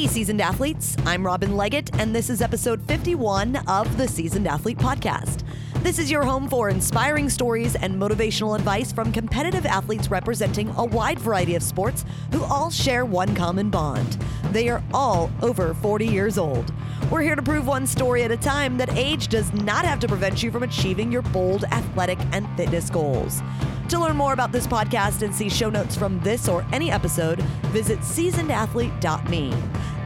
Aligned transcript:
Hey, 0.00 0.06
seasoned 0.06 0.40
athletes. 0.40 0.96
I'm 1.04 1.26
Robin 1.26 1.58
Leggett, 1.58 1.94
and 2.00 2.16
this 2.16 2.30
is 2.30 2.40
episode 2.40 2.80
51 2.88 3.56
of 3.68 3.98
the 3.98 4.08
Seasoned 4.08 4.48
Athlete 4.48 4.78
Podcast. 4.78 5.42
This 5.82 5.98
is 5.98 6.10
your 6.10 6.24
home 6.24 6.46
for 6.46 6.68
inspiring 6.68 7.30
stories 7.30 7.74
and 7.74 7.96
motivational 7.96 8.54
advice 8.54 8.92
from 8.92 9.10
competitive 9.10 9.64
athletes 9.64 10.10
representing 10.10 10.68
a 10.76 10.84
wide 10.84 11.18
variety 11.18 11.54
of 11.54 11.62
sports 11.62 12.04
who 12.32 12.44
all 12.44 12.68
share 12.70 13.06
one 13.06 13.34
common 13.34 13.70
bond. 13.70 14.18
They 14.52 14.68
are 14.68 14.82
all 14.92 15.30
over 15.40 15.72
40 15.72 16.06
years 16.06 16.36
old. 16.36 16.70
We're 17.10 17.22
here 17.22 17.34
to 17.34 17.42
prove 17.42 17.66
one 17.66 17.86
story 17.86 18.24
at 18.24 18.30
a 18.30 18.36
time 18.36 18.76
that 18.76 18.94
age 18.94 19.28
does 19.28 19.54
not 19.54 19.86
have 19.86 19.98
to 20.00 20.06
prevent 20.06 20.42
you 20.42 20.50
from 20.50 20.64
achieving 20.64 21.10
your 21.10 21.22
bold 21.22 21.64
athletic 21.64 22.18
and 22.32 22.46
fitness 22.58 22.90
goals. 22.90 23.40
To 23.88 23.98
learn 23.98 24.16
more 24.16 24.34
about 24.34 24.52
this 24.52 24.66
podcast 24.66 25.22
and 25.22 25.34
see 25.34 25.48
show 25.48 25.70
notes 25.70 25.96
from 25.96 26.20
this 26.20 26.46
or 26.46 26.64
any 26.72 26.90
episode, 26.90 27.40
visit 27.72 28.00
seasonedathlete.me. 28.00 29.54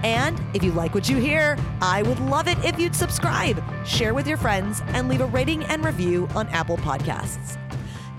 And 0.04 0.38
if 0.52 0.62
you 0.62 0.70
like 0.72 0.94
what 0.94 1.08
you 1.08 1.16
hear, 1.16 1.56
I 1.80 2.02
would 2.02 2.20
love 2.20 2.46
it 2.46 2.62
if 2.62 2.78
you'd 2.78 2.94
subscribe, 2.94 3.64
share 3.86 4.12
with 4.12 4.26
your 4.26 4.36
friends, 4.36 4.82
and 4.88 5.08
leave 5.08 5.22
a 5.22 5.26
rating 5.26 5.64
and 5.64 5.82
review 5.82 6.28
on 6.34 6.46
Apple 6.48 6.76
Podcasts. 6.76 7.58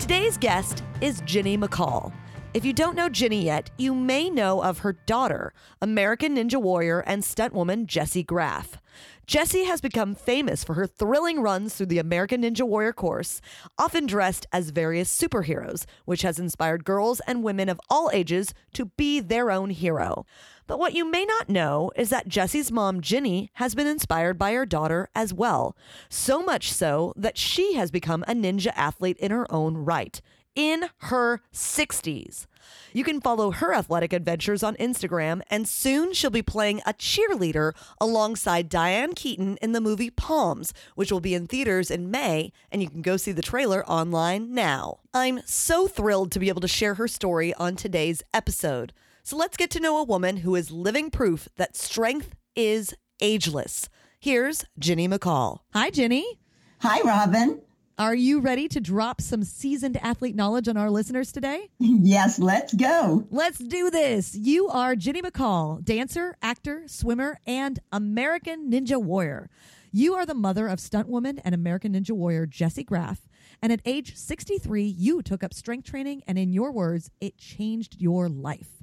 Today's 0.00 0.36
guest 0.36 0.82
is 1.00 1.22
Ginny 1.24 1.56
McCall. 1.56 2.12
If 2.54 2.64
you 2.64 2.72
don't 2.72 2.96
know 2.96 3.08
Ginny 3.08 3.44
yet, 3.44 3.70
you 3.78 3.94
may 3.94 4.30
know 4.30 4.62
of 4.64 4.78
her 4.78 4.94
daughter, 4.94 5.52
American 5.80 6.36
Ninja 6.36 6.60
Warrior 6.60 7.00
and 7.00 7.22
stuntwoman 7.22 7.86
Jessie 7.86 8.24
Graff. 8.24 8.78
Jessie 9.26 9.64
has 9.64 9.80
become 9.80 10.14
famous 10.14 10.64
for 10.64 10.74
her 10.74 10.86
thrilling 10.86 11.40
runs 11.40 11.74
through 11.74 11.86
the 11.86 11.98
American 11.98 12.42
Ninja 12.42 12.62
Warrior 12.62 12.92
course, 12.92 13.40
often 13.78 14.06
dressed 14.06 14.46
as 14.52 14.70
various 14.70 15.16
superheroes, 15.16 15.84
which 16.04 16.22
has 16.22 16.38
inspired 16.38 16.84
girls 16.84 17.20
and 17.26 17.44
women 17.44 17.68
of 17.68 17.80
all 17.90 18.10
ages 18.12 18.54
to 18.72 18.86
be 18.96 19.20
their 19.20 19.50
own 19.50 19.70
hero. 19.70 20.24
But 20.66 20.78
what 20.78 20.94
you 20.94 21.08
may 21.08 21.24
not 21.24 21.48
know 21.48 21.90
is 21.96 22.10
that 22.10 22.28
Jessie's 22.28 22.72
mom, 22.72 23.00
Ginny, 23.00 23.50
has 23.54 23.74
been 23.74 23.86
inspired 23.86 24.38
by 24.38 24.52
her 24.52 24.66
daughter 24.66 25.08
as 25.14 25.32
well. 25.32 25.76
So 26.08 26.42
much 26.42 26.72
so 26.72 27.12
that 27.16 27.38
she 27.38 27.74
has 27.74 27.90
become 27.90 28.24
a 28.26 28.34
ninja 28.34 28.72
athlete 28.74 29.18
in 29.18 29.30
her 29.30 29.50
own 29.52 29.76
right 29.76 30.20
in 30.56 30.86
her 31.02 31.42
60s. 31.52 32.46
You 32.92 33.04
can 33.04 33.20
follow 33.20 33.52
her 33.52 33.74
athletic 33.74 34.12
adventures 34.12 34.62
on 34.62 34.74
Instagram, 34.76 35.42
and 35.50 35.68
soon 35.68 36.14
she'll 36.14 36.30
be 36.30 36.42
playing 36.42 36.80
a 36.84 36.94
cheerleader 36.94 37.72
alongside 38.00 38.68
Diane 38.68 39.12
Keaton 39.12 39.58
in 39.58 39.72
the 39.72 39.80
movie 39.80 40.10
Poms, 40.10 40.72
which 40.94 41.12
will 41.12 41.20
be 41.20 41.34
in 41.34 41.46
theaters 41.46 41.90
in 41.90 42.10
May, 42.10 42.52
and 42.72 42.82
you 42.82 42.88
can 42.88 43.02
go 43.02 43.16
see 43.16 43.32
the 43.32 43.42
trailer 43.42 43.86
online 43.88 44.52
now. 44.52 45.00
I'm 45.14 45.42
so 45.44 45.86
thrilled 45.86 46.32
to 46.32 46.40
be 46.40 46.48
able 46.48 46.62
to 46.62 46.68
share 46.68 46.94
her 46.94 47.06
story 47.06 47.54
on 47.54 47.76
today's 47.76 48.22
episode. 48.34 48.92
So 49.26 49.36
let's 49.36 49.56
get 49.56 49.70
to 49.70 49.80
know 49.80 49.98
a 49.98 50.04
woman 50.04 50.36
who 50.36 50.54
is 50.54 50.70
living 50.70 51.10
proof 51.10 51.48
that 51.56 51.76
strength 51.76 52.36
is 52.54 52.94
ageless. 53.20 53.88
Here's 54.20 54.64
Ginny 54.78 55.08
McCall. 55.08 55.62
Hi, 55.72 55.90
Ginny. 55.90 56.38
Hi, 56.78 57.00
Robin. 57.00 57.60
Are 57.98 58.14
you 58.14 58.38
ready 58.38 58.68
to 58.68 58.78
drop 58.78 59.20
some 59.20 59.42
seasoned 59.42 59.96
athlete 60.00 60.36
knowledge 60.36 60.68
on 60.68 60.76
our 60.76 60.90
listeners 60.90 61.32
today? 61.32 61.70
Yes, 61.80 62.38
let's 62.38 62.72
go. 62.72 63.26
Let's 63.32 63.58
do 63.58 63.90
this. 63.90 64.36
You 64.36 64.68
are 64.68 64.94
Ginny 64.94 65.22
McCall, 65.22 65.82
dancer, 65.84 66.36
actor, 66.40 66.84
swimmer, 66.86 67.40
and 67.48 67.80
American 67.90 68.70
Ninja 68.70 69.02
Warrior. 69.02 69.50
You 69.90 70.14
are 70.14 70.24
the 70.24 70.34
mother 70.34 70.68
of 70.68 70.78
stuntwoman 70.78 71.40
and 71.44 71.52
American 71.52 71.94
Ninja 71.94 72.12
Warrior 72.12 72.46
Jessie 72.46 72.84
Graff. 72.84 73.26
And 73.60 73.72
at 73.72 73.80
age 73.84 74.14
63, 74.14 74.84
you 74.84 75.20
took 75.20 75.42
up 75.42 75.52
strength 75.52 75.90
training, 75.90 76.22
and 76.28 76.38
in 76.38 76.52
your 76.52 76.70
words, 76.70 77.10
it 77.20 77.38
changed 77.38 77.96
your 77.98 78.28
life. 78.28 78.75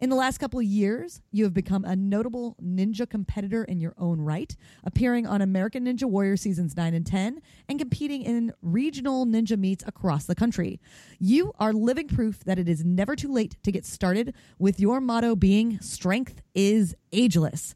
In 0.00 0.08
the 0.08 0.16
last 0.16 0.38
couple 0.38 0.58
of 0.58 0.64
years, 0.64 1.20
you 1.30 1.44
have 1.44 1.52
become 1.52 1.84
a 1.84 1.94
notable 1.94 2.56
ninja 2.64 3.06
competitor 3.08 3.64
in 3.64 3.80
your 3.80 3.92
own 3.98 4.18
right, 4.18 4.56
appearing 4.82 5.26
on 5.26 5.42
American 5.42 5.84
Ninja 5.84 6.04
Warrior 6.04 6.38
seasons 6.38 6.74
9 6.74 6.94
and 6.94 7.04
10 7.04 7.42
and 7.68 7.78
competing 7.78 8.22
in 8.22 8.54
regional 8.62 9.26
ninja 9.26 9.58
meets 9.58 9.84
across 9.86 10.24
the 10.24 10.34
country. 10.34 10.80
You 11.18 11.52
are 11.58 11.74
living 11.74 12.08
proof 12.08 12.42
that 12.44 12.58
it 12.58 12.66
is 12.66 12.82
never 12.82 13.14
too 13.14 13.30
late 13.30 13.58
to 13.62 13.70
get 13.70 13.84
started, 13.84 14.34
with 14.58 14.80
your 14.80 15.02
motto 15.02 15.36
being 15.36 15.78
strength 15.82 16.40
is 16.54 16.96
ageless. 17.12 17.74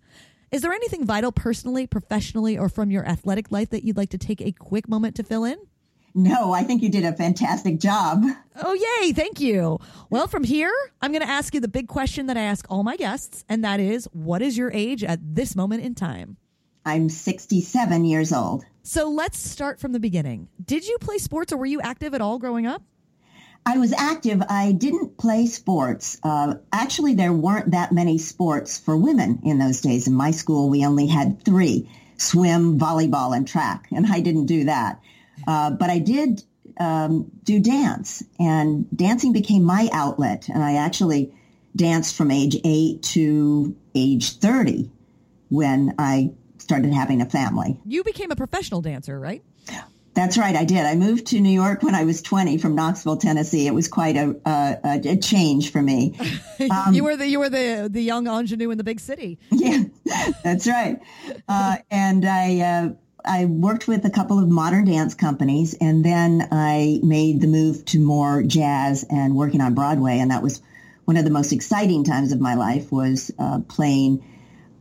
Is 0.50 0.62
there 0.62 0.72
anything 0.72 1.04
vital 1.04 1.30
personally, 1.30 1.86
professionally, 1.86 2.56
or 2.56 2.70
from 2.70 2.90
your 2.90 3.06
athletic 3.06 3.52
life 3.52 3.68
that 3.68 3.84
you'd 3.84 3.98
like 3.98 4.10
to 4.10 4.18
take 4.18 4.40
a 4.40 4.52
quick 4.52 4.88
moment 4.88 5.14
to 5.16 5.24
fill 5.24 5.44
in? 5.44 5.58
No, 6.14 6.52
I 6.52 6.62
think 6.62 6.82
you 6.82 6.90
did 6.90 7.04
a 7.04 7.12
fantastic 7.12 7.80
job. 7.80 8.24
Oh, 8.62 8.72
yay. 8.72 9.12
Thank 9.12 9.40
you. 9.40 9.80
Well, 10.10 10.28
from 10.28 10.44
here, 10.44 10.72
I'm 11.02 11.10
going 11.10 11.24
to 11.24 11.28
ask 11.28 11.54
you 11.54 11.60
the 11.60 11.66
big 11.66 11.88
question 11.88 12.26
that 12.26 12.36
I 12.36 12.42
ask 12.42 12.64
all 12.68 12.84
my 12.84 12.96
guests, 12.96 13.44
and 13.48 13.64
that 13.64 13.80
is 13.80 14.08
what 14.12 14.40
is 14.40 14.56
your 14.56 14.70
age 14.72 15.02
at 15.02 15.18
this 15.34 15.56
moment 15.56 15.82
in 15.82 15.96
time? 15.96 16.36
I'm 16.86 17.08
67 17.08 18.04
years 18.04 18.32
old. 18.32 18.64
So 18.82 19.08
let's 19.08 19.38
start 19.38 19.80
from 19.80 19.92
the 19.92 19.98
beginning. 19.98 20.48
Did 20.64 20.86
you 20.86 20.98
play 20.98 21.18
sports 21.18 21.52
or 21.52 21.56
were 21.56 21.66
you 21.66 21.80
active 21.80 22.14
at 22.14 22.20
all 22.20 22.38
growing 22.38 22.66
up? 22.66 22.82
I 23.66 23.78
was 23.78 23.94
active. 23.94 24.42
I 24.48 24.72
didn't 24.72 25.16
play 25.16 25.46
sports. 25.46 26.20
Uh, 26.22 26.56
actually, 26.70 27.14
there 27.14 27.32
weren't 27.32 27.70
that 27.70 27.92
many 27.92 28.18
sports 28.18 28.78
for 28.78 28.96
women 28.96 29.40
in 29.42 29.58
those 29.58 29.80
days. 29.80 30.06
In 30.06 30.12
my 30.12 30.32
school, 30.32 30.68
we 30.68 30.84
only 30.84 31.06
had 31.06 31.42
three 31.42 31.90
swim, 32.18 32.78
volleyball, 32.78 33.34
and 33.34 33.48
track, 33.48 33.88
and 33.90 34.06
I 34.06 34.20
didn't 34.20 34.46
do 34.46 34.64
that. 34.64 35.00
Uh, 35.46 35.70
but 35.70 35.90
I 35.90 35.98
did 35.98 36.42
um, 36.78 37.30
do 37.44 37.60
dance, 37.60 38.22
and 38.38 38.86
dancing 38.96 39.32
became 39.32 39.62
my 39.64 39.88
outlet. 39.92 40.48
And 40.48 40.62
I 40.62 40.76
actually 40.76 41.32
danced 41.76 42.16
from 42.16 42.30
age 42.30 42.56
eight 42.64 43.02
to 43.02 43.74
age 43.94 44.38
30 44.38 44.90
when 45.50 45.94
I 45.98 46.32
started 46.58 46.92
having 46.92 47.20
a 47.20 47.26
family. 47.26 47.78
You 47.84 48.04
became 48.04 48.30
a 48.30 48.36
professional 48.36 48.80
dancer, 48.80 49.18
right? 49.18 49.42
That's 50.14 50.38
right, 50.38 50.54
I 50.54 50.64
did. 50.64 50.86
I 50.86 50.94
moved 50.94 51.26
to 51.28 51.40
New 51.40 51.50
York 51.50 51.82
when 51.82 51.96
I 51.96 52.04
was 52.04 52.22
20 52.22 52.58
from 52.58 52.76
Knoxville, 52.76 53.16
Tennessee. 53.16 53.66
It 53.66 53.74
was 53.74 53.88
quite 53.88 54.16
a, 54.16 54.36
a, 54.46 55.00
a 55.04 55.16
change 55.16 55.72
for 55.72 55.82
me. 55.82 56.18
Um, 56.70 56.94
you 56.94 57.02
were 57.02 57.16
the 57.16 57.26
you 57.26 57.40
were 57.40 57.48
the 57.50 57.88
the 57.90 58.00
young 58.00 58.26
ingenue 58.28 58.70
in 58.70 58.78
the 58.78 58.84
big 58.84 59.00
city. 59.00 59.38
Yeah, 59.50 59.82
that's 60.44 60.68
right. 60.68 61.00
Uh, 61.48 61.78
and 61.90 62.24
I 62.24 62.60
uh, 62.60 62.88
I 63.24 63.46
worked 63.46 63.88
with 63.88 64.04
a 64.04 64.10
couple 64.10 64.38
of 64.38 64.48
modern 64.48 64.84
dance 64.84 65.14
companies, 65.14 65.74
and 65.80 66.04
then 66.04 66.46
I 66.52 67.00
made 67.02 67.40
the 67.40 67.46
move 67.46 67.84
to 67.86 67.98
more 67.98 68.42
jazz 68.42 69.04
and 69.08 69.34
working 69.34 69.62
on 69.62 69.74
Broadway, 69.74 70.18
and 70.18 70.30
that 70.30 70.42
was 70.42 70.60
one 71.06 71.16
of 71.16 71.24
the 71.24 71.30
most 71.30 71.52
exciting 71.52 72.04
times 72.04 72.32
of 72.32 72.40
my 72.40 72.54
life 72.54 72.92
was 72.92 73.30
uh, 73.38 73.60
playing 73.60 74.22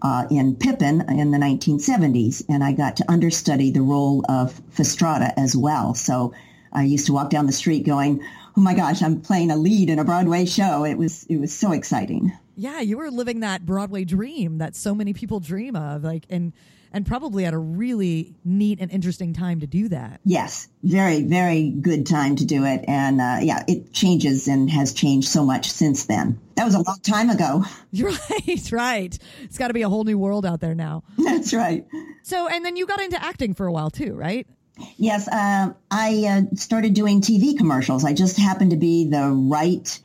uh, 0.02 0.28
in 0.30 0.56
Pippin 0.56 1.02
in 1.10 1.32
the 1.32 1.38
1970s, 1.38 2.44
and 2.50 2.64
I 2.64 2.74
got 2.74 2.98
to 2.98 3.10
understudy 3.10 3.72
the 3.72 3.82
role 3.82 4.26
of 4.28 4.62
Fastrada 4.72 5.38
as 5.40 5.56
well. 5.56 5.94
So 5.96 6.34
I 6.74 6.84
used 6.84 7.06
to 7.06 7.14
walk 7.14 7.30
down 7.30 7.46
the 7.46 7.54
street 7.54 7.86
going, 7.86 8.22
"Oh 8.58 8.62
my 8.62 8.74
gosh, 8.74 9.02
I'm 9.02 9.22
playing 9.22 9.52
a 9.52 9.56
lead 9.56 9.90
in 9.90 10.00
a 10.00 10.04
Broadway 10.04 10.46
show!" 10.46 10.84
It 10.84 10.98
was 10.98 11.24
it 11.30 11.38
was 11.38 11.54
so 11.54 11.72
exciting. 11.72 12.34
Yeah, 12.58 12.82
you 12.82 12.98
were 12.98 13.10
living 13.10 13.40
that 13.40 13.66
Broadway 13.66 14.04
dream 14.04 14.58
that 14.58 14.76
so 14.76 14.94
many 14.94 15.14
people 15.14 15.40
dream 15.40 15.78
of, 15.78 16.04
like 16.04 16.26
and 16.30 16.52
and 16.94 17.06
probably 17.06 17.44
at 17.46 17.54
a 17.54 17.58
really 17.58 18.36
neat 18.46 18.80
and 18.80 18.92
interesting 18.92 19.34
time 19.34 19.60
to 19.60 19.68
do 19.68 19.90
that. 19.90 20.22
Yes, 20.24 20.68
very, 20.84 21.24
very 21.24 21.72
good 21.72 22.06
time 22.06 22.36
to 22.36 22.46
do 22.46 22.64
it. 22.66 22.86
And 22.88 23.20
uh, 23.20 23.38
yeah, 23.42 23.64
it 23.68 23.92
changes 23.92 24.48
and 24.48 24.70
has 24.70 24.94
changed 24.94 25.28
so 25.28 25.44
much 25.44 25.72
since 25.72 26.06
then. 26.06 26.40
That 26.56 26.66
was 26.66 26.76
a 26.76 26.82
long 26.82 27.00
time 27.02 27.30
ago. 27.30 27.64
Right, 28.04 28.72
right. 28.72 29.20
It's 29.44 29.58
got 29.58 29.68
to 29.68 29.74
be 29.74 29.84
a 29.84 29.90
whole 29.90 30.04
new 30.04 30.18
world 30.18 30.46
out 30.46 30.60
there 30.60 30.76
now. 30.76 31.04
That's 31.18 31.54
right. 31.54 31.86
So, 32.24 32.48
and 32.48 32.66
then 32.66 32.76
you 32.76 32.86
got 32.86 33.02
into 33.02 33.24
acting 33.24 33.54
for 33.54 33.66
a 33.66 33.72
while 33.72 33.90
too, 33.90 34.14
right? 34.14 34.48
Yes, 34.98 35.28
uh, 35.28 35.74
I 35.90 36.26
uh, 36.28 36.56
started 36.56 36.94
doing 36.96 37.22
TV 37.22 37.58
commercials. 37.58 38.04
I 38.04 38.14
just 38.14 38.38
happened 38.38 38.72
to 38.72 38.78
be 38.78 39.10
the 39.10 39.30
right 39.30 40.00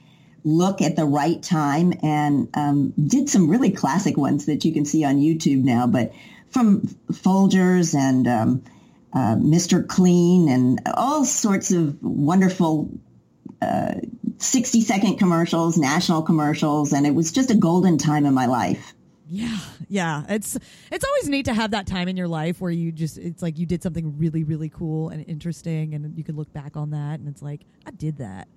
look 0.44 0.80
at 0.82 0.96
the 0.96 1.04
right 1.04 1.42
time 1.42 1.92
and 2.02 2.48
um, 2.54 2.92
did 2.92 3.28
some 3.28 3.50
really 3.50 3.70
classic 3.70 4.16
ones 4.16 4.46
that 4.46 4.64
you 4.64 4.72
can 4.72 4.84
see 4.84 5.04
on 5.04 5.16
YouTube 5.16 5.64
now. 5.64 5.86
But 5.86 6.12
from 6.50 6.82
Folgers 7.12 7.94
and 7.94 8.26
um, 8.26 8.64
uh, 9.12 9.36
Mr. 9.36 9.86
Clean 9.86 10.48
and 10.48 10.80
all 10.94 11.24
sorts 11.24 11.70
of 11.70 12.02
wonderful 12.02 12.90
uh, 13.60 13.94
60 14.38 14.80
second 14.82 15.18
commercials, 15.18 15.76
national 15.76 16.22
commercials, 16.22 16.92
and 16.92 17.06
it 17.06 17.14
was 17.14 17.32
just 17.32 17.50
a 17.50 17.56
golden 17.56 17.98
time 17.98 18.26
in 18.26 18.34
my 18.34 18.46
life. 18.46 18.94
Yeah, 19.30 19.58
yeah. 19.88 20.24
It's 20.28 20.56
it's 20.90 21.04
always 21.04 21.28
neat 21.28 21.44
to 21.46 21.54
have 21.54 21.72
that 21.72 21.86
time 21.86 22.08
in 22.08 22.16
your 22.16 22.28
life 22.28 22.60
where 22.60 22.70
you 22.70 22.90
just 22.90 23.18
it's 23.18 23.42
like 23.42 23.58
you 23.58 23.66
did 23.66 23.82
something 23.82 24.16
really 24.18 24.42
really 24.42 24.70
cool 24.70 25.10
and 25.10 25.24
interesting 25.26 25.94
and 25.94 26.16
you 26.16 26.24
can 26.24 26.34
look 26.34 26.50
back 26.52 26.76
on 26.76 26.90
that 26.90 27.20
and 27.20 27.28
it's 27.28 27.42
like 27.42 27.60
I 27.86 27.90
did 27.90 28.18
that. 28.18 28.48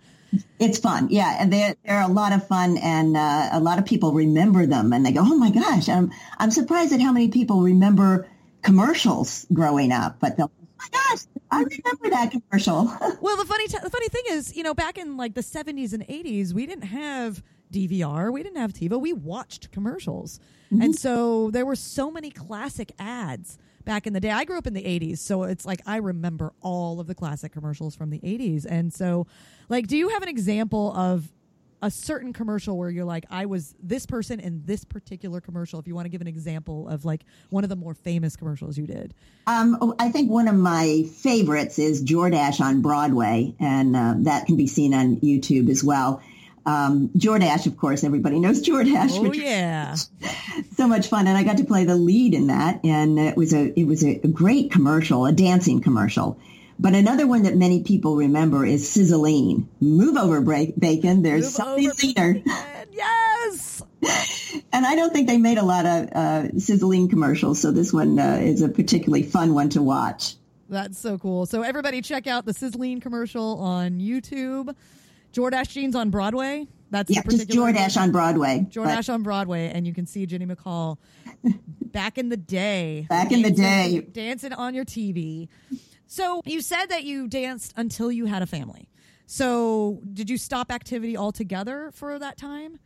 It's 0.60 0.80
fun, 0.80 1.10
yeah, 1.10 1.36
and 1.40 1.52
they're 1.52 1.76
they're 1.86 2.02
a 2.02 2.08
lot 2.08 2.32
of 2.32 2.48
fun, 2.48 2.78
and 2.78 3.18
uh, 3.18 3.50
a 3.52 3.60
lot 3.60 3.80
of 3.80 3.86
people 3.86 4.14
remember 4.14 4.66
them, 4.66 4.94
and 4.94 5.06
they 5.06 5.12
go, 5.12 5.22
"Oh 5.22 5.38
my 5.38 5.52
gosh!" 5.52 5.90
I'm 5.90 6.10
I'm 6.38 6.52
surprised 6.52 6.94
at 6.94 7.02
how 7.02 7.12
many 7.12 7.28
people 7.28 7.62
remember 7.62 8.26
commercials 8.62 9.46
growing 9.52 9.92
up, 9.92 10.22
but 10.22 10.38
they'll, 10.38 10.50
"Oh 10.64 10.68
my 10.78 10.88
gosh, 10.90 11.26
I 11.52 11.64
remember 11.64 12.10
that 12.12 12.32
commercial." 12.32 12.86
well, 13.22 13.36
the 13.36 13.46
funny 13.46 13.68
t- 13.68 13.78
the 13.84 13.90
funny 13.90 14.08
thing 14.08 14.24
is, 14.30 14.56
you 14.56 14.64
know, 14.64 14.74
back 14.74 14.98
in 14.98 15.18
like 15.18 15.34
the 15.34 15.42
70s 15.42 15.92
and 15.92 16.08
80s, 16.08 16.54
we 16.54 16.66
didn't 16.66 16.86
have 16.86 17.44
DVR, 17.74 18.32
we 18.32 18.42
didn't 18.42 18.58
have 18.58 18.72
TiVo. 18.72 19.02
We 19.02 19.12
watched 19.12 19.72
commercials. 19.72 20.40
Mm-hmm. 20.72 20.82
And 20.82 20.96
so 20.96 21.52
there 21.52 21.66
were 21.66 21.76
so 21.76 22.10
many 22.12 22.32
classic 22.32 22.92
ads 22.98 23.58
back 23.84 24.08
in 24.08 24.14
the 24.14 24.20
day. 24.20 24.32
I 24.32 24.46
grew 24.46 24.58
up 24.58 24.68
in 24.68 24.74
the 24.74 24.84
80s, 24.84 25.18
so 25.18 25.44
it's 25.44 25.66
like 25.66 25.82
I 25.86 25.98
remember 25.98 26.54
all 26.62 27.00
of 27.00 27.08
the 27.08 27.16
classic 27.16 27.52
commercials 27.52 27.96
from 27.96 28.10
the 28.10 28.20
80s. 28.20 28.66
And 28.68 28.94
so, 28.94 29.28
like, 29.70 29.88
do 29.88 29.98
you 29.98 30.10
have 30.10 30.24
an 30.24 30.30
example 30.30 30.94
of 30.96 31.32
a 31.82 31.90
certain 31.90 32.32
commercial 32.32 32.78
where 32.78 32.90
you're 32.90 33.06
like, 33.06 33.26
I 33.30 33.48
was 33.48 33.76
this 33.82 34.06
person 34.06 34.40
in 34.40 34.62
this 34.66 34.86
particular 34.86 35.42
commercial? 35.42 35.80
If 35.80 35.88
you 35.88 35.96
want 35.96 36.06
to 36.06 36.10
give 36.10 36.22
an 36.22 36.28
example 36.28 36.88
of 36.88 37.06
like 37.06 37.24
one 37.50 37.64
of 37.64 37.70
the 37.70 37.76
more 37.76 37.94
famous 37.94 38.36
commercials 38.36 38.78
you 38.78 38.86
did. 38.86 39.14
Um, 39.48 39.96
I 39.98 40.10
think 40.10 40.30
one 40.30 40.48
of 40.48 40.56
my 40.56 41.04
favorites 41.16 41.80
is 41.80 42.04
Jordache 42.04 42.62
on 42.62 42.82
Broadway, 42.82 43.56
and 43.60 43.96
uh, 43.96 44.14
that 44.20 44.46
can 44.46 44.56
be 44.58 44.68
seen 44.68 44.94
on 44.94 45.18
YouTube 45.18 45.70
as 45.70 45.84
well. 45.84 46.22
Um, 46.66 47.10
Jordache, 47.18 47.66
of 47.66 47.78
course, 47.78 48.04
everybody 48.04 48.40
knows 48.40 48.62
Jordache. 48.62 49.18
Oh 49.18 49.34
yeah, 49.34 49.96
so 50.76 50.88
much 50.88 51.08
fun, 51.08 51.28
and 51.28 51.38
I 51.38 51.44
got 51.44 51.58
to 51.58 51.64
play 51.64 51.86
the 51.86 51.96
lead 51.96 52.34
in 52.34 52.48
that, 52.48 52.86
and 52.86 53.20
it 53.20 53.36
was 53.36 53.54
a 53.54 53.80
it 53.80 53.86
was 53.86 54.04
a 54.04 54.16
great 54.28 54.72
commercial, 54.72 55.26
a 55.26 55.32
dancing 55.32 55.82
commercial. 55.82 56.40
But 56.80 56.96
another 56.96 57.28
one 57.28 57.44
that 57.44 57.56
many 57.56 57.84
people 57.84 58.16
remember 58.16 58.66
is 58.66 58.90
Sizzlean. 58.90 59.70
Move 59.80 60.18
over, 60.18 60.42
break, 60.42 60.80
bacon. 60.80 61.22
There's 61.22 61.46
Move 61.46 61.54
something 61.54 61.92
leaner. 62.02 62.42
Yes. 62.92 63.84
and 64.74 64.86
I 64.86 64.96
don't 64.96 65.14
think 65.14 65.28
they 65.28 65.38
made 65.38 65.58
a 65.58 65.64
lot 65.64 65.86
of 65.86 66.10
uh, 66.12 66.60
Sizzlean 66.60 67.08
commercials, 67.08 67.60
so 67.62 67.72
this 67.72 67.94
one 67.94 68.20
uh, 68.20 68.40
is 68.42 68.62
a 68.62 68.70
particularly 68.70 69.24
fun 69.24 69.54
one 69.54 69.70
to 69.70 69.82
watch. 69.82 70.36
That's 70.70 70.98
so 70.98 71.18
cool. 71.18 71.46
So 71.46 71.64
everybody 71.64 72.02
check 72.02 72.28
out 72.28 72.46
the 72.46 72.54
Sizzlean 72.54 73.02
commercial 73.02 73.60
on 73.60 74.00
YouTube. 74.00 74.74
Jordache 75.34 75.70
Jeans 75.70 75.96
on 75.96 76.10
Broadway. 76.10 76.68
That's 76.90 77.10
yeah, 77.10 77.22
just 77.24 77.48
Jordache 77.48 78.00
on 78.00 78.12
Broadway. 78.12 78.68
Jordache 78.70 79.08
but. 79.08 79.10
on 79.10 79.24
Broadway, 79.24 79.72
and 79.74 79.88
you 79.88 79.94
can 79.94 80.06
see 80.06 80.26
Ginny 80.26 80.46
McCall 80.46 80.98
back 81.86 82.18
in 82.18 82.30
the 82.30 82.38
day. 82.38 83.08
Back 83.10 83.30
dancing, 83.30 83.46
in 83.46 83.54
the 83.54 83.62
day, 83.62 84.08
dancing 84.12 84.54
on 84.54 84.76
your 84.76 84.84
TV. 84.86 85.48
So 86.08 86.42
you 86.46 86.62
said 86.62 86.88
that 86.88 87.06
you 87.06 87.30
danced 87.30 87.74
until 87.78 88.12
you 88.12 88.26
had 88.26 88.42
a 88.42 88.46
family. 88.46 88.90
So 89.26 90.02
did 90.12 90.30
you 90.30 90.38
stop 90.38 90.70
activity 90.70 91.16
altogether 91.16 91.92
for 91.94 92.20
that 92.20 92.38
time? 92.38 92.80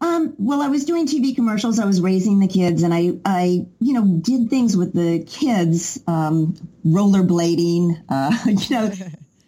Um, 0.00 0.34
well, 0.38 0.62
I 0.62 0.68
was 0.68 0.84
doing 0.84 1.06
TV 1.06 1.34
commercials. 1.34 1.78
I 1.78 1.84
was 1.84 2.00
raising 2.00 2.38
the 2.38 2.48
kids, 2.48 2.82
and 2.82 2.92
I, 2.92 3.12
I, 3.24 3.66
you 3.80 3.92
know, 3.92 4.04
did 4.20 4.50
things 4.50 4.76
with 4.76 4.92
the 4.92 5.24
kids, 5.24 6.00
um, 6.06 6.54
rollerblading, 6.84 8.02
uh, 8.08 8.36
you 8.46 8.76
know, 8.76 8.92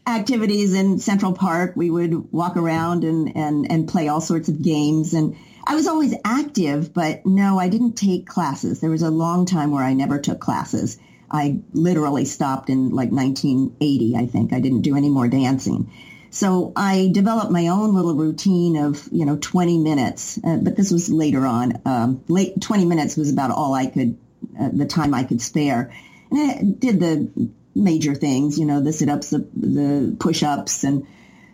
activities 0.08 0.74
in 0.74 0.98
Central 0.98 1.32
Park. 1.32 1.74
We 1.76 1.90
would 1.90 2.32
walk 2.32 2.56
around 2.56 3.04
and, 3.04 3.36
and, 3.36 3.70
and 3.70 3.88
play 3.88 4.08
all 4.08 4.20
sorts 4.20 4.48
of 4.48 4.62
games. 4.62 5.14
And 5.14 5.36
I 5.66 5.74
was 5.74 5.86
always 5.86 6.14
active, 6.24 6.94
but 6.94 7.26
no, 7.26 7.58
I 7.58 7.68
didn't 7.68 7.92
take 7.92 8.26
classes. 8.26 8.80
There 8.80 8.90
was 8.90 9.02
a 9.02 9.10
long 9.10 9.46
time 9.46 9.70
where 9.70 9.84
I 9.84 9.92
never 9.92 10.18
took 10.18 10.40
classes. 10.40 10.98
I 11.30 11.60
literally 11.72 12.24
stopped 12.24 12.70
in 12.70 12.88
like 12.90 13.10
1980, 13.10 14.16
I 14.16 14.26
think. 14.26 14.52
I 14.52 14.60
didn't 14.60 14.82
do 14.82 14.96
any 14.96 15.10
more 15.10 15.28
dancing. 15.28 15.90
So 16.30 16.72
I 16.76 17.10
developed 17.12 17.50
my 17.50 17.68
own 17.68 17.94
little 17.94 18.14
routine 18.14 18.76
of, 18.76 19.08
you 19.10 19.24
know, 19.24 19.36
20 19.36 19.78
minutes, 19.78 20.38
uh, 20.42 20.56
but 20.56 20.76
this 20.76 20.90
was 20.90 21.10
later 21.10 21.46
on. 21.46 21.80
Um, 21.84 22.24
late 22.28 22.60
20 22.60 22.84
minutes 22.84 23.16
was 23.16 23.30
about 23.30 23.50
all 23.50 23.74
I 23.74 23.86
could, 23.86 24.18
uh, 24.58 24.68
the 24.72 24.86
time 24.86 25.14
I 25.14 25.24
could 25.24 25.40
spare. 25.40 25.92
And 26.30 26.50
I 26.50 26.62
did 26.62 27.00
the 27.00 27.50
major 27.78 28.14
things, 28.14 28.58
you 28.58 28.66
know, 28.66 28.82
the 28.82 28.92
sit-ups, 28.92 29.30
the, 29.30 29.48
the 29.54 30.16
push-ups 30.18 30.84
and 30.84 31.06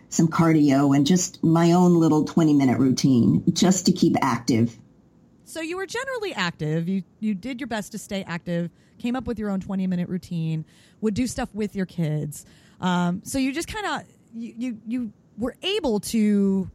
some 0.09 0.27
cardio 0.27 0.95
and 0.95 1.05
just 1.05 1.43
my 1.43 1.73
own 1.73 1.95
little 1.95 2.25
20 2.25 2.53
minute 2.53 2.79
routine 2.79 3.43
just 3.53 3.85
to 3.87 3.91
keep 3.91 4.15
active. 4.21 4.77
So 5.45 5.61
you 5.61 5.77
were 5.77 5.85
generally 5.85 6.33
active. 6.33 6.89
You 6.89 7.03
you 7.19 7.33
did 7.35 7.61
your 7.61 7.67
best 7.67 7.91
to 7.91 7.97
stay 7.97 8.23
active. 8.23 8.71
Came 8.97 9.15
up 9.15 9.27
with 9.27 9.37
your 9.37 9.49
own 9.49 9.59
20 9.59 9.87
minute 9.87 10.09
routine. 10.09 10.65
Would 11.01 11.13
do 11.13 11.27
stuff 11.27 11.49
with 11.53 11.75
your 11.75 11.85
kids. 11.85 12.45
Um, 12.81 13.21
so 13.23 13.37
you 13.37 13.53
just 13.53 13.67
kind 13.67 13.85
of 13.85 14.07
you, 14.33 14.53
you 14.57 14.77
you 14.87 15.13
were 15.37 15.55
able 15.61 15.99
to 15.99 16.69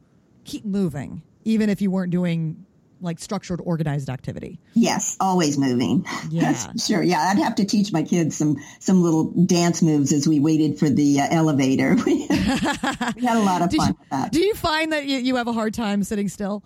keep 0.45 0.65
moving 0.65 1.23
even 1.45 1.71
if 1.71 1.81
you 1.81 1.91
weren't 1.91 2.11
doing 2.11 2.67
like 3.01 3.19
structured, 3.19 3.61
organized 3.63 4.09
activity. 4.09 4.59
Yes, 4.75 5.17
always 5.21 5.59
moving. 5.59 6.07
Yeah, 6.29 6.73
sure. 6.77 7.03
Yeah, 7.03 7.21
I'd 7.21 7.39
have 7.39 7.57
to 7.57 7.65
teach 7.65 7.93
my 7.93 8.03
kids 8.03 8.37
some 8.37 8.57
some 8.79 9.03
little 9.03 9.25
dance 9.25 9.83
moves 9.83 10.13
as 10.13 10.27
we 10.27 10.41
waited 10.41 10.79
for 10.79 10.89
the 10.89 11.21
uh, 11.21 11.29
elevator. 11.31 11.97
we 12.07 12.27
had 12.27 13.37
a 13.37 13.41
lot 13.41 13.63
of 13.63 13.73
fun 13.73 13.89
you, 13.89 13.97
with 13.99 14.09
that. 14.11 14.33
Do 14.33 14.41
you 14.41 14.55
find 14.55 14.93
that 14.93 15.07
you, 15.07 15.19
you 15.19 15.37
have 15.37 15.49
a 15.49 15.53
hard 15.53 15.75
time 15.75 16.03
sitting 16.05 16.29
still? 16.29 16.63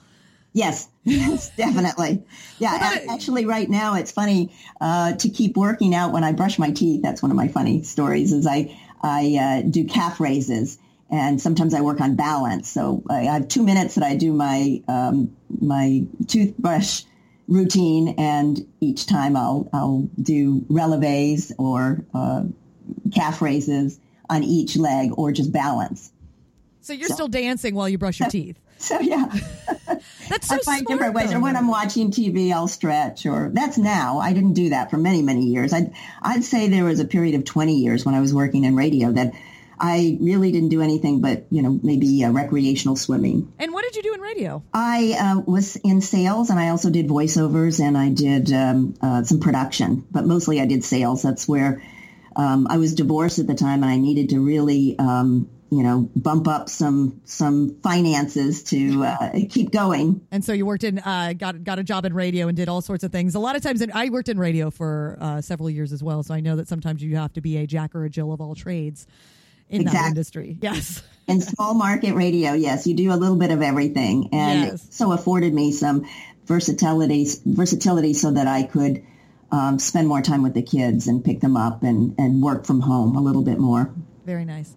Yes, 0.53 0.89
yes, 1.05 1.51
definitely. 1.57 2.23
Yeah, 2.59 3.01
actually, 3.11 3.45
right 3.45 3.69
now 3.69 3.97
it's 3.97 4.13
funny 4.13 4.55
uh, 4.81 5.15
to 5.15 5.29
keep 5.29 5.57
working 5.57 5.95
out 5.95 6.13
when 6.13 6.25
I 6.25 6.33
brush 6.33 6.59
my 6.59 6.71
teeth. 6.71 7.03
That's 7.03 7.23
one 7.23 7.31
of 7.31 7.37
my 7.37 7.49
funny 7.49 7.83
stories. 7.83 8.33
Is 8.33 8.47
I 8.47 8.77
I 9.03 9.63
uh, 9.65 9.69
do 9.69 9.85
calf 9.85 10.21
raises, 10.21 10.79
and 11.15 11.41
sometimes 11.41 11.75
I 11.75 11.81
work 11.81 12.01
on 12.01 12.17
balance. 12.17 12.69
So 12.69 13.05
I 13.09 13.23
have 13.23 13.47
two 13.47 13.63
minutes 13.63 13.95
that 13.95 14.03
I 14.03 14.17
do 14.17 14.33
my 14.33 14.83
um, 14.89 15.37
my 15.49 16.05
toothbrush 16.27 17.05
routine, 17.47 18.17
and 18.19 18.67
each 18.81 19.07
time 19.07 19.37
I'll 19.37 19.71
I'll 19.73 20.09
do 20.21 20.63
releves 20.63 21.53
or 21.57 22.05
uh, 22.13 22.43
calf 23.15 23.41
raises 23.41 24.01
on 24.29 24.43
each 24.43 24.77
leg, 24.77 25.13
or 25.17 25.31
just 25.31 25.53
balance. 25.53 26.11
So 26.81 26.93
you're 26.93 27.09
so, 27.09 27.15
still 27.15 27.29
dancing 27.29 27.77
while 27.77 27.89
you 27.89 27.97
brush 27.97 28.19
your 28.19 28.29
teeth. 28.31 28.59
So 28.79 28.99
yeah, 28.99 29.27
that's 30.29 30.49
so 30.49 30.57
I 30.57 30.59
find 30.59 30.63
smart, 30.63 30.87
different 30.89 31.15
ways. 31.15 31.31
Though. 31.31 31.37
Or 31.37 31.43
when 31.43 31.55
I'm 31.55 31.69
watching 31.69 32.11
TV, 32.11 32.53
I'll 32.53 32.67
stretch. 32.67 33.25
Or 33.25 33.51
that's 33.53 33.79
now. 33.79 34.19
I 34.19 34.33
didn't 34.33 34.55
do 34.55 34.71
that 34.71 34.91
for 34.91 34.97
many 34.97 35.23
many 35.23 35.45
years. 35.45 35.73
I'd 35.73 35.93
I'd 36.23 36.43
say 36.43 36.67
there 36.69 36.85
was 36.85 36.99
a 36.99 37.05
period 37.05 37.37
of 37.37 37.45
20 37.45 37.77
years 37.77 38.05
when 38.05 38.17
I 38.17 38.21
was 38.21 38.35
working 38.35 38.65
in 38.65 38.75
radio 38.75 39.13
that 39.13 39.33
I 39.87 40.17
really 40.19 40.51
didn't 40.51 40.71
do 40.71 40.81
anything 40.81 41.21
but, 41.21 41.45
you 41.51 41.61
know, 41.61 41.79
maybe 41.83 42.25
uh, 42.25 42.31
recreational 42.31 42.97
swimming. 42.97 43.53
And 43.59 43.75
what 43.75 43.85
did 43.85 43.97
you 43.97 44.03
do 44.03 44.15
in 44.15 44.21
radio? 44.23 44.63
I 44.73 45.15
uh, 45.21 45.41
was 45.41 45.77
in 45.77 46.01
sales 46.01 46.49
and 46.49 46.59
I 46.59 46.71
also 46.71 46.89
did 46.89 47.07
voiceovers 47.07 47.81
and 47.81 47.99
I 47.99 48.09
did 48.09 48.51
um, 48.51 48.95
uh, 49.03 49.25
some 49.25 49.41
production, 49.41 50.07
but 50.11 50.25
mostly 50.25 50.59
I 50.59 50.65
did 50.65 50.85
sales. 50.85 51.21
That's 51.21 51.47
where 51.47 51.83
um, 52.35 52.67
I 52.71 52.79
was 52.79 52.95
divorced 52.95 53.39
at 53.39 53.47
the 53.47 53.55
time 53.55 53.83
and 53.83 53.93
I 53.93 53.99
needed 53.99 54.31
to 54.31 54.41
really, 54.41 54.99
um, 54.99 55.51
you 55.71 55.83
know, 55.83 56.09
bump 56.17 56.49
up 56.49 56.71
some 56.71 57.21
some 57.27 57.77
finances 57.83 58.63
to 58.65 59.05
uh, 59.05 59.33
keep 59.51 59.71
going. 59.71 60.27
And 60.31 60.43
so 60.43 60.55
you 60.55 60.65
worked 60.65 60.85
in, 60.85 60.99
uh, 60.99 61.35
got 61.37 61.63
got 61.63 61.79
a 61.79 61.85
job 61.85 62.07
in 62.07 62.15
radio 62.15 62.49
and 62.49 62.57
did 62.57 62.71
all 62.71 62.81
sorts 62.81 63.05
of 63.05 63.13
things. 63.13 63.35
A 63.35 63.39
lot 63.39 63.55
of 63.55 63.61
times, 63.63 63.83
in, 63.83 63.93
I 63.93 64.09
worked 64.09 64.31
in 64.31 64.39
radio 64.39 64.71
for 64.71 65.19
uh, 65.21 65.43
several 65.43 65.69
years 65.69 65.93
as 65.93 66.03
well, 66.03 66.23
so 66.23 66.33
I 66.33 66.41
know 66.41 66.57
that 66.57 66.69
sometimes 66.69 67.03
you 67.03 67.17
have 67.17 67.35
to 67.35 67.43
be 67.43 67.59
a 67.59 67.67
jack 67.67 67.95
or 67.95 68.05
a 68.05 68.09
Jill 68.09 68.33
of 68.33 68.41
all 68.41 68.55
trades 68.55 69.07
in 69.69 69.83
exactly. 69.83 70.01
that 70.01 70.09
industry. 70.09 70.59
Yes. 70.61 71.03
in 71.27 71.41
small 71.41 71.75
market 71.75 72.15
radio, 72.15 72.53
yes, 72.53 72.87
you 72.87 72.95
do 72.95 73.13
a 73.13 73.17
little 73.17 73.37
bit 73.37 73.51
of 73.51 73.63
everything, 73.63 74.29
and 74.33 74.63
yes. 74.63 74.87
so 74.91 75.13
afforded 75.13 75.53
me 75.53 75.73
some 75.73 76.07
versatility, 76.47 77.27
versatility, 77.45 78.13
so 78.13 78.33
that 78.33 78.47
I 78.47 78.65
could 78.65 79.05
um, 79.51 79.79
spend 79.79 80.09
more 80.09 80.21
time 80.21 80.43
with 80.43 80.55
the 80.55 80.63
kids 80.63 81.07
and 81.07 81.25
pick 81.25 81.41
them 81.41 81.57
up 81.57 81.83
and 81.83 82.15
and 82.19 82.43
work 82.43 82.67
from 82.67 82.81
home 82.81 83.17
a 83.17 83.21
little 83.21 83.43
bit 83.43 83.59
more. 83.59 83.93
Very 84.25 84.45
nice. 84.45 84.75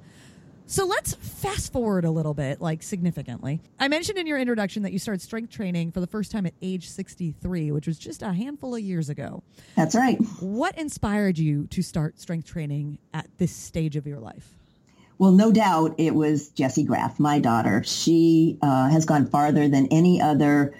So 0.69 0.85
let's 0.85 1.13
fast 1.13 1.71
forward 1.71 2.03
a 2.03 2.11
little 2.11 2.33
bit, 2.33 2.59
like 2.59 2.83
significantly. 2.83 3.61
I 3.79 3.87
mentioned 3.87 4.17
in 4.17 4.27
your 4.27 4.37
introduction 4.37 4.83
that 4.83 4.91
you 4.91 4.99
started 4.99 5.21
strength 5.21 5.49
training 5.49 5.93
for 5.93 6.01
the 6.01 6.07
first 6.07 6.29
time 6.29 6.45
at 6.45 6.53
age 6.61 6.89
63, 6.89 7.71
which 7.71 7.87
was 7.87 7.97
just 7.97 8.21
a 8.21 8.33
handful 8.33 8.75
of 8.75 8.81
years 8.81 9.07
ago. 9.07 9.43
That's 9.77 9.95
right. 9.95 10.17
What 10.41 10.77
inspired 10.77 11.37
you 11.37 11.67
to 11.67 11.81
start 11.81 12.19
strength 12.19 12.49
training 12.49 12.99
at 13.13 13.29
this 13.37 13.55
stage 13.55 13.95
of 13.95 14.05
your 14.05 14.19
life? 14.19 14.56
Well, 15.19 15.31
no 15.31 15.51
doubt 15.51 15.95
it 15.97 16.13
was 16.13 16.49
Jessie 16.49 16.83
Graff, 16.83 17.19
my 17.19 17.39
daughter. 17.39 17.83
She 17.83 18.59
uh, 18.61 18.89
has 18.89 19.05
gone 19.05 19.25
farther 19.25 19.67
than 19.67 19.87
any 19.87 20.21
other 20.21 20.75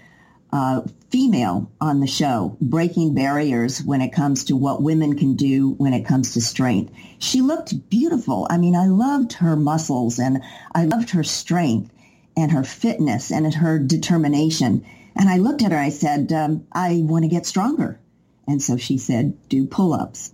uh, 0.54 0.82
female 1.10 1.72
on 1.82 2.00
the 2.00 2.08
show, 2.08 2.56
breaking 2.62 3.16
barriers 3.16 3.82
when 3.84 4.02
it 4.02 4.14
comes 4.14 4.46
to 4.46 4.56
what 4.56 4.82
women 4.82 5.18
can 5.18 5.36
do 5.36 5.72
when 5.72 5.94
it 5.94 6.06
comes 6.06 6.34
to 6.34 6.42
strength. 6.42 6.94
She 7.20 7.42
looked 7.42 7.90
beautiful. 7.90 8.48
I 8.50 8.58
mean, 8.58 8.76
I 8.76 8.86
loved 8.86 9.34
her 9.34 9.56
muscles 9.56 10.20
and 10.20 10.42
I 10.74 10.86
loved 10.86 11.10
her 11.12 11.24
strength 11.24 11.92
and 12.36 12.52
her 12.52 12.64
fitness 12.64 13.32
and 13.32 13.52
her 13.56 13.80
determination. 13.80 14.86
And 15.16 15.30
I 15.30 15.38
looked 15.38 15.64
at 15.64 15.72
her, 15.72 15.78
I 15.80 15.90
said, 15.90 16.32
um, 16.32 16.68
I 16.72 17.02
want 17.04 17.24
to 17.24 17.30
get 17.30 17.48
stronger. 17.48 18.00
And 18.48 18.62
so 18.62 18.78
she 18.78 18.98
said, 18.98 19.36
do 19.50 19.66
pull-ups. 19.66 20.32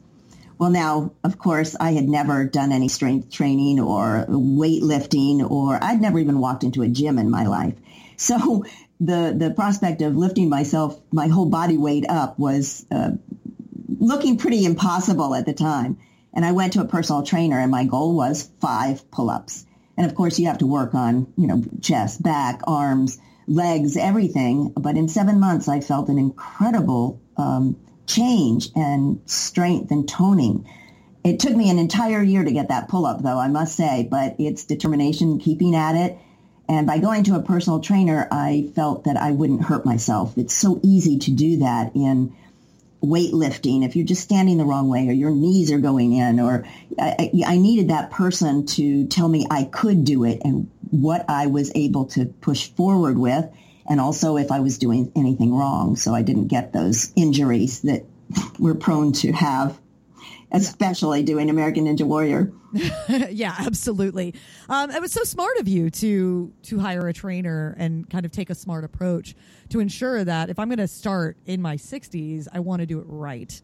Well, 0.57 0.69
now, 0.69 1.13
of 1.24 1.38
course, 1.38 1.75
I 1.79 1.93
had 1.93 2.07
never 2.07 2.45
done 2.45 2.72
any 2.72 2.88
strength 2.88 3.31
training 3.31 3.79
or 3.79 4.25
weightlifting, 4.29 5.50
or 5.50 5.83
I'd 5.83 6.01
never 6.01 6.19
even 6.19 6.39
walked 6.39 6.63
into 6.63 6.81
a 6.83 6.88
gym 6.88 7.17
in 7.19 7.29
my 7.29 7.45
life. 7.45 7.75
So 8.15 8.63
the 9.00 9.36
the 9.36 9.51
prospect 9.55 10.03
of 10.03 10.15
lifting 10.15 10.48
myself, 10.48 10.98
my 11.12 11.27
whole 11.27 11.48
body 11.48 11.77
weight 11.77 12.05
up, 12.07 12.38
was 12.38 12.86
uh, 12.91 13.13
looking 13.89 14.38
pretty 14.38 14.63
impossible 14.65 15.33
at 15.33 15.48
the 15.48 15.53
time. 15.53 15.98
And 16.31 16.45
I 16.45 16.51
went 16.51 16.74
to 16.74 16.81
a 16.81 16.86
personal 16.86 17.24
trainer, 17.24 17.60
and 17.60 17.72
my 17.72 17.86
goal 17.86 18.15
was 18.15 18.50
five 18.62 19.10
pull-ups. 19.12 19.65
And 19.98 20.05
of 20.05 20.15
course, 20.15 20.39
you 20.39 20.48
have 20.48 20.60
to 20.60 20.67
work 20.67 20.93
on, 20.93 21.33
you 21.38 21.48
know, 21.48 21.63
chest, 21.81 22.22
back, 22.22 22.62
arms, 22.65 23.17
legs, 23.48 23.98
everything. 23.98 24.74
But 24.77 24.95
in 24.95 25.07
seven 25.07 25.39
months, 25.39 25.67
I 25.67 25.79
felt 25.79 26.10
an 26.10 26.17
incredible 26.17 27.19
um, 27.36 27.77
change 28.05 28.69
and 28.75 29.22
strength 29.25 29.91
and 29.91 30.07
toning. 30.07 30.67
It 31.24 31.39
took 31.39 31.55
me 31.55 31.69
an 31.69 31.79
entire 31.79 32.22
year 32.22 32.43
to 32.43 32.51
get 32.51 32.67
that 32.67 32.89
pull 32.89 33.05
up, 33.05 33.22
though, 33.24 33.39
I 33.39 33.48
must 33.48 33.75
say, 33.75 34.07
but 34.10 34.36
it's 34.39 34.65
determination, 34.65 35.39
keeping 35.39 35.75
at 35.75 35.95
it. 35.95 36.17
And 36.67 36.88
by 36.88 37.00
going 37.00 37.24
to 37.25 37.36
a 37.36 37.41
personal 37.41 37.79
trainer, 37.79 38.27
I 38.31 38.72
felt 38.75 39.05
that 39.05 39.17
I 39.17 39.31
wouldn't 39.31 39.63
hurt 39.63 39.86
myself. 39.86 40.38
It's 40.38 40.53
so 40.53 40.79
easy 40.83 41.19
to 41.19 41.31
do 41.31 41.57
that 41.57 41.95
in 41.95 42.36
weightlifting. 43.01 43.86
If 43.86 43.95
you're 43.95 44.05
just 44.05 44.22
standing 44.22 44.57
the 44.57 44.63
wrong 44.63 44.88
way 44.88 45.07
or 45.10 45.12
your 45.12 45.31
knees 45.31 45.72
are 45.72 45.79
going 45.79 46.13
in 46.13 46.39
or 46.39 46.65
I, 46.98 47.31
I 47.45 47.57
needed 47.57 47.89
that 47.89 48.12
person 48.12 48.65
to 48.67 49.07
tell 49.07 49.27
me 49.27 49.45
I 49.51 49.65
could 49.65 50.05
do 50.05 50.24
it 50.24 50.41
and 50.45 50.69
what 50.89 51.25
I 51.29 51.48
was 51.48 51.72
able 51.75 52.05
to 52.07 52.25
push 52.25 52.69
forward 52.69 53.17
with 53.17 53.45
and 53.87 53.99
also 53.99 54.37
if 54.37 54.51
I 54.51 54.59
was 54.59 54.77
doing 54.77 55.11
anything 55.15 55.53
wrong 55.53 55.95
so 55.95 56.13
I 56.13 56.21
didn't 56.21 56.47
get 56.47 56.73
those 56.73 57.11
injuries 57.15 57.81
that 57.81 58.05
we're 58.59 58.75
prone 58.75 59.13
to 59.13 59.31
have 59.31 59.79
especially 60.53 61.23
doing 61.23 61.49
American 61.49 61.85
Ninja 61.85 62.03
Warrior. 62.03 62.53
yeah, 63.29 63.55
absolutely. 63.57 64.35
Um, 64.69 64.91
it 64.91 65.01
was 65.01 65.11
so 65.11 65.23
smart 65.23 65.57
of 65.57 65.67
you 65.67 65.89
to 65.89 66.53
to 66.63 66.79
hire 66.79 67.07
a 67.07 67.13
trainer 67.13 67.75
and 67.77 68.09
kind 68.09 68.25
of 68.25 68.31
take 68.31 68.49
a 68.49 68.55
smart 68.55 68.83
approach 68.83 69.35
to 69.69 69.79
ensure 69.79 70.23
that 70.23 70.49
if 70.49 70.59
I'm 70.59 70.69
going 70.69 70.77
to 70.77 70.87
start 70.87 71.37
in 71.45 71.61
my 71.61 71.75
60s, 71.75 72.47
I 72.53 72.59
want 72.59 72.81
to 72.81 72.85
do 72.85 72.99
it 72.99 73.05
right. 73.07 73.61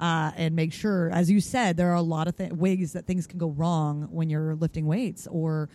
Uh, 0.00 0.30
and 0.36 0.54
make 0.54 0.72
sure, 0.72 1.10
as 1.10 1.28
you 1.28 1.40
said, 1.40 1.76
there 1.76 1.90
are 1.90 1.96
a 1.96 2.02
lot 2.02 2.28
of 2.28 2.36
th- 2.36 2.52
ways 2.52 2.92
that 2.92 3.04
things 3.04 3.26
can 3.26 3.40
go 3.40 3.48
wrong 3.48 4.06
when 4.12 4.30
you're 4.30 4.54
lifting 4.54 4.86
weights 4.86 5.26
or 5.26 5.68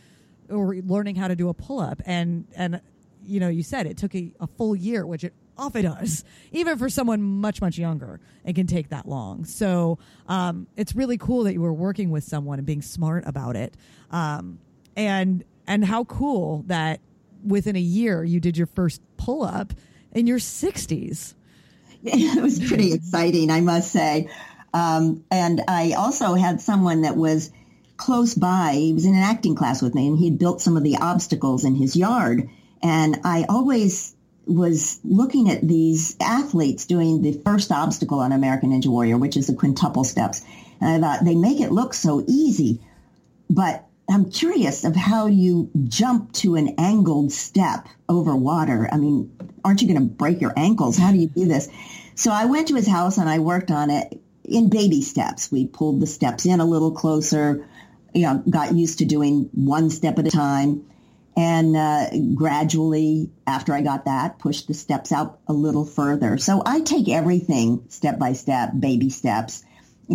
or 0.50 0.76
learning 0.76 1.16
how 1.16 1.28
to 1.28 1.36
do 1.36 1.50
a 1.50 1.54
pull 1.54 1.82
up. 1.82 2.02
And 2.06 2.48
and 2.56 2.80
you 3.26 3.40
know, 3.40 3.50
you 3.50 3.64
said 3.64 3.86
it 3.88 3.98
took 3.98 4.16
a, 4.16 4.32
a 4.40 4.48
full 4.48 4.76
year, 4.76 5.06
which 5.06 5.24
it 5.24 5.34
often 5.58 5.84
does. 5.84 6.24
Even 6.52 6.78
for 6.78 6.90
someone 6.90 7.22
much, 7.22 7.62
much 7.62 7.78
younger, 7.78 8.20
it 8.46 8.54
can 8.54 8.68
take 8.68 8.90
that 8.90 9.08
long. 9.08 9.46
So 9.46 10.00
um, 10.28 10.68
it's 10.76 10.96
really 10.96 11.18
cool 11.18 11.44
that 11.44 11.54
you 11.54 11.62
were 11.62 11.74
working 11.74 12.10
with 12.10 12.24
someone 12.24 12.60
and 12.60 12.66
being 12.66 12.82
smart 12.82 13.24
about 13.28 13.56
it. 13.56 13.76
Um, 14.12 14.60
and 14.96 15.44
and 15.66 15.84
how 15.84 16.04
cool 16.04 16.64
that 16.68 17.00
within 17.44 17.76
a 17.76 17.82
year 17.82 18.24
you 18.24 18.40
did 18.40 18.58
your 18.58 18.68
first 18.68 19.02
pull 19.18 19.44
up 19.44 19.74
in 20.12 20.28
your 20.28 20.40
60s. 20.40 21.34
It 22.06 22.42
was 22.42 22.60
pretty 22.60 22.92
exciting, 22.92 23.50
I 23.50 23.62
must 23.62 23.90
say. 23.90 24.30
Um, 24.74 25.24
and 25.32 25.62
I 25.70 25.94
also 25.94 26.34
had 26.34 26.60
someone 26.60 27.04
that 27.04 27.16
was 27.16 27.50
close 27.96 28.34
by. 28.36 28.74
He 28.74 28.94
was 28.94 29.06
in 29.06 29.16
an 29.16 29.24
acting 29.24 29.56
class 29.56 29.82
with 29.82 29.96
me, 29.96 30.08
and 30.08 30.18
he 30.18 30.26
had 30.26 30.38
built 30.38 30.60
some 30.60 30.76
of 30.76 30.84
the 30.84 30.98
obstacles 30.98 31.64
in 31.64 31.76
his 31.76 31.96
yard. 31.96 32.50
And 32.84 33.22
I 33.24 33.46
always 33.48 34.14
was 34.46 35.00
looking 35.06 35.50
at 35.50 35.66
these 35.66 36.18
athletes 36.20 36.86
doing 36.86 37.22
the 37.22 37.32
first 37.46 37.72
obstacle 37.72 38.20
on 38.20 38.34
American 38.34 38.72
Ninja 38.72 38.88
Warrior, 38.88 39.18
which 39.18 39.38
is 39.38 39.48
the 39.48 39.56
quintuple 39.56 40.04
steps. 40.04 40.44
And 40.82 40.90
I 40.90 41.00
thought 41.00 41.26
they 41.26 41.36
make 41.36 41.62
it 41.62 41.72
look 41.72 41.94
so 41.94 42.24
easy, 42.28 42.82
but 43.50 43.88
I'm 44.10 44.30
curious 44.30 44.84
of 44.84 44.98
how 44.98 45.28
you 45.28 45.70
jump 45.86 46.34
to 46.34 46.56
an 46.56 46.76
angled 46.78 47.32
step 47.32 47.88
over 48.10 48.36
water. 48.36 48.90
I 48.92 48.98
mean, 48.98 49.34
aren't 49.64 49.82
you 49.82 49.88
going 49.88 50.02
to 50.02 50.14
break 50.14 50.42
your 50.42 50.54
ankles? 50.58 50.98
How 50.98 51.12
do 51.12 51.18
you 51.18 51.28
do 51.28 51.46
this? 51.46 51.70
So 52.16 52.32
I 52.32 52.46
went 52.46 52.68
to 52.68 52.76
his 52.76 52.88
house 52.88 53.18
and 53.18 53.30
I 53.30 53.40
worked 53.40 53.72
on 53.72 53.90
it 53.90 54.22
in 54.44 54.70
baby 54.70 55.02
steps. 55.02 55.50
We 55.50 55.68
pulled 55.68 56.02
the 56.02 56.08
steps 56.08 56.46
in 56.46 56.60
a 56.60 56.66
little 56.66 56.92
closer, 56.92 57.66
you 58.14 58.24
know, 58.24 58.44
got 58.50 58.76
used 58.76 59.00
to 59.00 59.06
doing 59.06 59.50
one 59.54 59.90
step 59.90 60.20
at 60.20 60.28
a 60.28 60.32
time. 60.32 60.86
And 61.36 61.76
uh, 61.76 62.10
gradually, 62.36 63.32
after 63.48 63.74
I 63.74 63.82
got 63.82 64.06
that, 64.06 64.38
pushed 64.38 64.68
the 64.68 64.74
steps 64.74 65.12
out 65.12 65.40
a 65.48 65.54
little 65.54 65.86
further. 65.86 66.38
So 66.38 66.62
I 66.64 66.82
take 66.82 67.10
everything 67.10 67.86
step 67.90 68.20
by 68.20 68.34
step, 68.34 68.72
baby 68.78 69.10
steps, 69.10 69.64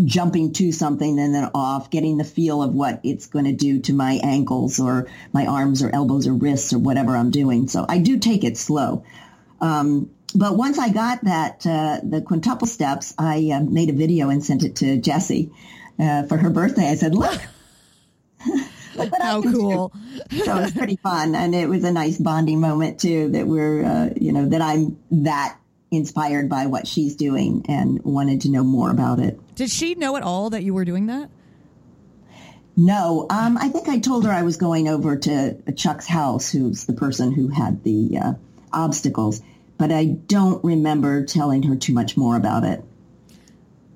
jumping 0.05 0.53
to 0.53 0.71
something 0.71 1.19
and 1.19 1.35
then 1.35 1.51
off, 1.55 1.91
getting 1.91 2.19
the 2.19 2.25
feel 2.25 2.63
of 2.63 2.73
what 2.73 3.01
it's 3.03 3.27
going 3.27 3.47
to 3.47 3.53
do 3.53 3.81
to 3.81 3.93
my 3.93 4.21
ankles 4.23 4.79
or 4.79 5.09
my 5.33 5.47
arms 5.47 5.83
or 5.83 5.93
elbows 5.93 6.29
or 6.29 6.35
wrists 6.35 6.73
or 6.73 6.79
whatever 6.79 7.17
I'm 7.17 7.31
doing. 7.31 7.67
So 7.69 7.85
I 7.89 7.99
do 7.99 8.19
take 8.19 8.45
it 8.45 8.57
slow. 8.57 9.05
Um, 9.61 10.11
but 10.35 10.57
once 10.57 10.79
I 10.79 10.91
got 10.91 11.25
that, 11.25 11.67
uh, 11.67 12.01
the 12.03 12.21
quintuple 12.21 12.67
steps, 12.67 13.15
I 13.19 13.51
uh, 13.55 13.61
made 13.61 13.91
a 13.91 13.95
video 13.95 14.29
and 14.29 14.45
sent 14.45 14.63
it 14.63 14.77
to 14.77 14.99
Jessie 14.99 15.51
uh, 15.99 16.25
for 16.25 16.37
her 16.37 16.51
birthday. 16.51 16.89
I 16.89 16.95
said, 16.95 17.15
look. 17.15 17.41
How 19.21 19.43
cool! 19.43 19.93
so 20.31 20.59
it 20.59 20.63
was 20.63 20.73
pretty 20.73 20.97
fun, 20.97 21.35
and 21.35 21.55
it 21.55 21.69
was 21.69 21.85
a 21.85 21.93
nice 21.93 22.19
bonding 22.19 22.61
moment 22.61 23.01
too. 23.01 23.31
That 23.31 23.47
we're, 23.47 23.85
uh, 23.85 24.11
you 24.17 24.33
know, 24.33 24.49
that 24.49 24.61
I'm 24.61 24.99
that 25.11 25.59
inspired 25.91 26.49
by 26.49 26.67
what 26.67 26.87
she's 26.87 27.17
doing 27.17 27.65
and 27.69 28.03
wanted 28.05 28.43
to 28.43 28.51
know 28.51 28.63
more 28.63 28.91
about 28.91 29.21
it. 29.21 29.39
Did 29.55 29.71
she 29.71 29.95
know 29.95 30.17
at 30.17 30.23
all 30.23 30.51
that 30.51 30.63
you 30.63 30.75
were 30.75 30.85
doing 30.85 31.07
that? 31.07 31.31
No, 32.77 33.27
um, 33.29 33.59
I 33.59 33.71
think 33.71 33.89
I 33.89 33.99
told 33.99 34.25
her 34.25 34.31
I 34.31 34.43
was 34.43 34.57
going 34.57 34.89
over 34.89 35.17
to 35.17 35.73
Chuck's 35.73 36.07
house, 36.07 36.51
who's 36.51 36.85
the 36.85 36.93
person 36.93 37.33
who 37.33 37.49
had 37.49 37.83
the 37.83 38.19
uh, 38.19 38.33
obstacles, 38.73 39.43
but 39.77 39.91
I 39.91 40.05
don't 40.05 40.63
remember 40.63 41.25
telling 41.25 41.65
her 41.65 41.75
too 41.75 41.93
much 41.93 42.17
more 42.17 42.37
about 42.37 42.65
it. 42.65 42.85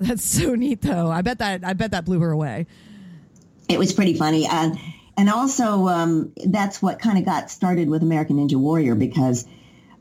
That's 0.00 0.24
so 0.24 0.56
neat, 0.56 0.82
though. 0.82 1.10
I 1.12 1.22
bet 1.22 1.38
that 1.38 1.64
I 1.64 1.74
bet 1.74 1.92
that 1.92 2.04
blew 2.04 2.18
her 2.20 2.32
away 2.32 2.66
it 3.68 3.78
was 3.78 3.92
pretty 3.92 4.14
funny. 4.14 4.46
And, 4.46 4.78
and 5.16 5.28
also, 5.28 5.88
um, 5.88 6.32
that's 6.46 6.80
what 6.80 6.98
kind 6.98 7.18
of 7.18 7.24
got 7.24 7.50
started 7.50 7.88
with 7.88 8.02
American 8.02 8.36
Ninja 8.36 8.56
Warrior 8.56 8.94
because 8.94 9.46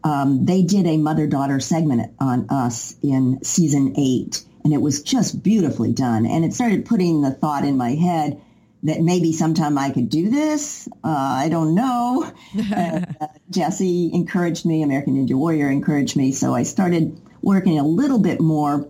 um, 0.03 0.45
they 0.45 0.63
did 0.63 0.87
a 0.87 0.97
mother-daughter 0.97 1.59
segment 1.59 2.13
on 2.19 2.47
us 2.49 2.95
in 3.03 3.43
season 3.43 3.93
eight, 3.97 4.43
and 4.63 4.73
it 4.73 4.81
was 4.81 5.03
just 5.03 5.43
beautifully 5.43 5.93
done. 5.93 6.25
And 6.25 6.43
it 6.43 6.53
started 6.53 6.85
putting 6.85 7.21
the 7.21 7.31
thought 7.31 7.65
in 7.65 7.77
my 7.77 7.91
head 7.91 8.41
that 8.83 8.99
maybe 9.01 9.31
sometime 9.31 9.77
I 9.77 9.91
could 9.91 10.09
do 10.09 10.29
this. 10.29 10.87
Uh, 11.03 11.09
I 11.09 11.49
don't 11.49 11.75
know. 11.75 12.31
uh, 12.75 13.01
Jessie 13.49 14.09
encouraged 14.13 14.65
me, 14.65 14.81
American 14.81 15.15
Ninja 15.15 15.35
Warrior 15.35 15.69
encouraged 15.69 16.15
me, 16.15 16.31
so 16.31 16.53
I 16.55 16.63
started 16.63 17.19
working 17.41 17.79
a 17.79 17.85
little 17.85 18.19
bit 18.19 18.39
more 18.39 18.87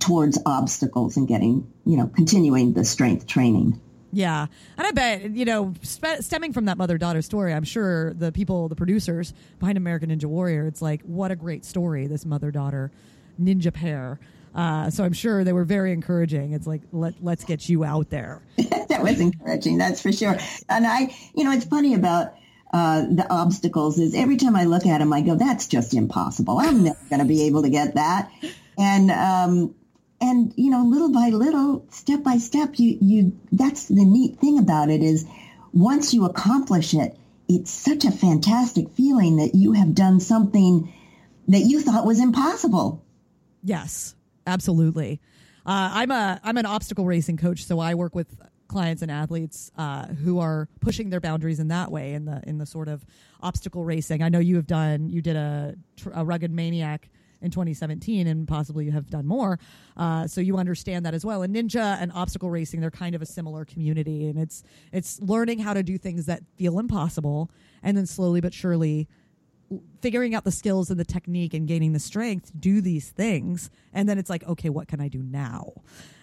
towards 0.00 0.38
obstacles 0.44 1.16
and 1.16 1.28
getting, 1.28 1.70
you 1.84 1.96
know, 1.96 2.06
continuing 2.06 2.72
the 2.72 2.84
strength 2.84 3.26
training. 3.26 3.80
Yeah. 4.12 4.46
And 4.76 4.86
I 4.86 4.90
bet, 4.90 5.30
you 5.30 5.44
know, 5.44 5.74
stemming 5.82 6.52
from 6.52 6.64
that 6.64 6.76
mother 6.76 6.98
daughter 6.98 7.22
story, 7.22 7.54
I'm 7.54 7.64
sure 7.64 8.12
the 8.14 8.32
people, 8.32 8.68
the 8.68 8.74
producers 8.74 9.32
behind 9.58 9.78
American 9.78 10.10
Ninja 10.10 10.24
Warrior, 10.24 10.66
it's 10.66 10.82
like, 10.82 11.02
what 11.02 11.30
a 11.30 11.36
great 11.36 11.64
story, 11.64 12.06
this 12.06 12.26
mother 12.26 12.50
daughter 12.50 12.90
ninja 13.40 13.72
pair. 13.72 14.18
Uh, 14.52 14.90
so 14.90 15.04
I'm 15.04 15.12
sure 15.12 15.44
they 15.44 15.52
were 15.52 15.64
very 15.64 15.92
encouraging. 15.92 16.52
It's 16.52 16.66
like, 16.66 16.82
let, 16.90 17.14
let's 17.22 17.44
get 17.44 17.68
you 17.68 17.84
out 17.84 18.10
there. 18.10 18.42
that 18.88 19.02
was 19.02 19.20
encouraging, 19.20 19.78
that's 19.78 20.00
for 20.02 20.10
sure. 20.10 20.36
And 20.68 20.86
I, 20.86 21.14
you 21.34 21.44
know, 21.44 21.52
it's 21.52 21.64
funny 21.64 21.94
about 21.94 22.34
uh, 22.72 23.02
the 23.02 23.26
obstacles 23.30 23.98
is 23.98 24.14
every 24.14 24.36
time 24.36 24.56
I 24.56 24.64
look 24.64 24.86
at 24.86 24.98
them, 24.98 25.12
I 25.12 25.20
go, 25.20 25.36
that's 25.36 25.68
just 25.68 25.94
impossible. 25.94 26.58
I'm 26.58 26.82
never 26.82 26.98
going 27.08 27.20
to 27.20 27.26
be 27.26 27.42
able 27.44 27.62
to 27.62 27.70
get 27.70 27.94
that. 27.94 28.30
And, 28.76 29.10
um, 29.12 29.74
and 30.20 30.52
you 30.56 30.70
know 30.70 30.84
little 30.84 31.10
by 31.10 31.28
little 31.30 31.86
step 31.90 32.22
by 32.22 32.36
step 32.36 32.78
you 32.78 32.98
you 33.00 33.38
that's 33.52 33.86
the 33.86 34.04
neat 34.04 34.38
thing 34.38 34.58
about 34.58 34.90
it 34.90 35.02
is 35.02 35.26
once 35.72 36.12
you 36.12 36.24
accomplish 36.24 36.94
it 36.94 37.16
it's 37.48 37.70
such 37.70 38.04
a 38.04 38.10
fantastic 38.12 38.90
feeling 38.90 39.36
that 39.36 39.54
you 39.54 39.72
have 39.72 39.94
done 39.94 40.20
something 40.20 40.92
that 41.48 41.62
you 41.62 41.80
thought 41.80 42.06
was 42.06 42.20
impossible. 42.20 43.04
Yes 43.62 44.14
absolutely. 44.46 45.20
Uh, 45.66 45.90
i'm 45.92 46.10
a 46.10 46.40
i'm 46.42 46.56
an 46.56 46.66
obstacle 46.66 47.04
racing 47.04 47.36
coach 47.36 47.64
so 47.64 47.78
i 47.78 47.94
work 47.94 48.14
with 48.14 48.34
clients 48.70 49.02
and 49.02 49.10
athletes 49.10 49.70
uh, 49.76 50.06
who 50.06 50.38
are 50.38 50.68
pushing 50.80 51.10
their 51.10 51.20
boundaries 51.20 51.58
in 51.58 51.68
that 51.68 51.90
way 51.90 52.14
in 52.14 52.24
the 52.24 52.40
in 52.46 52.58
the 52.58 52.64
sort 52.64 52.86
of 52.88 53.04
obstacle 53.42 53.84
racing. 53.84 54.22
I 54.22 54.28
know 54.28 54.38
you 54.38 54.56
have 54.56 54.66
done 54.66 55.10
you 55.10 55.20
did 55.20 55.36
a, 55.36 55.74
a 56.14 56.24
rugged 56.24 56.52
maniac 56.52 57.10
in 57.42 57.50
2017, 57.50 58.26
and 58.26 58.46
possibly 58.46 58.84
you 58.84 58.92
have 58.92 59.08
done 59.10 59.26
more. 59.26 59.58
Uh, 59.96 60.26
so 60.26 60.40
you 60.40 60.56
understand 60.56 61.06
that 61.06 61.14
as 61.14 61.24
well. 61.24 61.42
And 61.42 61.54
ninja 61.54 62.00
and 62.00 62.12
obstacle 62.12 62.50
racing, 62.50 62.80
they're 62.80 62.90
kind 62.90 63.14
of 63.14 63.22
a 63.22 63.26
similar 63.26 63.64
community, 63.64 64.28
and 64.28 64.38
it's 64.38 64.62
it's 64.92 65.20
learning 65.20 65.58
how 65.60 65.74
to 65.74 65.82
do 65.82 65.98
things 65.98 66.26
that 66.26 66.42
feel 66.56 66.78
impossible, 66.78 67.50
and 67.82 67.96
then 67.96 68.06
slowly 68.06 68.40
but 68.40 68.54
surely 68.54 69.08
figuring 70.00 70.34
out 70.34 70.44
the 70.44 70.50
skills 70.50 70.90
and 70.90 70.98
the 70.98 71.04
technique 71.04 71.54
and 71.54 71.68
gaining 71.68 71.92
the 71.92 72.00
strength 72.00 72.46
to 72.46 72.56
do 72.56 72.80
these 72.80 73.10
things 73.10 73.70
and 73.92 74.08
then 74.08 74.18
it's 74.18 74.28
like 74.28 74.42
okay 74.48 74.68
what 74.68 74.88
can 74.88 75.00
i 75.00 75.06
do 75.06 75.22
now 75.22 75.72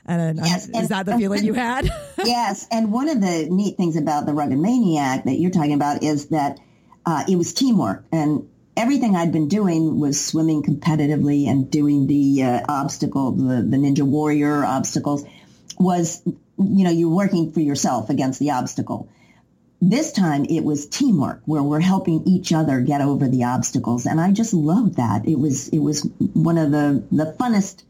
and, 0.05 0.37
yes, 0.37 0.69
is 0.69 0.89
that 0.89 1.05
the 1.05 1.17
feeling 1.17 1.45
you 1.45 1.53
had 1.53 1.89
yes 2.25 2.67
and 2.71 2.91
one 2.91 3.07
of 3.07 3.21
the 3.21 3.47
neat 3.49 3.77
things 3.77 3.95
about 3.95 4.25
the 4.25 4.33
rugged 4.33 4.57
maniac 4.57 5.23
that 5.23 5.39
you're 5.39 5.51
talking 5.51 5.73
about 5.73 6.03
is 6.03 6.27
that 6.27 6.59
uh, 7.05 7.23
it 7.29 7.37
was 7.37 7.53
teamwork 7.53 8.03
and 8.11 8.49
everything 8.77 9.15
I'd 9.15 9.31
been 9.31 9.47
doing 9.47 9.99
was 9.99 10.23
swimming 10.23 10.63
competitively 10.63 11.47
and 11.47 11.69
doing 11.69 12.07
the 12.07 12.43
uh, 12.43 12.61
obstacle, 12.69 13.31
the, 13.31 13.55
the 13.63 13.77
Ninja 13.77 14.03
Warrior 14.03 14.63
obstacles 14.63 15.25
was, 15.79 16.21
you 16.25 16.83
know, 16.83 16.91
you're 16.91 17.09
working 17.09 17.51
for 17.51 17.59
yourself 17.59 18.09
against 18.09 18.39
the 18.39 18.51
obstacle. 18.51 19.09
this 19.81 20.11
time 20.11 20.45
it 20.45 20.63
was 20.63 20.87
teamwork 20.87 21.41
where 21.45 21.61
we're 21.61 21.79
helping 21.79 22.23
each 22.25 22.51
other 22.53 22.79
get 22.81 23.01
over 23.01 23.27
the 23.27 23.43
obstacles. 23.43 24.05
And 24.05 24.21
I 24.21 24.31
just 24.31 24.53
loved 24.53 24.95
that. 24.95 25.27
It 25.27 25.37
was, 25.37 25.69
it 25.69 25.79
was 25.79 26.03
one 26.33 26.57
of 26.57 26.71
the, 26.71 27.03
the 27.11 27.35
funnest 27.39 27.83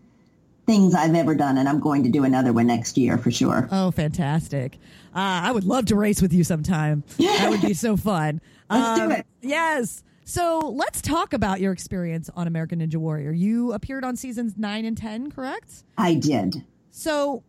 things 0.65 0.93
I've 0.93 1.15
ever 1.15 1.33
done. 1.33 1.57
And 1.57 1.67
I'm 1.69 1.79
going 1.79 2.03
to 2.03 2.09
do 2.09 2.23
another 2.25 2.51
one 2.51 2.67
next 2.67 2.97
year 2.97 3.17
for 3.17 3.31
sure. 3.31 3.69
Oh, 3.71 3.91
fantastic. 3.91 4.75
Uh, 5.15 5.47
I 5.47 5.51
would 5.51 5.63
love 5.63 5.85
to 5.87 5.95
race 5.95 6.21
with 6.21 6.33
you 6.33 6.43
sometime. 6.43 7.03
That 7.17 7.49
would 7.49 7.61
be 7.61 7.73
so 7.85 7.95
fun. 7.95 8.41
Let's 8.69 8.99
um, 8.99 9.09
do 9.09 9.15
it. 9.15 9.25
Yes. 9.41 10.03
So 10.29 10.59
let's 10.75 11.01
talk 11.01 11.31
about 11.31 11.61
your 11.61 11.71
experience 11.71 12.29
on 12.35 12.47
American 12.47 12.81
Ninja 12.81 12.97
Warrior. 12.97 13.31
You 13.31 13.71
appeared 13.71 14.03
on 14.03 14.17
seasons 14.17 14.55
nine 14.57 14.83
and 14.83 14.97
10, 14.97 15.31
correct? 15.31 15.85
I 15.97 16.15
did. 16.15 16.65
So 16.91 17.43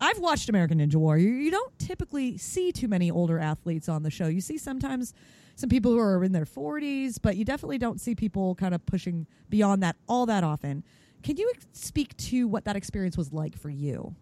I've 0.00 0.20
watched 0.20 0.48
American 0.48 0.78
Ninja 0.78 0.94
Warrior. 0.94 1.28
You 1.28 1.50
don't 1.50 1.76
typically 1.80 2.38
see 2.38 2.70
too 2.70 2.86
many 2.86 3.10
older 3.10 3.40
athletes 3.40 3.88
on 3.88 4.04
the 4.04 4.12
show. 4.12 4.28
You 4.28 4.40
see 4.40 4.58
sometimes 4.58 5.12
some 5.56 5.68
people 5.68 5.90
who 5.90 5.98
are 5.98 6.22
in 6.22 6.30
their 6.30 6.44
40s, 6.44 7.18
but 7.20 7.36
you 7.36 7.44
definitely 7.44 7.78
don't 7.78 8.00
see 8.00 8.14
people 8.14 8.54
kind 8.54 8.76
of 8.76 8.86
pushing 8.86 9.26
beyond 9.50 9.82
that 9.82 9.96
all 10.08 10.24
that 10.26 10.44
often. 10.44 10.84
Can 11.24 11.36
you 11.36 11.50
speak 11.72 12.16
to 12.18 12.46
what 12.46 12.64
that 12.66 12.76
experience 12.76 13.16
was 13.16 13.32
like 13.32 13.58
for 13.58 13.70
you? 13.70 14.14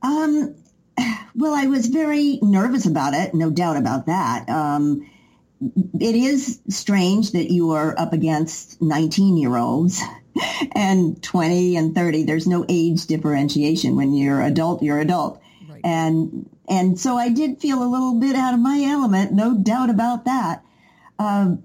Um, 0.00 0.54
well, 1.34 1.52
I 1.52 1.66
was 1.66 1.88
very 1.88 2.38
nervous 2.40 2.86
about 2.86 3.12
it, 3.12 3.34
no 3.34 3.50
doubt 3.50 3.76
about 3.76 4.06
that. 4.06 4.48
Um, 4.48 5.06
it 6.00 6.14
is 6.14 6.60
strange 6.68 7.32
that 7.32 7.52
you 7.52 7.70
are 7.70 7.98
up 7.98 8.12
against 8.12 8.82
19 8.82 9.36
year 9.36 9.56
olds 9.56 10.00
and 10.74 11.22
20 11.22 11.76
and 11.76 11.94
30 11.94 12.24
there's 12.24 12.46
no 12.46 12.64
age 12.68 13.06
differentiation. 13.06 13.96
When 13.96 14.14
you're 14.14 14.42
adult 14.42 14.82
you're 14.82 14.98
adult. 14.98 15.40
Right. 15.68 15.80
and 15.84 16.48
and 16.68 16.98
so 16.98 17.16
i 17.16 17.28
did 17.28 17.60
feel 17.60 17.82
a 17.82 17.88
little 17.88 18.18
bit 18.18 18.34
out 18.36 18.54
of 18.54 18.60
my 18.60 18.82
element 18.84 19.32
no 19.32 19.56
doubt 19.56 19.90
about 19.90 20.24
that. 20.24 20.64
Um, 21.18 21.62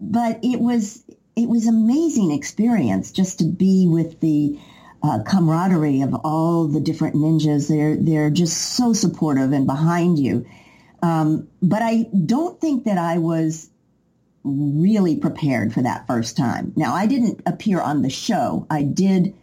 but 0.00 0.40
it 0.42 0.60
was 0.60 1.02
it 1.34 1.48
was 1.48 1.66
amazing 1.66 2.32
experience 2.32 3.12
just 3.12 3.38
to 3.38 3.44
be 3.44 3.86
with 3.88 4.20
the 4.20 4.58
uh, 5.02 5.22
camaraderie 5.26 6.02
of 6.02 6.14
all 6.22 6.68
the 6.68 6.80
different 6.80 7.16
ninjas. 7.16 7.68
They're 7.68 7.96
they're 7.96 8.30
just 8.30 8.76
so 8.76 8.92
supportive 8.92 9.52
and 9.52 9.66
behind 9.66 10.18
you 10.18 10.44
um, 11.02 11.48
but 11.60 11.82
i 11.82 12.06
don't 12.26 12.60
think 12.60 12.84
that 12.84 12.98
i 12.98 13.18
was 13.18 13.70
really 14.44 15.16
prepared 15.16 15.72
for 15.72 15.82
that 15.82 16.06
first 16.06 16.36
time. 16.36 16.72
Now, 16.76 16.94
I 16.94 17.06
didn't 17.06 17.40
appear 17.46 17.80
on 17.80 18.02
the 18.02 18.10
show. 18.10 18.66
I 18.70 18.82
did 18.82 19.34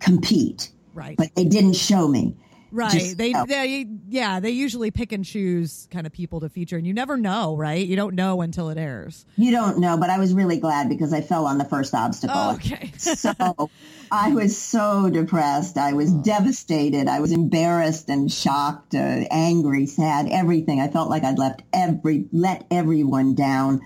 compete. 0.00 0.70
Right. 0.94 1.16
But 1.16 1.34
they 1.34 1.44
didn't 1.44 1.74
show 1.74 2.08
me. 2.08 2.36
Right. 2.70 3.14
they, 3.16 3.32
they, 3.32 3.86
yeah, 4.08 4.40
they 4.40 4.50
usually 4.50 4.90
pick 4.90 5.12
and 5.12 5.24
choose 5.24 5.88
kind 5.90 6.06
of 6.06 6.12
people 6.12 6.40
to 6.40 6.48
feature, 6.48 6.76
and 6.76 6.86
you 6.86 6.92
never 6.92 7.16
know, 7.16 7.56
right? 7.56 7.86
You 7.86 7.96
don't 7.96 8.14
know 8.14 8.42
until 8.42 8.68
it 8.68 8.78
airs. 8.78 9.24
You 9.36 9.50
don't 9.50 9.78
know, 9.78 9.96
but 9.96 10.10
I 10.10 10.18
was 10.18 10.34
really 10.34 10.58
glad 10.58 10.88
because 10.88 11.12
I 11.12 11.20
fell 11.20 11.46
on 11.46 11.58
the 11.58 11.64
first 11.64 11.94
obstacle. 11.94 12.36
Oh, 12.36 12.54
okay. 12.54 12.92
so 12.96 13.70
I 14.10 14.32
was 14.32 14.56
so 14.56 15.08
depressed. 15.10 15.78
I 15.78 15.94
was 15.94 16.12
oh. 16.12 16.22
devastated. 16.22 17.08
I 17.08 17.20
was 17.20 17.32
embarrassed 17.32 18.08
and 18.08 18.30
shocked, 18.30 18.94
uh, 18.94 19.24
angry, 19.30 19.86
sad, 19.86 20.28
everything. 20.30 20.80
I 20.80 20.88
felt 20.88 21.08
like 21.08 21.24
I'd 21.24 21.38
left 21.38 21.62
every, 21.72 22.26
let 22.32 22.66
everyone 22.70 23.34
down 23.34 23.80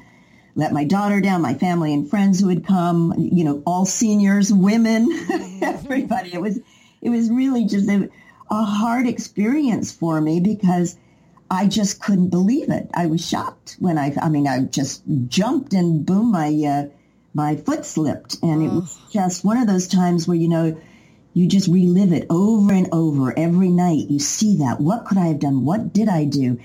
let 0.55 0.73
my 0.73 0.85
daughter 0.85 1.21
down, 1.23 1.41
my 1.41 1.55
family 1.55 1.95
and 1.95 2.11
friends 2.11 2.39
who 2.39 2.49
had 2.49 2.67
come, 2.67 3.15
you 3.17 3.43
know, 3.43 3.63
all 3.65 3.87
seniors, 3.87 4.53
women, 4.53 5.09
everybody. 5.63 6.35
It 6.35 6.43
was, 6.43 6.61
it 7.01 7.09
was 7.09 7.31
really 7.31 7.65
just 7.65 7.89
a 8.53 8.65
hard 8.65 9.07
experience 9.07 9.91
for 9.91 10.21
me 10.21 10.39
because 10.39 10.97
I 11.51 11.67
just 11.67 12.03
couldn't 12.03 12.29
believe 12.29 12.69
it. 12.69 12.91
I 12.93 13.07
was 13.07 13.27
shocked 13.27 13.77
when 13.79 13.97
I, 13.97 14.15
I 14.21 14.29
mean, 14.29 14.47
I 14.47 14.61
just 14.61 15.03
jumped 15.27 15.73
and 15.73 16.05
boom, 16.05 16.33
my, 16.33 16.49
uh, 16.49 16.95
my 17.33 17.57
foot 17.57 17.87
slipped. 17.87 18.37
And 18.43 18.63
it 18.63 18.69
was 18.69 19.01
just 19.11 19.43
one 19.43 19.57
of 19.57 19.67
those 19.67 19.89
times 19.89 20.29
where, 20.29 20.37
you 20.37 20.49
know, 20.49 20.79
you 21.33 21.49
just 21.49 21.67
relive 21.67 22.13
it 22.13 22.27
over 22.29 22.75
and 22.75 22.89
over 22.93 23.37
every 23.39 23.71
night. 23.71 24.11
You 24.11 24.19
see 24.19 24.59
that. 24.59 24.81
What 24.81 25.07
could 25.07 25.17
I 25.17 25.29
have 25.29 25.39
done? 25.39 25.65
What 25.65 25.95
did 25.95 26.11
I 26.11 26.27
do? 26.27 26.61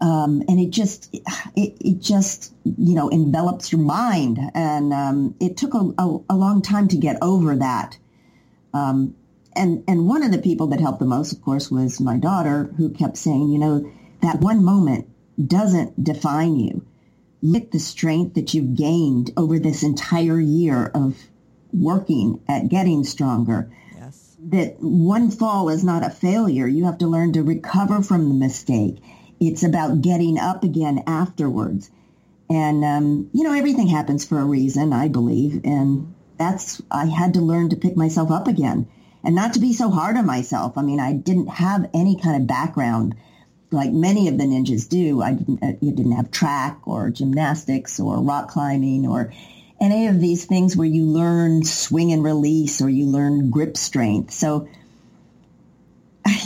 Um, 0.00 0.44
and 0.48 0.60
it 0.60 0.70
just 0.70 1.12
it, 1.12 1.76
it 1.80 2.00
just 2.00 2.54
you 2.64 2.94
know 2.94 3.10
envelops 3.10 3.70
your 3.70 3.82
mind 3.82 4.38
and 4.54 4.94
um, 4.94 5.34
it 5.40 5.58
took 5.58 5.74
a, 5.74 5.92
a, 5.98 6.18
a, 6.30 6.36
long 6.36 6.62
time 6.62 6.88
to 6.88 6.96
get 6.96 7.18
over 7.20 7.56
that 7.56 7.98
um, 8.72 9.14
and 9.54 9.84
and 9.88 10.06
one 10.06 10.22
of 10.22 10.32
the 10.32 10.38
people 10.38 10.68
that 10.68 10.80
helped 10.80 10.98
the 11.00 11.06
most 11.06 11.32
of 11.32 11.42
course 11.42 11.70
was 11.70 12.00
my 12.00 12.16
daughter 12.16 12.72
who 12.76 12.90
kept 12.90 13.16
saying 13.16 13.48
you 13.50 13.58
know 13.58 13.90
that 14.22 14.40
one 14.40 14.64
moment 14.64 15.08
doesn't 15.44 16.02
define 16.02 16.56
you 16.56 16.84
look 17.42 17.64
at 17.64 17.70
the 17.72 17.78
strength 17.78 18.34
that 18.34 18.52
you've 18.52 18.74
gained 18.76 19.30
over 19.36 19.58
this 19.58 19.82
entire 19.82 20.38
year 20.38 20.86
of 20.94 21.16
working 21.72 22.40
at 22.48 22.68
getting 22.68 23.04
stronger 23.04 23.70
yes. 23.96 24.36
that 24.40 24.76
one 24.80 25.30
fall 25.30 25.68
is 25.68 25.84
not 25.84 26.04
a 26.04 26.10
failure 26.10 26.66
you 26.66 26.84
have 26.84 26.98
to 26.98 27.06
learn 27.06 27.32
to 27.32 27.42
recover 27.42 28.02
from 28.02 28.28
the 28.28 28.34
mistake 28.34 28.98
it's 29.40 29.62
about 29.62 30.02
getting 30.02 30.38
up 30.38 30.62
again 30.62 31.02
afterwards. 31.06 31.90
And, 32.50 32.84
um, 32.84 33.30
you 33.32 33.42
know, 33.42 33.54
everything 33.54 33.88
happens 33.88 34.24
for 34.24 34.38
a 34.38 34.44
reason, 34.44 34.92
I 34.92 35.08
believe. 35.08 35.62
And 35.64 36.14
that's, 36.36 36.82
I 36.90 37.06
had 37.06 37.34
to 37.34 37.40
learn 37.40 37.70
to 37.70 37.76
pick 37.76 37.96
myself 37.96 38.30
up 38.30 38.46
again 38.46 38.88
and 39.24 39.34
not 39.34 39.54
to 39.54 39.60
be 39.60 39.72
so 39.72 39.90
hard 39.90 40.16
on 40.16 40.26
myself. 40.26 40.76
I 40.76 40.82
mean, 40.82 41.00
I 41.00 41.12
didn't 41.12 41.48
have 41.48 41.88
any 41.94 42.16
kind 42.16 42.40
of 42.40 42.46
background 42.46 43.14
like 43.72 43.92
many 43.92 44.28
of 44.28 44.36
the 44.36 44.44
ninjas 44.44 44.88
do. 44.88 45.22
I 45.22 45.34
didn't, 45.34 45.62
uh, 45.62 45.72
didn't 45.80 46.12
have 46.12 46.30
track 46.30 46.80
or 46.86 47.10
gymnastics 47.10 48.00
or 48.00 48.20
rock 48.20 48.48
climbing 48.48 49.06
or 49.06 49.32
any 49.80 50.08
of 50.08 50.20
these 50.20 50.44
things 50.44 50.76
where 50.76 50.86
you 50.86 51.04
learn 51.04 51.64
swing 51.64 52.12
and 52.12 52.22
release 52.22 52.82
or 52.82 52.88
you 52.88 53.06
learn 53.06 53.50
grip 53.50 53.76
strength. 53.76 54.32
So 54.32 54.68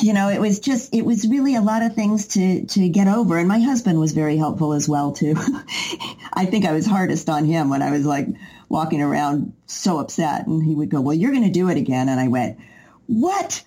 you 0.01 0.13
know, 0.13 0.29
it 0.29 0.41
was 0.41 0.61
just, 0.61 0.95
it 0.95 1.05
was 1.05 1.27
really 1.27 1.55
a 1.55 1.61
lot 1.61 1.83
of 1.83 1.95
things 1.95 2.29
to, 2.29 2.65
to 2.67 2.89
get 2.89 3.09
over. 3.09 3.39
And 3.39 3.49
my 3.49 3.61
husband 3.61 3.99
was 3.99 4.13
very 4.13 4.37
helpful 4.37 4.73
as 4.73 4.89
well, 4.89 5.13
too. 5.13 5.35
I 6.33 6.47
think 6.47 6.65
I 6.65 6.73
was 6.73 6.87
hardest 6.87 7.29
on 7.29 7.45
him 7.45 7.71
when 7.71 7.83
I 7.83 7.91
was 7.91 8.07
like 8.07 8.29
walking 8.69 9.03
around 9.03 9.55
so 9.67 9.99
upset. 9.99 10.47
And 10.47 10.65
he 10.65 10.75
would 10.75 10.91
go, 10.91 11.01
well, 11.01 11.17
you're 11.17 11.33
going 11.33 11.45
to 11.45 11.51
do 11.51 11.69
it 11.69 11.77
again. 11.77 12.09
And 12.09 12.21
I 12.21 12.29
went, 12.29 12.59
what? 13.07 13.65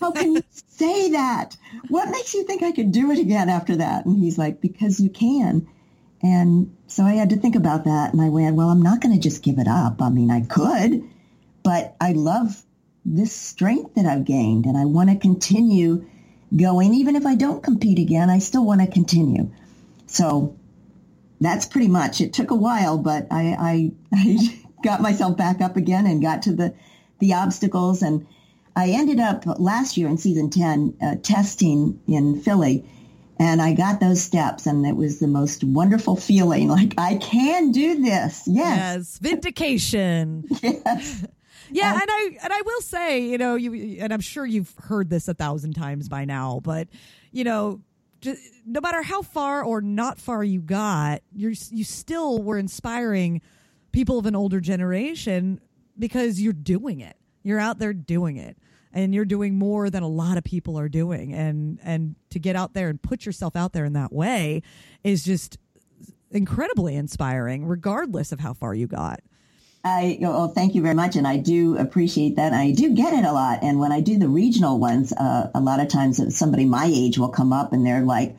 How 0.00 0.12
can 0.12 0.32
you 0.32 0.42
say 0.68 1.12
that? 1.12 1.56
What 1.88 2.10
makes 2.10 2.34
you 2.34 2.44
think 2.44 2.62
I 2.62 2.72
could 2.72 2.92
do 2.92 3.10
it 3.10 3.18
again 3.18 3.48
after 3.48 3.76
that? 3.76 4.06
And 4.06 4.18
he's 4.18 4.38
like, 4.38 4.60
because 4.60 5.00
you 5.00 5.10
can. 5.10 5.66
And 6.22 6.76
so 6.86 7.04
I 7.04 7.12
had 7.12 7.30
to 7.30 7.36
think 7.36 7.56
about 7.56 7.84
that. 7.84 8.12
And 8.12 8.20
I 8.20 8.28
went, 8.28 8.56
well, 8.56 8.68
I'm 8.68 8.82
not 8.82 9.00
going 9.00 9.14
to 9.14 9.20
just 9.20 9.42
give 9.42 9.58
it 9.58 9.68
up. 9.68 10.02
I 10.02 10.08
mean, 10.08 10.30
I 10.30 10.42
could, 10.42 11.08
but 11.62 11.96
I 12.00 12.12
love 12.12 12.62
this 13.06 13.32
strength 13.32 13.94
that 13.94 14.04
I've 14.04 14.24
gained 14.24 14.66
and 14.66 14.76
I 14.76 14.84
want 14.84 15.10
to 15.10 15.16
continue 15.16 16.04
going. 16.54 16.92
Even 16.94 17.16
if 17.16 17.24
I 17.24 17.36
don't 17.36 17.62
compete 17.62 17.98
again, 17.98 18.28
I 18.28 18.40
still 18.40 18.64
want 18.64 18.80
to 18.80 18.86
continue. 18.86 19.52
So 20.06 20.56
that's 21.40 21.66
pretty 21.66 21.88
much. 21.88 22.20
It 22.20 22.32
took 22.32 22.50
a 22.50 22.56
while, 22.56 22.98
but 22.98 23.28
I, 23.30 23.56
I, 23.58 23.92
I 24.12 24.62
got 24.82 25.00
myself 25.00 25.36
back 25.36 25.60
up 25.60 25.76
again 25.76 26.06
and 26.06 26.20
got 26.20 26.42
to 26.42 26.52
the, 26.52 26.74
the 27.20 27.34
obstacles. 27.34 28.02
And 28.02 28.26
I 28.74 28.90
ended 28.90 29.20
up 29.20 29.44
last 29.58 29.96
year 29.96 30.08
in 30.08 30.18
season 30.18 30.50
10 30.50 30.96
uh, 31.00 31.14
testing 31.22 32.00
in 32.08 32.40
Philly. 32.40 32.84
And 33.38 33.60
I 33.60 33.74
got 33.74 34.00
those 34.00 34.22
steps, 34.22 34.64
and 34.64 34.86
it 34.86 34.96
was 34.96 35.18
the 35.18 35.26
most 35.26 35.62
wonderful 35.62 36.16
feeling. 36.16 36.68
Like 36.68 36.94
I 36.96 37.16
can 37.16 37.70
do 37.70 38.02
this. 38.02 38.44
Yes, 38.46 38.48
yes. 38.48 39.18
vindication. 39.18 40.44
yes. 40.62 41.26
Yeah, 41.70 41.92
um, 41.92 42.00
and 42.00 42.10
I 42.10 42.38
and 42.42 42.52
I 42.52 42.62
will 42.62 42.80
say, 42.80 43.20
you 43.22 43.38
know, 43.38 43.54
you 43.56 43.98
and 44.00 44.12
I'm 44.12 44.20
sure 44.20 44.46
you've 44.46 44.74
heard 44.78 45.10
this 45.10 45.28
a 45.28 45.34
thousand 45.34 45.74
times 45.74 46.08
by 46.08 46.24
now, 46.24 46.60
but 46.62 46.88
you 47.32 47.44
know, 47.44 47.80
just, 48.20 48.42
no 48.64 48.80
matter 48.80 49.02
how 49.02 49.22
far 49.22 49.62
or 49.62 49.80
not 49.80 50.18
far 50.18 50.42
you 50.44 50.60
got, 50.60 51.22
you 51.32 51.54
you 51.70 51.84
still 51.84 52.42
were 52.42 52.58
inspiring 52.58 53.40
people 53.92 54.18
of 54.18 54.26
an 54.26 54.36
older 54.36 54.60
generation 54.60 55.60
because 55.98 56.40
you're 56.40 56.52
doing 56.52 57.00
it. 57.00 57.16
You're 57.42 57.60
out 57.60 57.78
there 57.78 57.92
doing 57.92 58.36
it. 58.36 58.56
And 58.92 59.14
you're 59.14 59.26
doing 59.26 59.58
more 59.58 59.90
than 59.90 60.02
a 60.02 60.08
lot 60.08 60.38
of 60.38 60.44
people 60.44 60.78
are 60.78 60.88
doing. 60.88 61.34
And 61.34 61.78
and 61.82 62.14
to 62.30 62.38
get 62.38 62.56
out 62.56 62.72
there 62.72 62.88
and 62.88 63.00
put 63.00 63.26
yourself 63.26 63.54
out 63.54 63.74
there 63.74 63.84
in 63.84 63.92
that 63.92 64.10
way 64.10 64.62
is 65.04 65.22
just 65.22 65.58
incredibly 66.30 66.94
inspiring, 66.96 67.66
regardless 67.66 68.32
of 68.32 68.40
how 68.40 68.54
far 68.54 68.74
you 68.74 68.86
got. 68.86 69.20
I 69.86 70.18
well, 70.20 70.48
thank 70.48 70.74
you 70.74 70.82
very 70.82 70.94
much, 70.94 71.14
and 71.14 71.28
I 71.28 71.36
do 71.36 71.76
appreciate 71.76 72.36
that. 72.36 72.52
I 72.52 72.72
do 72.72 72.92
get 72.92 73.14
it 73.14 73.24
a 73.24 73.30
lot, 73.30 73.60
and 73.62 73.78
when 73.78 73.92
I 73.92 74.00
do 74.00 74.18
the 74.18 74.28
regional 74.28 74.80
ones, 74.80 75.12
uh, 75.12 75.48
a 75.54 75.60
lot 75.60 75.78
of 75.78 75.86
times 75.86 76.36
somebody 76.36 76.64
my 76.64 76.90
age 76.92 77.18
will 77.18 77.28
come 77.28 77.52
up 77.52 77.72
and 77.72 77.86
they're 77.86 78.02
like, 78.02 78.36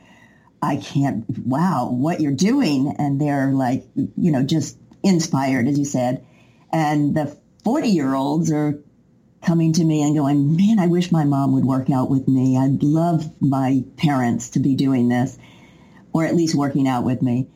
"I 0.62 0.76
can't! 0.76 1.26
Wow, 1.48 1.90
what 1.90 2.20
you're 2.20 2.34
doing!" 2.34 2.94
And 3.00 3.22
they're 3.22 3.54
like, 3.54 3.88
you 3.96 4.32
know, 4.32 4.44
just 4.44 4.78
inspired, 5.04 5.70
as 5.70 5.80
you 5.80 5.86
said. 5.86 6.26
And 6.74 7.16
the 7.16 7.38
forty 7.64 7.90
year 7.90 8.14
olds 8.14 8.52
are 8.52 8.80
coming 9.42 9.72
to 9.72 9.86
me 9.86 10.02
and 10.02 10.18
going, 10.18 10.58
man, 10.58 10.80
I 10.80 10.88
wish 10.88 11.14
my 11.14 11.24
mom 11.24 11.54
would 11.54 11.64
work 11.64 11.90
out 11.90 12.10
with 12.10 12.28
me. 12.28 12.58
I'd 12.58 12.84
love 12.84 13.32
my 13.42 13.86
parents 13.96 14.50
to 14.50 14.60
be 14.60 14.76
doing 14.76 15.08
this 15.08 15.38
or 16.12 16.26
at 16.26 16.36
least 16.36 16.56
working 16.56 16.88
out 16.88 17.06
with 17.06 17.22
me. 17.22 17.48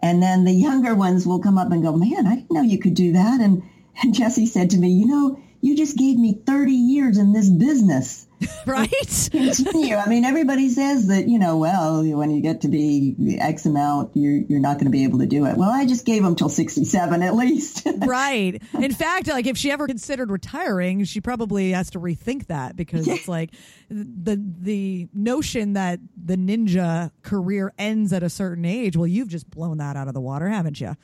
And 0.00 0.22
then 0.22 0.44
the 0.44 0.52
younger 0.52 0.94
ones 0.94 1.26
will 1.26 1.40
come 1.40 1.58
up 1.58 1.72
and 1.72 1.82
go, 1.82 1.92
man, 1.96 2.26
I 2.26 2.36
didn't 2.36 2.52
know 2.52 2.62
you 2.62 2.78
could 2.78 2.94
do 2.94 3.12
that. 3.12 3.40
And, 3.40 3.62
and 4.00 4.14
Jessie 4.14 4.46
said 4.46 4.70
to 4.70 4.78
me, 4.78 4.90
you 4.90 5.06
know, 5.06 5.40
you 5.60 5.76
just 5.76 5.96
gave 5.96 6.18
me 6.18 6.40
30 6.46 6.72
years 6.72 7.18
in 7.18 7.32
this 7.32 7.48
business. 7.48 8.27
right? 8.66 9.28
Continue. 9.30 9.96
I 9.96 10.08
mean, 10.08 10.24
everybody 10.24 10.68
says 10.68 11.08
that, 11.08 11.28
you 11.28 11.38
know, 11.38 11.56
well, 11.56 12.02
when 12.04 12.30
you 12.30 12.40
get 12.40 12.60
to 12.62 12.68
be 12.68 13.36
X 13.40 13.66
amount, 13.66 14.12
you're, 14.14 14.36
you're 14.48 14.60
not 14.60 14.74
going 14.74 14.86
to 14.86 14.90
be 14.90 15.04
able 15.04 15.18
to 15.20 15.26
do 15.26 15.46
it. 15.46 15.56
Well, 15.56 15.70
I 15.70 15.86
just 15.86 16.04
gave 16.04 16.22
them 16.22 16.36
till 16.36 16.48
67 16.48 17.22
at 17.22 17.34
least. 17.34 17.86
right. 17.98 18.60
In 18.74 18.92
fact, 18.92 19.26
like 19.26 19.46
if 19.46 19.56
she 19.56 19.70
ever 19.70 19.86
considered 19.86 20.30
retiring, 20.30 21.04
she 21.04 21.20
probably 21.20 21.72
has 21.72 21.90
to 21.90 22.00
rethink 22.00 22.46
that 22.46 22.76
because 22.76 23.08
it's 23.08 23.28
like 23.28 23.50
the, 23.90 24.40
the 24.60 25.08
notion 25.12 25.72
that 25.72 25.98
the 26.16 26.36
ninja 26.36 27.10
career 27.22 27.72
ends 27.78 28.12
at 28.12 28.22
a 28.22 28.30
certain 28.30 28.64
age. 28.64 28.96
Well, 28.96 29.06
you've 29.06 29.28
just 29.28 29.50
blown 29.50 29.78
that 29.78 29.96
out 29.96 30.08
of 30.08 30.14
the 30.14 30.20
water, 30.20 30.48
haven't 30.48 30.80
you? 30.80 30.96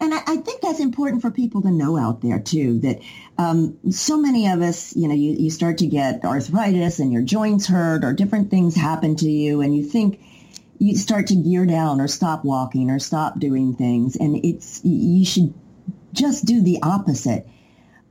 And 0.00 0.12
I, 0.12 0.18
I 0.26 0.36
think 0.36 0.60
that's 0.60 0.80
important 0.80 1.22
for 1.22 1.30
people 1.30 1.62
to 1.62 1.70
know 1.70 1.96
out 1.96 2.20
there 2.20 2.38
too, 2.38 2.80
that 2.80 3.00
um, 3.38 3.78
so 3.90 4.18
many 4.18 4.48
of 4.48 4.60
us, 4.60 4.94
you 4.94 5.08
know, 5.08 5.14
you, 5.14 5.32
you 5.32 5.50
start 5.50 5.78
to 5.78 5.86
get 5.86 6.24
arthritis 6.24 6.81
and 6.98 7.12
your 7.12 7.22
joints 7.22 7.66
hurt 7.66 8.04
or 8.04 8.12
different 8.12 8.50
things 8.50 8.74
happen 8.74 9.16
to 9.16 9.30
you 9.30 9.60
and 9.60 9.76
you 9.76 9.84
think 9.84 10.20
you 10.78 10.96
start 10.96 11.28
to 11.28 11.36
gear 11.36 11.64
down 11.64 12.00
or 12.00 12.08
stop 12.08 12.44
walking 12.44 12.90
or 12.90 12.98
stop 12.98 13.38
doing 13.38 13.74
things. 13.74 14.16
And 14.16 14.44
it's, 14.44 14.80
you 14.84 15.24
should 15.24 15.54
just 16.12 16.44
do 16.44 16.60
the 16.60 16.80
opposite. 16.82 17.46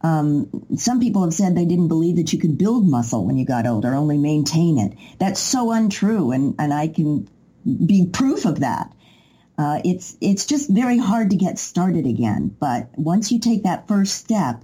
Um, 0.01 0.65
some 0.77 0.99
people 0.99 1.23
have 1.23 1.33
said 1.33 1.55
they 1.55 1.65
didn't 1.65 1.89
believe 1.89 2.15
that 2.15 2.33
you 2.33 2.39
could 2.39 2.57
build 2.57 2.87
muscle 2.87 3.25
when 3.25 3.37
you 3.37 3.45
got 3.45 3.67
older, 3.67 3.93
only 3.93 4.17
maintain 4.17 4.77
it. 4.79 4.97
That's 5.19 5.39
so 5.39 5.71
untrue, 5.71 6.31
and, 6.31 6.55
and 6.57 6.73
I 6.73 6.87
can 6.87 7.29
be 7.63 8.07
proof 8.11 8.45
of 8.45 8.61
that. 8.61 8.91
Uh, 9.57 9.79
it's 9.85 10.17
it's 10.21 10.47
just 10.47 10.71
very 10.71 10.97
hard 10.97 11.29
to 11.29 11.35
get 11.35 11.59
started 11.59 12.07
again. 12.07 12.55
But 12.59 12.89
once 12.95 13.31
you 13.31 13.39
take 13.39 13.63
that 13.63 13.87
first 13.87 14.15
step, 14.15 14.63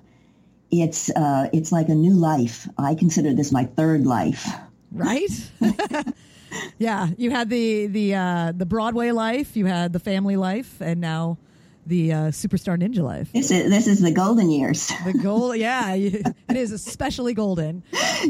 it's 0.71 1.09
uh, 1.09 1.49
it's 1.53 1.71
like 1.71 1.89
a 1.89 1.95
new 1.95 2.13
life. 2.13 2.67
I 2.77 2.95
consider 2.95 3.33
this 3.33 3.51
my 3.51 3.65
third 3.65 4.05
life. 4.05 4.47
Right. 4.91 5.29
yeah, 6.77 7.09
you 7.17 7.31
had 7.31 7.49
the 7.49 7.87
the 7.87 8.15
uh, 8.15 8.53
the 8.55 8.65
Broadway 8.65 9.11
life, 9.11 9.55
you 9.55 9.65
had 9.65 9.93
the 9.93 9.99
family 9.99 10.35
life, 10.35 10.81
and 10.81 11.01
now 11.01 11.37
the 11.85 12.13
uh, 12.13 12.17
superstar 12.27 12.77
ninja 12.77 13.01
life. 13.01 13.31
This 13.31 13.51
is 13.51 13.69
this 13.69 13.87
is 13.87 14.01
the 14.01 14.11
golden 14.11 14.49
years. 14.49 14.91
The 15.05 15.13
gold, 15.13 15.57
yeah, 15.57 15.93
it 15.93 16.33
is 16.49 16.71
especially 16.71 17.33
golden. 17.33 17.83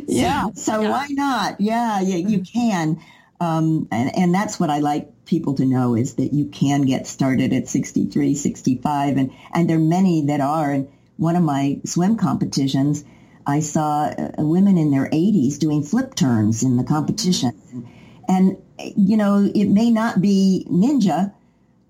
yeah, 0.07 0.49
so 0.53 0.81
yeah. 0.81 0.89
why 0.89 1.07
not? 1.09 1.59
Yeah, 1.59 2.01
you, 2.01 2.27
you 2.27 2.39
can, 2.41 3.01
um, 3.39 3.87
and 3.91 4.15
and 4.15 4.33
that's 4.33 4.59
what 4.59 4.69
I 4.69 4.79
like 4.79 5.25
people 5.25 5.55
to 5.55 5.65
know 5.65 5.95
is 5.95 6.15
that 6.15 6.33
you 6.33 6.45
can 6.45 6.83
get 6.83 7.07
started 7.07 7.51
at 7.53 7.67
63, 7.67 8.35
65, 8.35 9.17
and 9.17 9.31
and 9.53 9.69
there 9.69 9.77
are 9.77 9.79
many 9.79 10.25
that 10.27 10.39
are. 10.39 10.71
And 10.71 10.89
one 11.17 11.35
of 11.35 11.43
my 11.43 11.81
swim 11.85 12.17
competitions, 12.17 13.03
I 13.45 13.59
saw 13.59 14.05
uh, 14.05 14.31
women 14.37 14.77
in 14.77 14.91
their 14.91 15.09
80s 15.09 15.59
doing 15.59 15.83
flip 15.83 16.15
turns 16.15 16.63
in 16.63 16.77
the 16.77 16.83
competition, 16.83 17.87
and, 18.27 18.57
you 18.95 19.17
know 19.17 19.49
it 19.55 19.65
may 19.65 19.89
not 19.89 20.21
be 20.21 20.67
ninja 20.69 21.33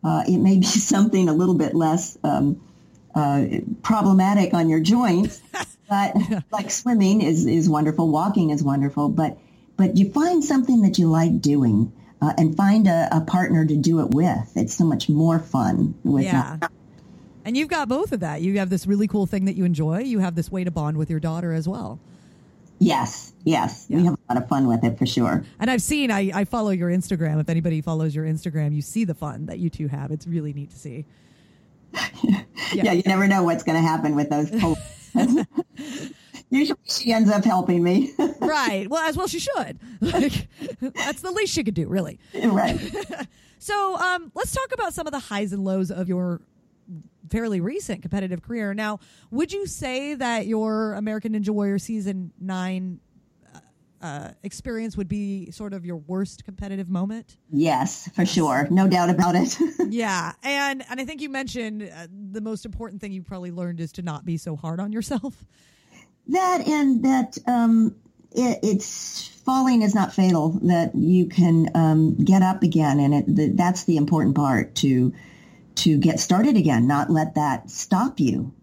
uh, 0.04 0.24
it 0.28 0.38
may 0.38 0.58
be 0.58 0.66
something 0.66 1.30
a 1.30 1.34
little 1.34 1.56
bit 1.56 1.76
less 1.76 2.18
um, 2.24 2.62
uh, 3.16 3.46
problematic 3.82 4.54
on 4.54 4.70
your 4.70 4.80
joints, 4.80 5.42
but 5.90 6.16
like 6.52 6.72
swimming 6.72 7.22
is, 7.22 7.46
is 7.46 7.70
wonderful, 7.70 8.10
walking 8.10 8.52
is 8.52 8.64
wonderful, 8.64 9.10
but 9.10 9.38
but 9.76 9.96
you 9.98 10.12
find 10.12 10.44
something 10.44 10.82
that 10.82 10.98
you 10.98 11.08
like 11.08 11.40
doing 11.40 11.92
uh, 12.20 12.34
and 12.36 12.58
find 12.58 12.88
a, 12.88 13.10
a, 13.12 13.22
partner 13.22 13.64
to 13.64 13.76
do 13.76 14.00
it 14.00 14.10
with. 14.10 14.52
It's 14.56 14.74
so 14.74 14.86
much 14.86 15.08
more 15.08 15.38
fun 15.38 15.94
with 16.04 16.26
yeah. 16.26 16.58
That. 16.60 16.72
And 17.48 17.56
you've 17.56 17.70
got 17.70 17.88
both 17.88 18.12
of 18.12 18.20
that. 18.20 18.42
You 18.42 18.60
have 18.60 18.70
this 18.70 18.86
really 18.86 19.08
cool 19.08 19.26
thing 19.26 19.46
that 19.46 19.56
you 19.56 19.64
enjoy. 19.64 20.00
You 20.00 20.20
have 20.20 20.36
this 20.36 20.52
way 20.52 20.66
to 20.66 20.70
bond 20.70 20.98
with 20.98 21.10
your 21.10 21.22
daughter 21.22 21.54
as 21.54 21.66
well. 21.66 21.98
Yes, 22.78 23.32
yes. 23.46 23.86
Yeah. 23.88 23.98
We 24.00 24.04
have 24.04 24.16
a 24.16 24.34
lot 24.34 24.44
of 24.44 24.50
fun 24.50 24.68
with 24.68 24.84
it 24.84 24.98
for 24.98 25.06
sure. 25.06 25.46
And 25.58 25.72
I've 25.72 25.82
seen, 25.82 26.12
I, 26.12 26.30
I 26.34 26.44
follow 26.44 26.72
your 26.72 26.90
Instagram. 26.90 27.40
If 27.40 27.48
anybody 27.48 27.80
follows 27.80 28.14
your 28.14 28.26
Instagram, 28.26 28.76
you 28.76 28.82
see 28.82 29.06
the 29.06 29.14
fun 29.14 29.46
that 29.46 29.60
you 29.60 29.70
two 29.70 29.88
have. 29.88 30.12
It's 30.12 30.28
really 30.28 30.52
neat 30.52 30.72
to 30.72 30.78
see. 30.78 31.06
yeah. 32.22 32.44
yeah, 32.74 32.92
you 32.92 33.04
never 33.06 33.30
know 33.30 33.44
what's 33.44 33.64
going 33.64 33.82
to 33.82 33.88
happen 33.88 34.14
with 34.18 34.30
those. 34.30 34.52
Usually 36.50 36.80
she 36.84 37.14
ends 37.14 37.30
up 37.32 37.46
helping 37.46 37.82
me. 37.82 38.12
right. 38.42 38.90
Well, 38.90 39.08
as 39.08 39.16
well 39.16 39.28
she 39.28 39.40
should. 39.40 39.80
Like, 40.02 40.50
that's 40.82 41.22
the 41.22 41.32
least 41.32 41.54
she 41.54 41.64
could 41.64 41.76
do, 41.76 41.88
really. 41.88 42.20
Right. 42.44 42.78
so 43.58 43.96
um, 43.96 44.34
let's 44.36 44.52
talk 44.52 44.74
about 44.74 44.94
some 44.94 45.08
of 45.08 45.14
the 45.14 45.20
highs 45.20 45.54
and 45.54 45.64
lows 45.64 45.92
of 45.92 46.10
your 46.10 46.42
fairly 47.30 47.60
recent 47.62 48.02
competitive 48.02 48.42
career. 48.42 48.74
Now, 48.74 49.00
would 49.32 49.52
you 49.52 49.66
say 49.66 50.16
that 50.16 50.48
your 50.48 50.94
American 50.94 51.34
Ninja 51.34 51.50
Warrior 51.50 51.80
season 51.80 52.32
nine 52.40 53.00
uh, 53.54 53.60
uh, 54.06 54.32
experience 54.44 54.98
would 54.98 55.08
be 55.08 55.52
sort 55.52 55.74
of 55.74 55.86
your 55.86 55.98
worst 55.98 56.46
competitive 56.46 56.90
moment? 56.90 57.38
Yes, 57.52 58.10
for 58.16 58.26
sure, 58.26 58.68
no 58.70 58.88
doubt 58.88 59.10
about 59.10 59.36
it. 59.36 59.58
yeah, 59.90 60.34
and 60.44 60.84
and 60.90 61.00
I 61.00 61.06
think 61.06 61.22
you 61.22 61.30
mentioned 61.30 61.84
uh, 61.84 62.08
the 62.32 62.42
most 62.42 62.66
important 62.66 63.02
thing 63.02 63.12
you 63.12 63.24
probably 63.24 63.52
learned 63.52 63.80
is 63.80 63.92
to 63.94 64.02
not 64.02 64.26
be 64.26 64.38
so 64.38 64.56
hard 64.56 64.80
on 64.80 64.92
yourself. 64.92 65.46
That 66.30 66.68
and 66.68 67.06
that 67.06 67.38
um, 67.48 67.96
it, 68.32 68.60
it's 68.62 69.28
falling 69.28 69.82
is 69.82 69.96
not 69.96 70.14
fatal. 70.14 70.60
That 70.64 70.94
you 70.96 71.28
can 71.28 71.70
um, 71.74 72.16
get 72.16 72.42
up 72.42 72.64
again, 72.64 73.00
and 73.00 73.14
it, 73.14 73.36
the, 73.36 73.48
that's 73.50 73.86
the 73.86 73.98
important 73.98 74.36
part 74.36 74.76
to 74.76 75.14
to 75.78 75.98
get 75.98 76.20
started 76.20 76.58
again, 76.58 76.88
not 76.88 77.10
let 77.10 77.36
that 77.36 77.70
stop 77.70 78.20
you. 78.20 78.54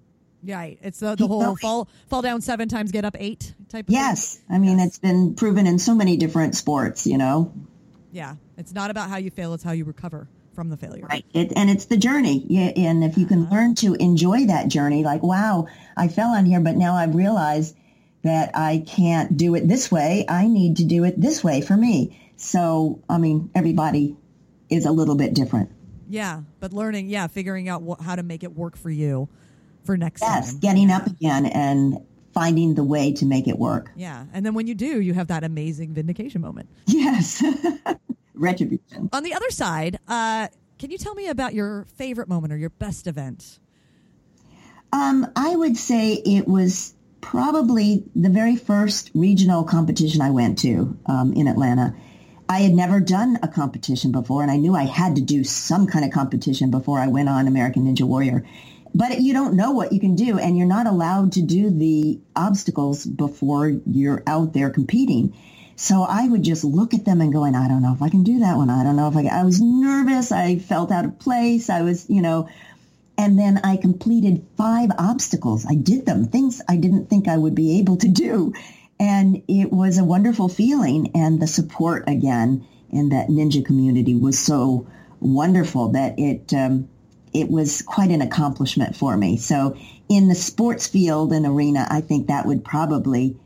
Right. 0.42 0.79
It's 0.83 1.00
the, 1.00 1.14
the 1.14 1.27
whole 1.27 1.57
fall 1.57 1.88
fall 2.09 2.20
down 2.20 2.42
seven 2.42 2.68
times, 2.68 2.92
get 2.92 3.05
up 3.05 3.16
eight 3.18 3.55
type 3.68 3.88
of 3.88 3.92
Yes. 3.92 4.37
Thing. 4.37 4.57
I 4.57 4.59
mean, 4.59 4.79
yes. 4.79 4.88
it's 4.88 4.98
been 4.98 5.35
proven 5.35 5.66
in 5.66 5.79
so 5.79 5.94
many 5.94 6.16
different 6.16 6.55
sports, 6.55 7.07
you 7.07 7.16
know? 7.16 7.53
Yeah. 8.12 8.37
It's 8.59 8.74
not 8.74 8.90
about 8.90 9.09
how 9.09 9.16
you 9.16 9.31
fail, 9.31 9.55
it's 9.55 9.64
how 9.64 9.72
you 9.72 9.85
recover 9.85 10.29
from 10.55 10.68
the 10.68 10.77
failure. 10.77 11.07
Right. 11.07 11.24
It, 11.33 11.53
and 11.57 11.70
it's 11.70 11.87
the 11.87 11.96
journey. 11.96 12.44
Yeah, 12.46 12.72
and 12.77 13.03
if 13.03 13.18
you 13.18 13.27
can 13.27 13.44
uh-huh. 13.44 13.55
learn 13.55 13.74
to 13.77 13.94
enjoy 13.94 14.46
that 14.46 14.68
journey, 14.68 15.03
like, 15.03 15.22
wow, 15.22 15.66
I 15.96 16.09
fell 16.09 16.31
on 16.31 16.44
here, 16.44 16.61
but 16.61 16.77
now 16.77 16.94
I've 16.94 17.14
realized 17.14 17.74
that 18.22 18.53
I 18.55 18.85
can't 18.87 19.37
do 19.37 19.55
it 19.55 19.66
this 19.66 19.90
way. 19.90 20.24
I 20.29 20.46
need 20.46 20.77
to 20.79 20.85
do 20.85 21.05
it 21.05 21.20
this 21.20 21.42
way 21.42 21.61
for 21.61 21.77
me. 21.77 22.33
So, 22.37 23.03
I 23.09 23.18
mean, 23.18 23.50
everybody 23.55 24.16
is 24.68 24.87
a 24.87 24.92
little 24.92 25.16
bit 25.16 25.35
different. 25.35 25.70
Yeah, 26.08 26.42
but 26.60 26.72
learning, 26.72 27.08
yeah, 27.08 27.26
figuring 27.26 27.68
out 27.68 27.82
wh- 27.82 28.02
how 28.02 28.16
to 28.16 28.22
make 28.22 28.42
it 28.42 28.54
work 28.54 28.76
for 28.76 28.90
you 28.90 29.28
for 29.84 29.96
next 29.96 30.22
yes, 30.22 30.52
time. 30.52 30.60
getting 30.60 30.90
up 30.90 31.06
again 31.06 31.46
and 31.46 31.98
finding 32.32 32.74
the 32.74 32.84
way 32.84 33.12
to 33.12 33.26
make 33.26 33.46
it 33.46 33.58
work. 33.58 33.90
Yeah, 33.96 34.24
and 34.32 34.44
then 34.44 34.54
when 34.54 34.66
you 34.66 34.74
do, 34.74 35.00
you 35.00 35.14
have 35.14 35.28
that 35.28 35.44
amazing 35.44 35.94
vindication 35.94 36.40
moment. 36.40 36.68
Yes, 36.86 37.42
retribution. 38.34 39.08
On 39.12 39.22
the 39.22 39.34
other 39.34 39.50
side, 39.50 39.98
uh, 40.08 40.48
can 40.78 40.90
you 40.90 40.98
tell 40.98 41.14
me 41.14 41.28
about 41.28 41.54
your 41.54 41.86
favorite 41.96 42.28
moment 42.28 42.52
or 42.52 42.56
your 42.56 42.70
best 42.70 43.06
event? 43.06 43.58
Um, 44.92 45.26
I 45.36 45.54
would 45.54 45.76
say 45.76 46.12
it 46.14 46.46
was 46.46 46.94
probably 47.20 48.04
the 48.14 48.28
very 48.28 48.56
first 48.56 49.10
regional 49.14 49.64
competition 49.64 50.20
I 50.20 50.30
went 50.30 50.58
to 50.60 50.96
um, 51.06 51.32
in 51.32 51.48
Atlanta. 51.48 51.94
I 52.48 52.61
had 52.61 52.72
never 52.72 53.00
done 53.00 53.38
a 53.42 53.48
competition 53.48 54.12
before, 54.12 54.42
and 54.42 54.50
I 54.50 54.57
knew 54.57 54.74
I 54.74 54.85
had 54.85 55.16
to 55.16 55.22
do 55.22 55.44
some 55.44 55.87
kind 55.87 56.04
of 56.04 56.11
competition 56.11 56.70
before 56.70 56.98
I 56.98 57.09
went 57.09 57.28
on 57.28 57.46
American 57.46 57.85
Ninja 57.85 58.02
Warrior. 58.02 58.44
But 58.94 59.20
you 59.20 59.33
don't 59.33 59.57
know 59.57 59.72
what 59.72 59.92
you 59.92 59.98
can 59.98 60.14
do, 60.14 60.38
and 60.38 60.57
you're 60.57 60.66
not 60.66 60.87
allowed 60.87 61.33
to 61.33 61.42
do 61.42 61.70
the 61.70 62.20
obstacles 62.37 63.04
before 63.04 63.68
you're 63.68 64.22
out 64.26 64.52
there 64.52 64.70
competing. 64.70 65.35
So 65.76 66.02
I 66.02 66.28
would 66.28 66.44
just 66.44 66.62
look 66.62 66.94
at 66.94 67.04
them 67.04 67.20
and 67.20 67.33
going, 67.33 67.57
I 67.57 67.66
don't 67.66 67.83
know 67.83 67.92
if 67.94 68.02
I 68.02 68.09
can 68.09 68.22
do 68.22 68.40
that 68.40 68.57
one. 68.57 68.70
I 68.70 68.85
don't 68.85 68.94
know 68.94 69.09
if 69.09 69.16
I 69.16 69.22
can. 69.22 69.33
I 69.33 69.42
was 69.42 69.61
nervous. 69.61 70.30
I 70.30 70.59
felt 70.59 70.92
out 70.92 71.04
of 71.04 71.18
place. 71.18 71.68
I 71.68 71.83
was, 71.83 72.09
you 72.09 72.22
know, 72.22 72.48
and 73.16 73.38
then 73.38 73.61
I 73.64 73.76
completed 73.76 74.46
five 74.57 74.90
obstacles. 74.98 75.66
I 75.66 75.74
did 75.74 76.07
them, 76.07 76.26
things 76.26 76.61
I 76.68 76.76
didn't 76.76 77.11
think 77.11 77.26
I 77.26 77.37
would 77.37 77.54
be 77.54 77.78
able 77.78 77.96
to 77.98 78.09
do. 78.09 78.52
And 78.98 79.42
it 79.48 79.72
was 79.72 79.98
a 79.98 80.04
wonderful 80.04 80.48
feeling. 80.48 81.11
And 81.14 81.40
the 81.40 81.46
support 81.46 82.04
again 82.09 82.66
in 82.90 83.11
that 83.11 83.28
ninja 83.28 83.64
community 83.64 84.14
was 84.14 84.38
so 84.38 84.87
wonderful 85.20 85.92
that 85.92 86.18
it, 86.18 86.52
um, 86.54 86.88
it 87.33 87.50
was 87.50 87.83
quite 87.83 88.11
an 88.11 88.22
accomplishment 88.22 88.94
for 88.96 89.16
me. 89.16 89.37
So 89.37 89.76
in 90.09 90.28
the 90.28 90.35
sports 90.35 90.87
field 90.87 91.33
and 91.33 91.44
arena, 91.46 91.87
I 91.90 92.00
think 92.00 92.28
that 92.28 92.46
would 92.46 92.64
probably 92.64 93.37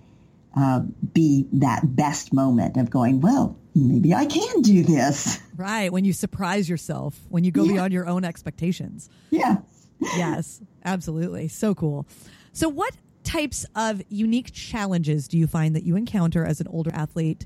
uh, 0.57 0.81
be 0.81 1.47
that 1.53 1.97
best 1.97 2.33
moment 2.33 2.77
of 2.77 2.91
going, 2.91 3.21
well, 3.21 3.57
maybe 3.75 4.13
I 4.13 4.27
can 4.27 4.63
do 4.63 4.83
this. 4.83 5.41
Right. 5.57 5.91
When 5.93 6.05
you 6.05 6.13
surprise 6.13 6.69
yourself, 6.69 7.19
when 7.29 7.45
you 7.45 7.51
go 7.51 7.65
yeah. 7.65 7.73
beyond 7.73 7.93
your 7.93 8.07
own 8.07 8.25
expectations. 8.25 9.09
Yeah. 9.31 9.59
yes, 10.01 10.61
absolutely. 10.85 11.49
So 11.49 11.75
cool. 11.75 12.07
So 12.53 12.69
what 12.69 12.95
types 13.29 13.67
of 13.77 14.01
unique 14.09 14.53
challenges 14.55 15.29
do 15.29 15.37
you 15.37 15.47
find 15.47 15.77
that 15.77 15.85
you 15.85 15.97
encounter 15.97 16.47
as 16.47 16.63
an 16.63 16.67
older 16.69 16.91
athlete, 16.95 17.45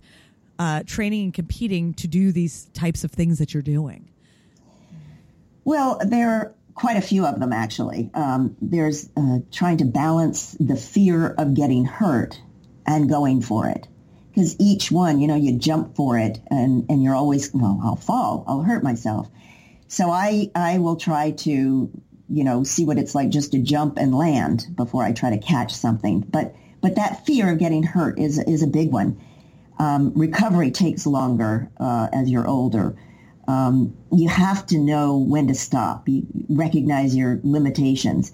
uh, 0.60 0.84
training 0.86 1.24
and 1.24 1.34
competing 1.34 1.92
to 1.94 2.06
do 2.06 2.30
these 2.30 2.66
types 2.72 3.02
of 3.02 3.10
things 3.10 3.38
that 3.40 3.52
you're 3.52 3.64
doing? 3.64 4.08
Well, 5.64 6.00
there 6.04 6.30
are 6.30 6.54
quite 6.74 6.96
a 6.96 7.00
few 7.00 7.26
of 7.26 7.40
them 7.40 7.52
actually. 7.52 8.10
Um, 8.14 8.56
there's 8.62 9.08
uh, 9.16 9.38
trying 9.50 9.78
to 9.78 9.84
balance 9.84 10.56
the 10.60 10.76
fear 10.76 11.26
of 11.26 11.54
getting 11.54 11.84
hurt 11.84 12.40
and 12.86 13.08
going 13.08 13.42
for 13.42 13.68
it. 13.68 13.88
Because 14.30 14.54
each 14.60 14.92
one, 14.92 15.20
you 15.20 15.26
know, 15.26 15.34
you 15.34 15.58
jump 15.58 15.96
for 15.96 16.16
it 16.16 16.38
and, 16.48 16.86
and 16.88 17.02
you're 17.02 17.14
always, 17.14 17.52
well, 17.52 17.80
I'll 17.82 17.96
fall, 17.96 18.44
I'll 18.46 18.62
hurt 18.62 18.84
myself. 18.84 19.28
So 19.88 20.10
I, 20.10 20.50
I 20.54 20.78
will 20.78 20.96
try 20.96 21.32
to, 21.32 21.90
you 22.32 22.44
know, 22.44 22.64
see 22.64 22.84
what 22.84 22.98
it's 22.98 23.14
like 23.14 23.28
just 23.28 23.52
to 23.52 23.58
jump 23.58 23.98
and 23.98 24.14
land 24.14 24.66
before 24.74 25.02
I 25.02 25.12
try 25.12 25.30
to 25.30 25.38
catch 25.38 25.74
something. 25.74 26.20
But, 26.20 26.54
but 26.80 26.96
that 26.96 27.26
fear 27.26 27.52
of 27.52 27.58
getting 27.58 27.82
hurt 27.82 28.18
is, 28.18 28.38
is 28.38 28.62
a 28.62 28.66
big 28.66 28.90
one. 28.90 29.20
Um, 29.78 30.12
recovery 30.14 30.70
takes 30.70 31.06
longer 31.06 31.70
uh, 31.78 32.08
as 32.12 32.30
you're 32.30 32.46
older. 32.46 32.96
Um, 33.48 33.96
you 34.12 34.28
have 34.28 34.66
to 34.66 34.78
know 34.78 35.18
when 35.18 35.48
to 35.48 35.54
stop. 35.54 36.08
You 36.08 36.26
recognize 36.48 37.14
your 37.14 37.40
limitations. 37.42 38.32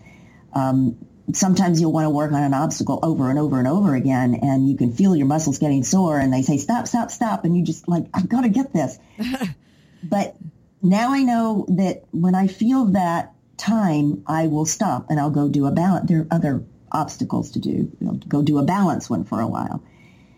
Um, 0.52 0.96
sometimes 1.32 1.80
you'll 1.80 1.92
want 1.92 2.04
to 2.04 2.10
work 2.10 2.32
on 2.32 2.42
an 2.42 2.54
obstacle 2.54 3.00
over 3.02 3.30
and 3.30 3.38
over 3.38 3.58
and 3.58 3.66
over 3.66 3.94
again, 3.94 4.34
and 4.42 4.68
you 4.68 4.76
can 4.76 4.92
feel 4.92 5.16
your 5.16 5.26
muscles 5.26 5.58
getting 5.58 5.82
sore, 5.82 6.18
and 6.18 6.32
they 6.32 6.42
say, 6.42 6.56
stop, 6.56 6.86
stop, 6.86 7.10
stop, 7.10 7.44
and 7.44 7.56
you 7.56 7.64
just 7.64 7.88
like, 7.88 8.06
I've 8.14 8.28
got 8.28 8.42
to 8.42 8.48
get 8.48 8.72
this. 8.72 8.98
but 10.02 10.36
now 10.82 11.12
I 11.12 11.22
know 11.22 11.66
that 11.70 12.04
when 12.12 12.34
I 12.34 12.46
feel 12.46 12.86
that 12.86 13.34
time, 13.58 14.22
I 14.26 14.46
will 14.46 14.66
stop 14.66 15.06
and 15.10 15.20
I'll 15.20 15.30
go 15.30 15.48
do 15.48 15.66
a 15.66 15.70
balance. 15.70 16.08
There 16.08 16.20
are 16.20 16.28
other 16.30 16.64
obstacles 16.90 17.50
to 17.52 17.58
do. 17.58 17.70
You 17.70 17.96
know, 18.00 18.12
go 18.12 18.42
do 18.42 18.58
a 18.58 18.62
balance 18.62 19.10
one 19.10 19.24
for 19.24 19.40
a 19.40 19.46
while. 19.46 19.82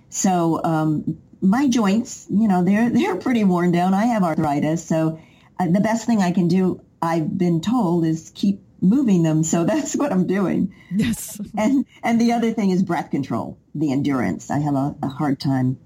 So 0.08 0.60
um, 0.64 1.18
my 1.40 1.68
joints, 1.68 2.26
you 2.28 2.48
know, 2.48 2.64
they're 2.64 2.90
they're 2.98 3.16
pretty 3.16 3.44
worn 3.44 3.72
down. 3.72 3.94
I 3.94 4.06
have 4.06 4.22
arthritis, 4.22 4.84
so 4.84 5.20
uh, 5.58 5.68
the 5.68 5.80
best 5.80 6.06
thing 6.06 6.20
I 6.20 6.32
can 6.32 6.48
do, 6.48 6.82
I've 7.00 7.36
been 7.36 7.60
told, 7.60 8.04
is 8.04 8.32
keep 8.34 8.62
moving 8.80 9.22
them. 9.22 9.42
So 9.42 9.64
that's 9.70 9.96
what 9.96 10.12
I'm 10.12 10.26
doing. 10.26 10.74
Yes. 10.90 11.40
And 11.56 11.86
and 12.02 12.20
the 12.20 12.32
other 12.32 12.52
thing 12.52 12.70
is 12.70 12.82
breath 12.82 13.10
control, 13.10 13.58
the 13.74 13.92
endurance. 13.92 14.50
I 14.50 14.58
have 14.58 14.74
a, 14.74 14.94
a 15.02 15.08
hard 15.08 15.40
time 15.40 15.78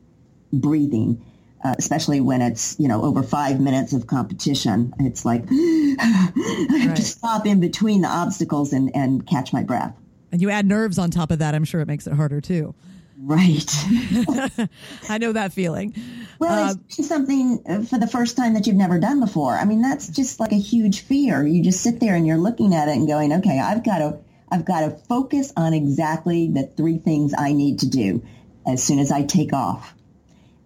breathing. 0.52 1.24
Uh, 1.64 1.74
especially 1.78 2.20
when 2.20 2.42
it's 2.42 2.78
you 2.78 2.88
know 2.88 3.02
over 3.02 3.22
five 3.22 3.58
minutes 3.58 3.94
of 3.94 4.06
competition, 4.06 4.92
it's 5.00 5.24
like 5.24 5.44
I 6.00 6.78
have 6.78 6.88
right. 6.88 6.96
to 6.96 7.02
stop 7.02 7.46
in 7.46 7.60
between 7.60 8.02
the 8.02 8.08
obstacles 8.08 8.72
and, 8.72 8.94
and 8.94 9.26
catch 9.26 9.52
my 9.52 9.62
breath. 9.62 9.94
And 10.32 10.40
you 10.40 10.50
add 10.50 10.66
nerves 10.66 10.98
on 10.98 11.10
top 11.10 11.30
of 11.30 11.38
that, 11.38 11.54
I'm 11.54 11.64
sure 11.64 11.80
it 11.80 11.86
makes 11.86 12.06
it 12.06 12.12
harder 12.12 12.40
too. 12.40 12.74
Right. 13.16 13.70
I 15.08 15.18
know 15.18 15.32
that 15.32 15.52
feeling. 15.52 15.94
Well, 16.38 16.70
uh, 16.70 16.74
it's 16.88 17.06
something 17.08 17.62
uh, 17.66 17.82
for 17.82 17.98
the 17.98 18.06
first 18.06 18.36
time 18.36 18.54
that 18.54 18.66
you've 18.66 18.76
never 18.76 18.98
done 18.98 19.20
before. 19.20 19.56
I 19.56 19.64
mean, 19.64 19.80
that's 19.80 20.08
just 20.08 20.40
like 20.40 20.52
a 20.52 20.58
huge 20.58 21.00
fear. 21.00 21.46
You 21.46 21.62
just 21.62 21.82
sit 21.82 22.00
there 22.00 22.16
and 22.16 22.26
you're 22.26 22.38
looking 22.38 22.74
at 22.74 22.88
it 22.88 22.96
and 22.96 23.06
going, 23.06 23.32
okay, 23.34 23.60
I've 23.60 23.84
got 23.84 23.98
to, 23.98 24.18
I've 24.50 24.64
got 24.64 24.80
to 24.80 24.90
focus 24.90 25.52
on 25.56 25.72
exactly 25.72 26.48
the 26.48 26.64
three 26.64 26.98
things 26.98 27.32
I 27.36 27.52
need 27.52 27.78
to 27.80 27.88
do 27.88 28.22
as 28.66 28.82
soon 28.82 28.98
as 28.98 29.12
I 29.12 29.22
take 29.22 29.52
off 29.52 29.94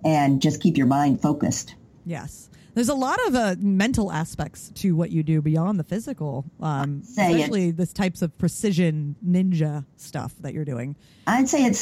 and 0.04 0.40
just 0.40 0.62
keep 0.62 0.76
your 0.76 0.86
mind 0.86 1.20
focused. 1.20 1.74
Yes. 2.06 2.47
There's 2.78 2.88
a 2.88 2.94
lot 2.94 3.18
of 3.26 3.34
uh, 3.34 3.56
mental 3.58 4.12
aspects 4.12 4.70
to 4.76 4.94
what 4.94 5.10
you 5.10 5.24
do 5.24 5.42
beyond 5.42 5.80
the 5.80 5.82
physical, 5.82 6.44
um, 6.60 7.02
especially 7.02 7.72
this 7.72 7.92
types 7.92 8.22
of 8.22 8.38
precision 8.38 9.16
ninja 9.26 9.84
stuff 9.96 10.32
that 10.42 10.54
you're 10.54 10.64
doing. 10.64 10.94
I'd 11.26 11.48
say 11.48 11.64
it's 11.64 11.80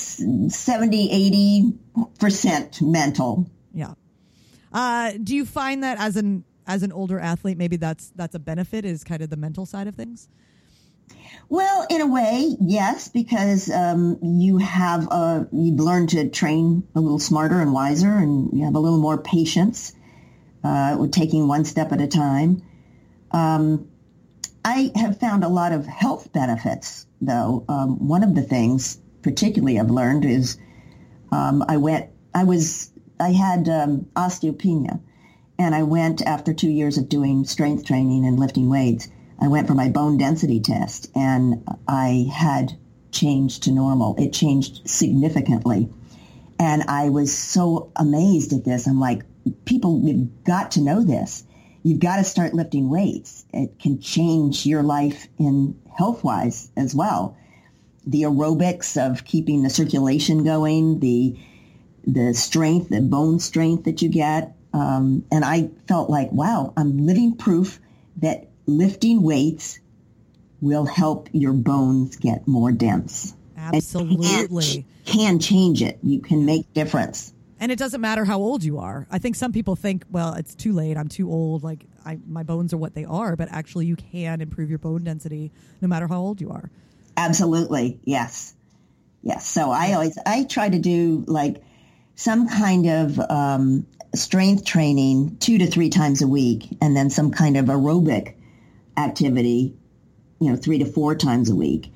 70, 0.56 1.74
80% 1.94 2.80
mental. 2.80 3.46
Yeah. 3.74 3.92
Uh, 4.72 5.12
do 5.22 5.36
you 5.36 5.44
find 5.44 5.84
that 5.84 6.00
as 6.00 6.16
an 6.16 6.44
as 6.66 6.82
an 6.82 6.92
older 6.92 7.20
athlete, 7.20 7.58
maybe 7.58 7.76
that's 7.76 8.10
that's 8.16 8.34
a 8.34 8.38
benefit 8.38 8.86
is 8.86 9.04
kind 9.04 9.20
of 9.20 9.28
the 9.28 9.36
mental 9.36 9.66
side 9.66 9.88
of 9.88 9.96
things? 9.96 10.30
Well, 11.50 11.86
in 11.90 12.00
a 12.00 12.06
way, 12.06 12.56
yes, 12.58 13.08
because 13.08 13.70
um, 13.70 14.18
you 14.22 14.56
have 14.56 15.08
uh, 15.10 15.44
you've 15.52 15.78
learned 15.78 16.08
to 16.10 16.30
train 16.30 16.88
a 16.94 17.02
little 17.02 17.18
smarter 17.18 17.60
and 17.60 17.74
wiser, 17.74 18.16
and 18.16 18.58
you 18.58 18.64
have 18.64 18.76
a 18.76 18.80
little 18.80 18.98
more 18.98 19.18
patience 19.18 19.92
uh, 20.66 21.06
taking 21.08 21.46
one 21.46 21.64
step 21.64 21.92
at 21.92 22.00
a 22.00 22.08
time. 22.08 22.62
Um, 23.30 23.88
I 24.64 24.90
have 24.96 25.20
found 25.20 25.44
a 25.44 25.48
lot 25.48 25.72
of 25.72 25.86
health 25.86 26.32
benefits, 26.32 27.06
though. 27.20 27.64
Um, 27.68 28.08
one 28.08 28.24
of 28.24 28.34
the 28.34 28.42
things, 28.42 28.98
particularly, 29.22 29.78
I've 29.78 29.90
learned 29.90 30.24
is 30.24 30.58
um, 31.30 31.64
I 31.68 31.76
went. 31.76 32.10
I 32.34 32.44
was. 32.44 32.90
I 33.20 33.30
had 33.30 33.68
um, 33.68 34.06
osteopenia, 34.16 35.00
and 35.58 35.74
I 35.74 35.84
went 35.84 36.20
after 36.22 36.52
two 36.52 36.68
years 36.70 36.98
of 36.98 37.08
doing 37.08 37.44
strength 37.44 37.84
training 37.84 38.26
and 38.26 38.38
lifting 38.38 38.68
weights. 38.68 39.08
I 39.40 39.48
went 39.48 39.68
for 39.68 39.74
my 39.74 39.88
bone 39.88 40.18
density 40.18 40.60
test, 40.60 41.10
and 41.14 41.62
I 41.86 42.28
had 42.32 42.76
changed 43.12 43.62
to 43.64 43.70
normal. 43.72 44.16
It 44.18 44.32
changed 44.32 44.88
significantly, 44.88 45.88
and 46.58 46.82
I 46.88 47.10
was 47.10 47.36
so 47.36 47.92
amazed 47.94 48.52
at 48.52 48.64
this. 48.64 48.88
I'm 48.88 48.98
like, 48.98 49.22
people 49.64 50.06
have 50.06 50.44
got 50.44 50.72
to 50.72 50.80
know 50.80 51.02
this. 51.02 51.44
You've 51.82 52.00
got 52.00 52.16
to 52.16 52.24
start 52.24 52.54
lifting 52.54 52.90
weights. 52.90 53.44
It 53.52 53.78
can 53.78 54.00
change 54.00 54.66
your 54.66 54.82
life 54.82 55.28
in 55.38 55.78
health 55.96 56.24
wise 56.24 56.70
as 56.76 56.94
well. 56.94 57.36
The 58.06 58.22
aerobics 58.22 58.96
of 58.96 59.24
keeping 59.24 59.62
the 59.62 59.70
circulation 59.70 60.44
going, 60.44 61.00
the 61.00 61.38
the 62.06 62.34
strength, 62.34 62.88
the 62.88 63.00
bone 63.00 63.40
strength 63.40 63.84
that 63.84 64.00
you 64.00 64.08
get. 64.08 64.54
Um, 64.72 65.24
and 65.32 65.44
I 65.44 65.70
felt 65.88 66.08
like, 66.08 66.30
wow, 66.30 66.72
I'm 66.76 67.06
living 67.06 67.36
proof 67.36 67.80
that 68.18 68.48
lifting 68.66 69.22
weights 69.22 69.80
will 70.60 70.86
help 70.86 71.28
your 71.32 71.52
bones 71.52 72.16
get 72.16 72.46
more 72.46 72.72
dense. 72.72 73.34
Absolutely. 73.56 74.86
Can, 75.04 75.12
can 75.12 75.38
change 75.40 75.82
it. 75.82 75.98
You 76.02 76.20
can 76.20 76.46
make 76.46 76.72
difference. 76.72 77.32
And 77.58 77.72
it 77.72 77.78
doesn't 77.78 78.00
matter 78.00 78.24
how 78.24 78.38
old 78.38 78.64
you 78.64 78.78
are. 78.78 79.06
I 79.10 79.18
think 79.18 79.34
some 79.34 79.52
people 79.52 79.76
think, 79.76 80.04
well, 80.10 80.34
it's 80.34 80.54
too 80.54 80.72
late. 80.72 80.96
I'm 80.96 81.08
too 81.08 81.30
old. 81.30 81.62
Like 81.62 81.86
I, 82.04 82.18
my 82.26 82.42
bones 82.42 82.74
are 82.74 82.76
what 82.76 82.94
they 82.94 83.04
are. 83.04 83.34
But 83.34 83.48
actually, 83.50 83.86
you 83.86 83.96
can 83.96 84.40
improve 84.40 84.68
your 84.68 84.78
bone 84.78 85.04
density 85.04 85.52
no 85.80 85.88
matter 85.88 86.06
how 86.06 86.20
old 86.20 86.40
you 86.40 86.50
are. 86.50 86.70
Absolutely, 87.16 87.98
yes, 88.04 88.54
yes. 89.22 89.46
So 89.48 89.70
I 89.70 89.94
always 89.94 90.18
I 90.24 90.44
try 90.44 90.68
to 90.68 90.78
do 90.78 91.24
like 91.26 91.62
some 92.14 92.48
kind 92.48 92.86
of 92.86 93.18
um, 93.18 93.86
strength 94.14 94.64
training 94.66 95.38
two 95.38 95.58
to 95.58 95.66
three 95.66 95.88
times 95.88 96.20
a 96.20 96.28
week, 96.28 96.68
and 96.82 96.94
then 96.94 97.08
some 97.08 97.30
kind 97.30 97.56
of 97.56 97.66
aerobic 97.66 98.34
activity, 98.98 99.74
you 100.40 100.50
know, 100.50 100.56
three 100.56 100.78
to 100.80 100.84
four 100.86 101.14
times 101.14 101.48
a 101.48 101.54
week. 101.54 101.92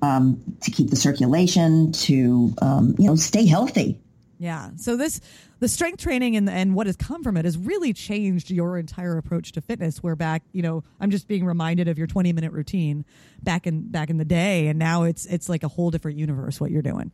Um, 0.00 0.56
to 0.62 0.72
keep 0.72 0.90
the 0.90 0.96
circulation, 0.96 1.92
to 1.92 2.54
um, 2.60 2.96
you 2.98 3.06
know, 3.06 3.14
stay 3.14 3.46
healthy. 3.46 4.01
Yeah. 4.42 4.70
So 4.74 4.96
this 4.96 5.20
the 5.60 5.68
strength 5.68 6.02
training 6.02 6.34
and 6.34 6.50
and 6.50 6.74
what 6.74 6.88
has 6.88 6.96
come 6.96 7.22
from 7.22 7.36
it 7.36 7.44
has 7.44 7.56
really 7.56 7.92
changed 7.92 8.50
your 8.50 8.76
entire 8.76 9.16
approach 9.16 9.52
to 9.52 9.60
fitness. 9.60 10.02
Where 10.02 10.16
back, 10.16 10.42
you 10.50 10.62
know, 10.62 10.82
I'm 10.98 11.12
just 11.12 11.28
being 11.28 11.44
reminded 11.44 11.86
of 11.86 11.96
your 11.96 12.08
20 12.08 12.32
minute 12.32 12.50
routine 12.50 13.04
back 13.40 13.68
in 13.68 13.86
back 13.86 14.10
in 14.10 14.16
the 14.16 14.24
day, 14.24 14.66
and 14.66 14.80
now 14.80 15.04
it's 15.04 15.26
it's 15.26 15.48
like 15.48 15.62
a 15.62 15.68
whole 15.68 15.92
different 15.92 16.18
universe 16.18 16.60
what 16.60 16.72
you're 16.72 16.82
doing. 16.82 17.12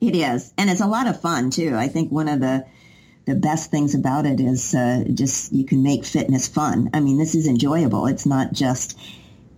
It 0.00 0.16
is, 0.16 0.52
and 0.58 0.68
it's 0.68 0.80
a 0.80 0.88
lot 0.88 1.06
of 1.06 1.20
fun 1.20 1.50
too. 1.50 1.76
I 1.76 1.86
think 1.86 2.10
one 2.10 2.26
of 2.26 2.40
the 2.40 2.66
the 3.26 3.36
best 3.36 3.70
things 3.70 3.94
about 3.94 4.26
it 4.26 4.40
is 4.40 4.74
uh, 4.74 5.04
just 5.14 5.52
you 5.52 5.64
can 5.64 5.84
make 5.84 6.04
fitness 6.04 6.48
fun. 6.48 6.90
I 6.92 6.98
mean, 6.98 7.18
this 7.18 7.36
is 7.36 7.46
enjoyable. 7.46 8.08
It's 8.08 8.26
not 8.26 8.52
just 8.52 8.98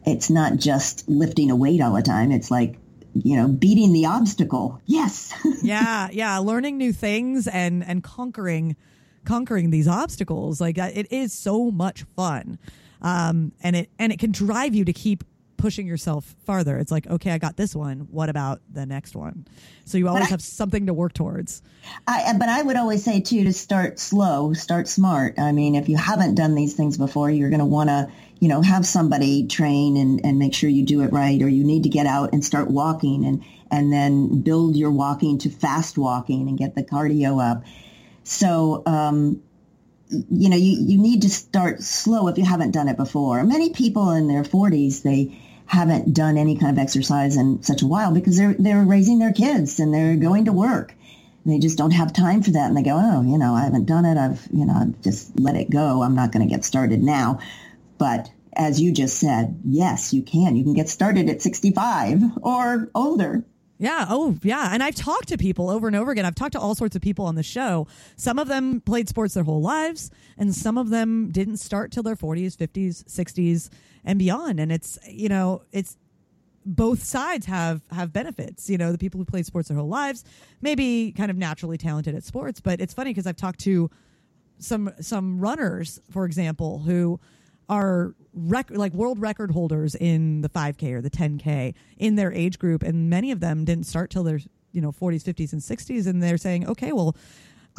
it's 0.04 0.28
not 0.28 0.58
just 0.58 1.08
lifting 1.08 1.50
a 1.50 1.56
weight 1.56 1.80
all 1.80 1.94
the 1.94 2.02
time. 2.02 2.30
It's 2.30 2.50
like 2.50 2.78
you 3.24 3.36
know, 3.36 3.48
beating 3.48 3.92
the 3.92 4.06
obstacle. 4.06 4.80
Yes. 4.86 5.32
yeah, 5.62 6.08
yeah, 6.12 6.38
learning 6.38 6.78
new 6.78 6.92
things 6.92 7.46
and 7.46 7.84
and 7.84 8.02
conquering 8.02 8.76
conquering 9.24 9.70
these 9.70 9.88
obstacles. 9.88 10.60
Like 10.60 10.78
uh, 10.78 10.90
it 10.92 11.12
is 11.12 11.32
so 11.32 11.70
much 11.70 12.04
fun. 12.16 12.58
Um 13.02 13.52
and 13.62 13.76
it 13.76 13.90
and 13.98 14.12
it 14.12 14.18
can 14.18 14.32
drive 14.32 14.74
you 14.74 14.84
to 14.84 14.92
keep 14.92 15.24
pushing 15.58 15.86
yourself 15.86 16.36
farther. 16.46 16.78
It's 16.78 16.90
like, 16.90 17.06
okay, 17.06 17.32
I 17.32 17.38
got 17.38 17.56
this 17.56 17.76
one. 17.76 18.08
What 18.10 18.30
about 18.30 18.62
the 18.72 18.86
next 18.86 19.14
one? 19.14 19.46
So 19.84 19.98
you 19.98 20.08
always 20.08 20.26
I, 20.26 20.30
have 20.30 20.40
something 20.40 20.86
to 20.86 20.94
work 20.94 21.12
towards. 21.12 21.60
I, 22.06 22.32
but 22.38 22.48
I 22.48 22.62
would 22.62 22.76
always 22.76 23.04
say 23.04 23.20
too 23.20 23.44
to 23.44 23.52
start 23.52 23.98
slow, 23.98 24.54
start 24.54 24.88
smart. 24.88 25.38
I 25.38 25.52
mean, 25.52 25.74
if 25.74 25.88
you 25.88 25.98
haven't 25.98 26.36
done 26.36 26.54
these 26.54 26.74
things 26.74 26.96
before, 26.96 27.28
you're 27.28 27.50
going 27.50 27.58
to 27.58 27.66
want 27.66 27.90
to 27.90 28.08
you 28.40 28.48
know, 28.48 28.62
have 28.62 28.86
somebody 28.86 29.46
train 29.46 29.96
and, 29.96 30.24
and 30.24 30.38
make 30.38 30.54
sure 30.54 30.70
you 30.70 30.84
do 30.84 31.02
it 31.02 31.12
right, 31.12 31.40
or 31.42 31.48
you 31.48 31.64
need 31.64 31.82
to 31.84 31.88
get 31.88 32.06
out 32.06 32.32
and 32.32 32.44
start 32.44 32.70
walking 32.70 33.24
and, 33.24 33.44
and 33.70 33.92
then 33.92 34.42
build 34.42 34.76
your 34.76 34.90
walking 34.90 35.38
to 35.38 35.50
fast 35.50 35.98
walking 35.98 36.48
and 36.48 36.58
get 36.58 36.74
the 36.74 36.82
cardio 36.82 37.42
up. 37.42 37.64
So, 38.24 38.82
um, 38.86 39.42
you 40.10 40.48
know, 40.48 40.56
you, 40.56 40.78
you 40.80 40.98
need 40.98 41.22
to 41.22 41.30
start 41.30 41.82
slow 41.82 42.28
if 42.28 42.38
you 42.38 42.44
haven't 42.44 42.70
done 42.70 42.88
it 42.88 42.96
before. 42.96 43.44
Many 43.44 43.70
people 43.70 44.10
in 44.10 44.28
their 44.28 44.42
40s, 44.42 45.02
they 45.02 45.38
haven't 45.66 46.14
done 46.14 46.38
any 46.38 46.56
kind 46.56 46.76
of 46.76 46.82
exercise 46.82 47.36
in 47.36 47.62
such 47.62 47.82
a 47.82 47.86
while 47.86 48.12
because 48.12 48.38
they're 48.38 48.54
they're 48.58 48.84
raising 48.84 49.18
their 49.18 49.32
kids 49.32 49.78
and 49.78 49.92
they're 49.92 50.16
going 50.16 50.46
to 50.46 50.52
work. 50.52 50.94
They 51.44 51.58
just 51.58 51.78
don't 51.78 51.92
have 51.92 52.12
time 52.12 52.42
for 52.42 52.50
that, 52.50 52.68
and 52.68 52.76
they 52.76 52.82
go, 52.82 52.98
oh, 53.00 53.22
you 53.22 53.38
know, 53.38 53.54
I 53.54 53.64
haven't 53.64 53.86
done 53.86 54.04
it. 54.04 54.18
I've 54.18 54.46
you 54.52 54.64
know 54.64 54.74
I've 54.74 55.00
just 55.02 55.38
let 55.38 55.56
it 55.56 55.70
go. 55.70 56.02
I'm 56.02 56.14
not 56.14 56.32
going 56.32 56.46
to 56.46 56.54
get 56.54 56.64
started 56.64 57.02
now. 57.02 57.40
But 57.98 58.30
as 58.54 58.80
you 58.80 58.92
just 58.92 59.18
said, 59.18 59.60
yes, 59.64 60.12
you 60.12 60.22
can. 60.22 60.56
You 60.56 60.64
can 60.64 60.74
get 60.74 60.88
started 60.88 61.28
at 61.28 61.42
65 61.42 62.22
or 62.42 62.90
older. 62.94 63.44
Yeah. 63.78 64.06
Oh, 64.08 64.36
yeah. 64.42 64.70
And 64.72 64.82
I've 64.82 64.96
talked 64.96 65.28
to 65.28 65.38
people 65.38 65.70
over 65.70 65.86
and 65.86 65.94
over 65.94 66.10
again. 66.10 66.24
I've 66.24 66.34
talked 66.34 66.52
to 66.52 66.60
all 66.60 66.74
sorts 66.74 66.96
of 66.96 67.02
people 67.02 67.26
on 67.26 67.36
the 67.36 67.44
show. 67.44 67.86
Some 68.16 68.38
of 68.38 68.48
them 68.48 68.80
played 68.80 69.08
sports 69.08 69.34
their 69.34 69.44
whole 69.44 69.62
lives, 69.62 70.10
and 70.36 70.52
some 70.52 70.76
of 70.76 70.90
them 70.90 71.30
didn't 71.30 71.58
start 71.58 71.92
till 71.92 72.02
their 72.02 72.16
40s, 72.16 72.56
50s, 72.56 73.04
60s, 73.04 73.70
and 74.04 74.18
beyond. 74.18 74.58
And 74.58 74.72
it's, 74.72 74.98
you 75.08 75.28
know, 75.28 75.62
it's 75.70 75.96
both 76.66 77.02
sides 77.04 77.46
have 77.46 77.80
have 77.90 78.12
benefits. 78.12 78.68
You 78.68 78.78
know, 78.78 78.90
the 78.90 78.98
people 78.98 79.18
who 79.18 79.24
played 79.24 79.46
sports 79.46 79.68
their 79.68 79.78
whole 79.78 79.88
lives, 79.88 80.24
maybe 80.60 81.12
kind 81.16 81.30
of 81.30 81.36
naturally 81.36 81.78
talented 81.78 82.16
at 82.16 82.24
sports, 82.24 82.60
but 82.60 82.80
it's 82.80 82.92
funny 82.92 83.10
because 83.10 83.26
I've 83.26 83.36
talked 83.36 83.60
to 83.60 83.90
some 84.58 84.92
some 85.00 85.38
runners, 85.38 86.00
for 86.10 86.24
example, 86.24 86.80
who 86.80 87.20
are 87.68 88.14
rec- 88.32 88.70
like 88.70 88.92
world 88.92 89.20
record 89.20 89.50
holders 89.50 89.94
in 89.94 90.40
the 90.40 90.48
5K 90.48 90.92
or 90.94 91.00
the 91.00 91.10
10K 91.10 91.74
in 91.98 92.16
their 92.16 92.32
age 92.32 92.58
group, 92.58 92.82
and 92.82 93.10
many 93.10 93.30
of 93.30 93.40
them 93.40 93.64
didn't 93.64 93.86
start 93.86 94.10
till 94.10 94.24
their 94.24 94.40
you 94.72 94.80
know 94.80 94.92
40s, 94.92 95.22
50s, 95.22 95.52
and 95.52 95.62
60s, 95.62 96.06
and 96.06 96.22
they're 96.22 96.38
saying, 96.38 96.68
okay, 96.68 96.92
well. 96.92 97.16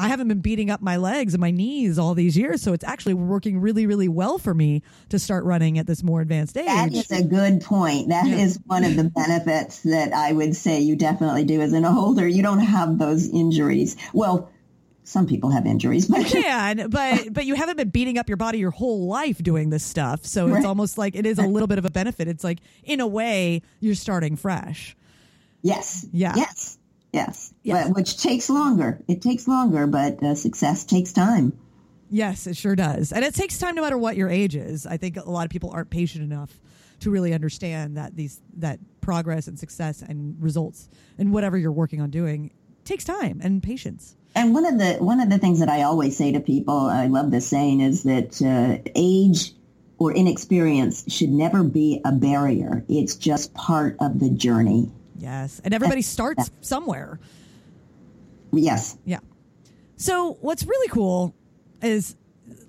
I 0.02 0.08
haven't 0.08 0.30
been 0.30 0.39
beating 0.39 0.69
up 0.69 0.82
my 0.82 0.95
legs 0.95 1.34
and 1.34 1.41
my 1.41 1.52
knees 1.52 1.99
all 1.99 2.13
these 2.15 2.38
years, 2.38 2.62
so 2.62 2.71
it's 2.71 2.86
actually 2.86 3.15
working 3.15 3.60
really, 3.60 3.86
really 3.86 4.08
well 4.08 4.38
for 4.38 4.54
me 4.54 4.82
to 5.10 5.19
start 5.19 5.43
running 5.43 5.78
at 5.78 5.88
this 5.88 6.04
more 6.04 6.21
advanced 6.21 6.56
age. 6.56 6.67
That 6.67 6.93
is 6.93 7.12
a 7.12 7.21
good 7.21 7.60
point. 7.60 8.08
That 8.08 8.25
yeah. 8.25 8.38
is 8.38 8.62
one 8.65 8.86
of 8.86 8.95
the 8.95 9.04
benefits 9.04 9.82
that 9.82 10.13
I 10.13 10.32
would 10.32 10.56
say 10.56 10.80
you 10.80 10.95
definitely 10.95 11.43
do 11.43 11.60
as 11.60 11.73
an 11.73 11.84
older. 11.84 12.25
You 12.25 12.41
don't 12.41 12.60
have 12.60 12.97
those 12.97 13.28
injuries. 13.28 13.97
Well, 14.13 14.49
some 15.10 15.26
people 15.26 15.50
have 15.50 15.65
injuries, 15.65 16.08
but 16.08 16.34
you 16.34 16.41
can, 16.43 16.89
but 16.89 17.34
but 17.34 17.45
you 17.45 17.56
haven't 17.56 17.78
been 17.78 17.89
beating 17.89 18.17
up 18.17 18.30
your 18.30 18.38
body 18.38 18.60
your 18.60 18.72
whole 18.72 19.08
life 19.08 19.39
doing 19.39 19.72
this 19.72 19.84
stuff. 19.84 20.26
So 20.26 20.48
right. 20.48 20.58
it's 20.58 20.65
almost 20.65 20.98
like 20.98 21.15
it 21.15 21.26
is 21.26 21.39
a 21.39 21.48
little 21.48 21.67
bit 21.67 21.80
of 21.80 21.86
a 21.86 21.89
benefit. 21.89 22.28
It's 22.28 22.43
like 22.43 22.60
in 22.84 23.00
a 23.00 23.08
way 23.08 23.62
you're 23.80 23.95
starting 23.95 24.36
fresh. 24.36 24.95
Yes. 25.62 26.06
Yeah. 26.13 26.34
Yes. 26.36 26.78
Yes. 27.12 27.54
yes. 27.63 27.88
But, 27.88 27.95
which 27.95 28.22
takes 28.22 28.50
longer. 28.50 29.02
It 29.08 29.22
takes 29.22 29.48
longer, 29.48 29.88
but 29.88 30.22
uh, 30.24 30.36
success 30.36 30.84
takes 30.84 31.12
time. 31.12 31.58
Yes, 32.12 32.48
it 32.48 32.58
sure 32.58 32.76
does, 32.76 33.12
and 33.12 33.24
it 33.24 33.36
takes 33.36 33.60
time 33.60 33.76
no 33.76 33.84
matter 33.84 33.98
what 33.98 34.15
your 34.15 34.30
age 34.30 34.56
is. 34.56 34.88
I 34.88 34.98
think 34.98 35.15
a 35.17 35.30
lot 35.30 35.45
of 35.45 35.52
people 35.52 35.69
aren't 35.69 35.91
patient 35.91 36.24
enough 36.24 36.60
to 37.02 37.12
really 37.12 37.34
understand 37.34 37.98
that 37.98 38.15
these 38.15 38.41
that 38.58 38.80
progress 39.02 39.48
and 39.48 39.60
success 39.60 40.02
and 40.02 40.36
results 40.41 40.89
and 41.17 41.32
whatever 41.32 41.56
you're 41.56 41.72
working 41.72 42.02
on 42.02 42.10
doing 42.10 42.52
takes 42.84 43.04
time 43.04 43.39
and 43.43 43.62
patience. 43.62 44.15
And 44.35 44.53
one 44.53 44.65
of 44.65 44.77
the 44.77 44.93
one 45.03 45.19
of 45.19 45.29
the 45.29 45.37
things 45.37 45.59
that 45.59 45.69
I 45.69 45.83
always 45.83 46.15
say 46.15 46.31
to 46.33 46.39
people, 46.39 46.77
I 46.77 47.07
love 47.07 47.31
this 47.31 47.47
saying, 47.47 47.81
is 47.81 48.03
that 48.03 48.41
uh, 48.41 48.89
age 48.95 49.53
or 49.97 50.13
inexperience 50.13 51.11
should 51.11 51.29
never 51.29 51.63
be 51.63 52.01
a 52.05 52.11
barrier. 52.11 52.85
It's 52.87 53.15
just 53.15 53.53
part 53.53 53.97
of 53.99 54.19
the 54.19 54.29
journey. 54.29 54.91
Yes, 55.17 55.59
and 55.63 55.73
everybody 55.73 56.01
starts 56.01 56.51
somewhere. 56.61 57.19
Yes. 58.51 58.97
Yeah. 59.05 59.19
So 59.97 60.37
what's 60.41 60.65
really 60.65 60.87
cool 60.87 61.35
is 61.81 62.15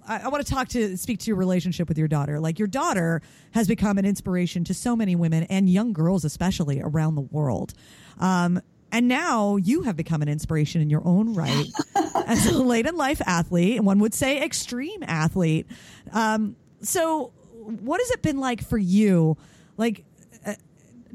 I, 0.06 0.22
I, 0.24 0.28
want 0.28 0.44
to 0.44 0.52
talk 0.52 0.68
to 0.68 0.96
speak 0.96 1.20
to 1.20 1.26
your 1.28 1.36
relationship 1.36 1.88
with 1.88 1.96
your 1.96 2.08
daughter. 2.08 2.40
Like 2.40 2.58
your 2.58 2.68
daughter 2.68 3.22
has 3.52 3.68
become 3.68 3.98
an 3.98 4.04
inspiration 4.04 4.64
to 4.64 4.74
so 4.74 4.96
many 4.96 5.14
women 5.14 5.44
and 5.44 5.68
young 5.68 5.92
girls, 5.92 6.24
especially 6.24 6.80
around 6.80 7.14
the 7.14 7.22
world. 7.22 7.72
Um, 8.18 8.60
and 8.92 9.08
now 9.08 9.56
you 9.56 9.82
have 9.82 9.96
become 9.96 10.22
an 10.22 10.28
inspiration 10.28 10.80
in 10.80 10.90
your 10.90 11.02
own 11.04 11.34
right 11.34 11.66
as 12.26 12.46
a 12.46 12.58
late 12.58 12.86
in 12.86 12.96
life 12.96 13.20
athlete, 13.26 13.76
and 13.76 13.86
one 13.86 13.98
would 14.00 14.14
say 14.14 14.42
extreme 14.42 15.02
athlete. 15.02 15.66
Um, 16.12 16.56
so, 16.80 17.32
what 17.52 18.00
has 18.00 18.10
it 18.10 18.22
been 18.22 18.38
like 18.38 18.66
for 18.66 18.78
you? 18.78 19.36
Like, 19.76 20.04
uh, 20.44 20.54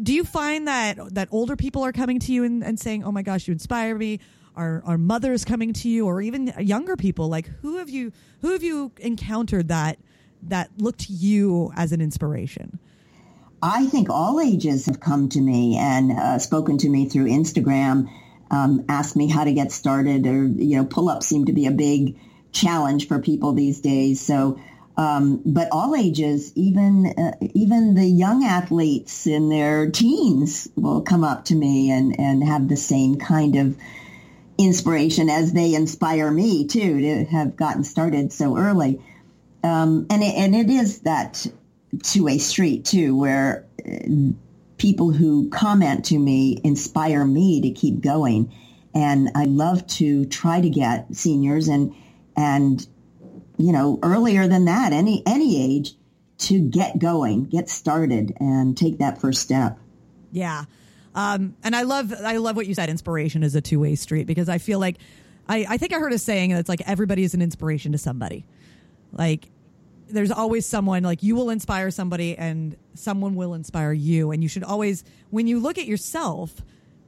do 0.02 0.14
you 0.14 0.24
find 0.24 0.68
that 0.68 1.16
that 1.16 1.30
older 1.32 1.56
people 1.56 1.84
are 1.84 1.92
coming 1.92 2.20
to 2.20 2.32
you 2.32 2.44
and, 2.44 2.64
and 2.64 2.80
saying, 2.80 3.04
"Oh 3.04 3.12
my 3.12 3.22
gosh, 3.22 3.48
you 3.48 3.52
inspire 3.52 3.96
me"? 3.96 4.20
Are, 4.56 4.82
are 4.86 4.98
mothers 4.98 5.44
coming 5.44 5.74
to 5.74 5.90
you, 5.90 6.06
or 6.06 6.22
even 6.22 6.54
younger 6.60 6.96
people? 6.96 7.28
Like, 7.28 7.48
who 7.62 7.78
have 7.78 7.90
you 7.90 8.14
who 8.42 8.52
have 8.52 8.64
you 8.64 8.92
encountered 9.00 9.68
that 9.68 10.00
that 10.44 10.70
looked 10.78 11.02
to 11.02 11.14
you 11.14 11.72
as 11.76 11.92
an 11.92 12.00
inspiration? 12.02 12.80
I 13.66 13.88
think 13.88 14.12
all 14.12 14.40
ages 14.40 14.86
have 14.86 15.00
come 15.00 15.30
to 15.30 15.42
me 15.42 15.78
and 15.78 16.12
uh, 16.12 16.38
spoken 16.38 16.78
to 16.78 16.90
me 16.90 17.10
through 17.10 17.26
Instagram, 17.26 18.12
um, 18.52 18.86
asked 18.88 19.16
me 19.16 19.28
how 19.28 19.44
to 19.44 19.54
get 19.54 19.72
started, 19.72 20.28
or 20.28 20.46
you 20.46 20.78
know, 20.78 20.86
pull-ups 20.86 21.26
seem 21.26 21.46
to 21.46 21.52
be 21.52 21.66
a 21.66 21.72
big 21.72 22.16
challenge 22.52 23.08
for 23.08 23.20
people 23.20 23.54
these 23.54 23.82
days. 23.82 24.22
So, 24.22 24.60
um, 24.98 25.42
but 25.44 25.70
all 25.72 25.96
ages, 25.96 26.54
even 26.56 27.08
uh, 27.08 27.32
even 27.56 27.96
the 27.96 28.06
young 28.06 28.46
athletes 28.46 29.26
in 29.26 29.50
their 29.50 29.90
teens, 29.90 30.70
will 30.76 31.02
come 31.02 31.24
up 31.24 31.46
to 31.46 31.56
me 31.56 31.90
and 31.90 32.20
and 32.20 32.44
have 32.44 32.70
the 32.70 32.78
same 32.78 33.18
kind 33.18 33.56
of 33.56 33.76
inspiration 34.60 35.28
as 35.28 35.54
they 35.54 35.74
inspire 35.74 36.30
me 36.30 36.68
too 36.68 37.02
to 37.02 37.26
have 37.26 37.56
gotten 37.56 37.84
started 37.84 38.32
so 38.32 38.58
early. 38.58 39.02
Um, 39.64 40.06
and 40.12 40.22
it, 40.22 40.36
and 40.36 40.56
it 40.56 40.70
is 40.70 41.00
that 41.00 41.48
two-way 42.04 42.38
street 42.38 42.86
too, 42.86 43.16
where 43.18 43.66
uh, 43.86 44.34
people 44.78 45.12
who 45.12 45.50
comment 45.50 46.06
to 46.06 46.20
me 46.20 46.60
inspire 46.64 47.26
me 47.26 47.62
to 47.62 47.72
keep 47.72 48.02
going. 48.02 48.54
And 48.94 49.30
I 49.36 49.46
love 49.46 49.86
to 49.88 50.26
try 50.26 50.62
to 50.62 50.70
get 50.70 51.14
seniors 51.16 51.68
and 51.68 51.94
and 52.38 52.86
you 53.58 53.72
know 53.72 54.00
earlier 54.04 54.48
than 54.48 54.66
that, 54.66 54.94
any 54.94 55.22
any 55.26 55.78
age, 55.78 55.94
to 56.38 56.60
get 56.60 57.00
going, 57.00 57.46
get 57.46 57.70
started, 57.70 58.34
and 58.40 58.78
take 58.78 59.00
that 59.00 59.20
first 59.20 59.42
step. 59.42 59.78
Yeah, 60.32 60.66
um, 61.14 61.56
and 61.64 61.76
I 61.76 61.84
love 61.84 62.14
I 62.14 62.38
love 62.38 62.56
what 62.56 62.68
you 62.68 62.76
said. 62.76 62.90
Inspiration 62.90 63.44
is 63.44 63.56
a 63.56 63.62
two 63.62 63.80
way 63.80 63.96
street 63.96 64.28
because 64.28 64.50
I 64.50 64.58
feel 64.58 64.80
like 64.80 64.98
I, 65.48 65.66
I 65.70 65.78
think 65.78 65.94
I 65.94 66.00
heard 66.00 66.14
a 66.14 66.20
saying 66.20 66.52
that's 66.52 66.70
like 66.70 66.82
everybody 66.86 67.24
is 67.24 67.34
an 67.34 67.42
inspiration 67.42 67.92
to 67.94 67.98
somebody. 67.98 68.46
Like 69.12 69.50
there's 70.08 70.32
always 70.32 70.66
someone 70.66 71.04
like 71.04 71.24
you 71.24 71.36
will 71.36 71.50
inspire 71.50 71.92
somebody 71.92 72.38
and 72.38 72.78
someone 72.94 73.36
will 73.36 73.54
inspire 73.54 73.94
you. 73.94 74.32
And 74.32 74.44
you 74.44 74.50
should 74.50 74.64
always 74.64 75.04
when 75.30 75.48
you 75.48 75.60
look 75.60 75.78
at 75.78 75.86
yourself 75.86 76.62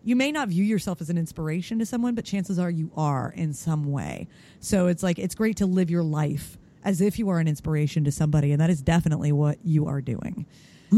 you 0.03 0.15
may 0.15 0.31
not 0.31 0.47
view 0.47 0.63
yourself 0.63 1.01
as 1.01 1.09
an 1.09 1.17
inspiration 1.17 1.79
to 1.79 1.85
someone 1.85 2.15
but 2.15 2.23
chances 2.23 2.57
are 2.57 2.69
you 2.69 2.91
are 2.95 3.33
in 3.35 3.53
some 3.53 3.91
way. 3.91 4.27
So 4.59 4.87
it's 4.87 5.03
like 5.03 5.19
it's 5.19 5.35
great 5.35 5.57
to 5.57 5.65
live 5.65 5.89
your 5.89 6.03
life 6.03 6.57
as 6.83 7.01
if 7.01 7.19
you 7.19 7.29
are 7.29 7.39
an 7.39 7.47
inspiration 7.47 8.03
to 8.05 8.11
somebody 8.11 8.51
and 8.51 8.61
that 8.61 8.69
is 8.69 8.81
definitely 8.81 9.31
what 9.31 9.57
you 9.63 9.87
are 9.87 10.01
doing. 10.01 10.45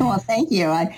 Well 0.00 0.18
thank 0.18 0.50
you. 0.50 0.66
I, 0.66 0.96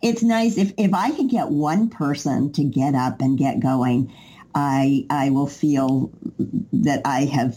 it's 0.00 0.22
nice. 0.22 0.56
If, 0.58 0.72
if 0.76 0.94
i 0.94 1.10
could 1.10 1.28
get 1.28 1.48
one 1.48 1.90
person 1.90 2.52
to 2.52 2.64
get 2.64 2.94
up 2.94 3.20
and 3.20 3.36
get 3.38 3.60
going 3.60 4.12
i 4.54 5.06
i 5.10 5.30
will 5.30 5.46
feel 5.46 6.10
that 6.72 7.02
i 7.04 7.24
have 7.26 7.56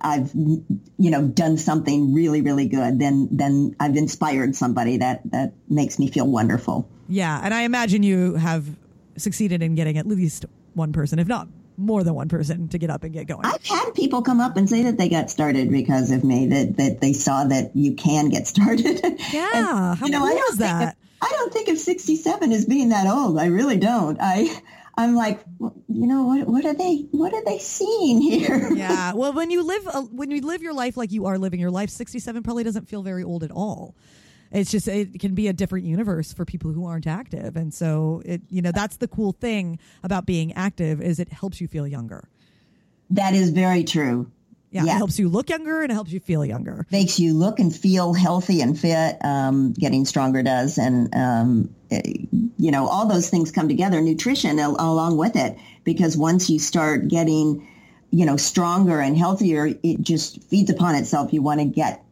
I've 0.00 0.32
you 0.34 0.64
know 1.10 1.26
done 1.26 1.56
something 1.56 2.14
really 2.14 2.42
really 2.42 2.68
good, 2.68 2.98
then 2.98 3.28
then 3.30 3.76
I've 3.78 3.96
inspired 3.96 4.56
somebody 4.56 4.98
that 4.98 5.22
that 5.30 5.52
makes 5.68 5.98
me 5.98 6.10
feel 6.10 6.26
wonderful. 6.26 6.88
Yeah, 7.08 7.40
and 7.42 7.52
I 7.52 7.62
imagine 7.62 8.02
you 8.02 8.34
have 8.34 8.66
succeeded 9.16 9.62
in 9.62 9.74
getting 9.74 9.98
at 9.98 10.06
least 10.06 10.46
one 10.74 10.92
person, 10.92 11.18
if 11.18 11.26
not 11.26 11.48
more 11.76 12.04
than 12.04 12.14
one 12.14 12.28
person, 12.28 12.68
to 12.68 12.78
get 12.78 12.90
up 12.90 13.04
and 13.04 13.12
get 13.12 13.26
going. 13.26 13.44
I've 13.44 13.64
had 13.64 13.94
people 13.94 14.22
come 14.22 14.40
up 14.40 14.56
and 14.56 14.68
say 14.68 14.82
that 14.82 14.98
they 14.98 15.08
got 15.08 15.30
started 15.30 15.70
because 15.70 16.10
of 16.10 16.22
me, 16.24 16.46
that 16.48 16.76
that 16.76 17.00
they 17.00 17.12
saw 17.12 17.44
that 17.44 17.74
you 17.74 17.94
can 17.94 18.28
get 18.28 18.46
started. 18.46 19.00
Yeah, 19.32 19.48
and, 19.54 19.98
how 19.98 20.06
you 20.06 20.12
know, 20.12 20.26
cool 20.26 20.38
is 20.50 20.58
that? 20.58 20.94
Of, 20.94 20.94
I 21.22 21.28
don't 21.30 21.52
think 21.52 21.68
of 21.68 21.78
67 21.78 22.52
as 22.52 22.64
being 22.64 22.88
that 22.88 23.06
old. 23.06 23.38
I 23.38 23.46
really 23.46 23.76
don't. 23.76 24.18
I 24.20 24.60
I'm 24.96 25.14
like, 25.14 25.40
you 25.60 26.06
know, 26.06 26.24
what 26.24 26.46
what 26.46 26.64
are 26.64 26.74
they 26.74 27.06
what 27.10 27.32
are 27.32 27.44
they 27.44 27.58
seeing 27.58 28.20
here? 28.20 28.70
Yeah. 28.80 29.12
Well, 29.14 29.32
when 29.32 29.50
you 29.50 29.62
live 29.62 29.86
uh, 29.88 30.02
when 30.02 30.30
you 30.30 30.40
live 30.40 30.62
your 30.62 30.72
life 30.72 30.96
like 30.96 31.12
you 31.12 31.26
are 31.26 31.38
living 31.38 31.60
your 31.60 31.70
life, 31.70 31.90
67 31.90 32.42
probably 32.42 32.64
doesn't 32.64 32.88
feel 32.88 33.02
very 33.02 33.22
old 33.22 33.44
at 33.44 33.50
all. 33.50 33.94
It's 34.52 34.70
just 34.70 34.88
it 34.88 35.20
can 35.20 35.34
be 35.34 35.48
a 35.48 35.52
different 35.52 35.86
universe 35.86 36.32
for 36.32 36.44
people 36.44 36.72
who 36.72 36.86
aren't 36.86 37.06
active, 37.06 37.56
and 37.56 37.72
so 37.72 38.22
it 38.24 38.42
you 38.48 38.62
know 38.62 38.72
that's 38.72 38.96
the 38.96 39.08
cool 39.08 39.32
thing 39.32 39.78
about 40.02 40.26
being 40.26 40.52
active 40.54 41.00
is 41.00 41.20
it 41.20 41.28
helps 41.28 41.60
you 41.60 41.68
feel 41.68 41.86
younger. 41.86 42.28
That 43.10 43.34
is 43.34 43.50
very 43.50 43.84
true. 43.84 44.30
Yeah, 44.72 44.84
yeah, 44.84 44.94
it 44.94 44.98
helps 44.98 45.18
you 45.18 45.28
look 45.28 45.50
younger 45.50 45.82
and 45.82 45.90
it 45.90 45.94
helps 45.94 46.12
you 46.12 46.20
feel 46.20 46.44
younger. 46.44 46.86
Makes 46.92 47.18
you 47.18 47.34
look 47.34 47.58
and 47.58 47.74
feel 47.74 48.14
healthy 48.14 48.60
and 48.60 48.78
fit. 48.78 49.18
Um, 49.24 49.72
getting 49.72 50.04
stronger 50.04 50.44
does, 50.44 50.78
and 50.78 51.12
um, 51.14 51.74
you 51.90 52.70
know 52.70 52.86
all 52.86 53.06
those 53.08 53.28
things 53.30 53.50
come 53.50 53.68
together. 53.68 54.00
Nutrition 54.00 54.60
al- 54.60 54.76
along 54.78 55.16
with 55.16 55.34
it, 55.34 55.58
because 55.82 56.16
once 56.16 56.48
you 56.48 56.60
start 56.60 57.08
getting, 57.08 57.66
you 58.12 58.26
know, 58.26 58.36
stronger 58.36 59.00
and 59.00 59.18
healthier, 59.18 59.66
it 59.82 60.00
just 60.02 60.42
feeds 60.44 60.70
upon 60.70 60.94
itself. 60.94 61.32
You 61.32 61.42
want 61.42 61.58
to 61.60 61.66
get 61.66 62.04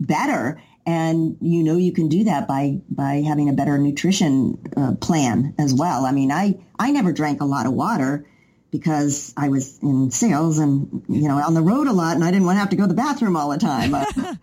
better, 0.00 0.60
And 0.86 1.38
you 1.40 1.62
know 1.62 1.76
you 1.76 1.92
can 1.92 2.08
do 2.08 2.24
that 2.24 2.46
by 2.46 2.80
by 2.90 3.22
having 3.26 3.48
a 3.48 3.52
better 3.52 3.78
nutrition 3.78 4.58
uh, 4.76 4.94
plan 5.00 5.54
as 5.58 5.72
well. 5.72 6.04
I 6.04 6.12
mean, 6.12 6.30
I 6.30 6.58
I 6.78 6.90
never 6.90 7.12
drank 7.12 7.40
a 7.40 7.46
lot 7.46 7.66
of 7.66 7.72
water 7.72 8.26
because 8.74 9.32
I 9.36 9.50
was 9.50 9.78
in 9.84 10.10
sales 10.10 10.58
and 10.58 11.04
you 11.08 11.28
know 11.28 11.36
on 11.36 11.54
the 11.54 11.62
road 11.62 11.86
a 11.86 11.92
lot, 11.92 12.16
and 12.16 12.24
I 12.24 12.32
didn't 12.32 12.44
want 12.44 12.56
to 12.56 12.58
have 12.58 12.70
to 12.70 12.76
go 12.76 12.82
to 12.82 12.88
the 12.88 12.94
bathroom 12.94 13.36
all 13.36 13.50
the 13.50 13.58
time. 13.58 13.94
Uh, 13.94 14.04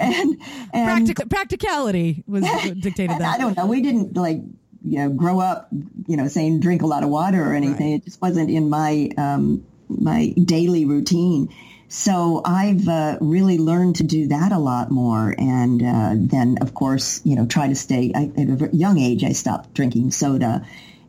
and, 0.00 0.40
and 0.72 1.06
Practic- 1.06 1.28
practicality 1.28 2.24
was 2.26 2.44
dictated 2.80 3.18
that. 3.18 3.22
I 3.34 3.36
don't 3.36 3.54
know. 3.58 3.66
We 3.66 3.82
didn't 3.82 4.16
like 4.16 4.38
you 4.82 5.00
know 5.00 5.10
grow 5.10 5.38
up 5.38 5.68
you 6.06 6.16
know 6.16 6.28
saying 6.28 6.60
drink 6.60 6.80
a 6.80 6.86
lot 6.86 7.02
of 7.02 7.10
water 7.10 7.42
or 7.42 7.52
anything. 7.52 7.90
Right. 7.90 8.00
It 8.00 8.04
just 8.06 8.22
wasn't 8.22 8.48
in 8.48 8.70
my 8.70 9.10
um, 9.18 9.66
my 9.86 10.32
daily 10.42 10.86
routine. 10.86 11.54
So 11.90 12.40
I've 12.46 12.88
uh, 12.88 13.18
really 13.20 13.58
learned 13.58 13.96
to 13.96 14.02
do 14.02 14.28
that 14.28 14.50
a 14.52 14.58
lot 14.58 14.90
more. 14.90 15.34
And 15.38 15.82
uh, 15.82 16.12
then, 16.16 16.58
of 16.60 16.72
course, 16.74 17.22
you 17.24 17.34
know, 17.34 17.46
try 17.46 17.68
to 17.68 17.74
stay, 17.74 18.12
I, 18.14 18.30
at 18.36 18.62
a 18.62 18.76
young 18.76 18.98
age, 18.98 19.24
I 19.24 19.32
stopped 19.32 19.72
drinking 19.72 20.10
soda 20.10 20.66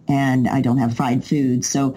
and 0.07 0.47
I 0.47 0.61
don't 0.61 0.79
have 0.79 0.95
fried 0.95 1.23
food. 1.23 1.63
So, 1.63 1.95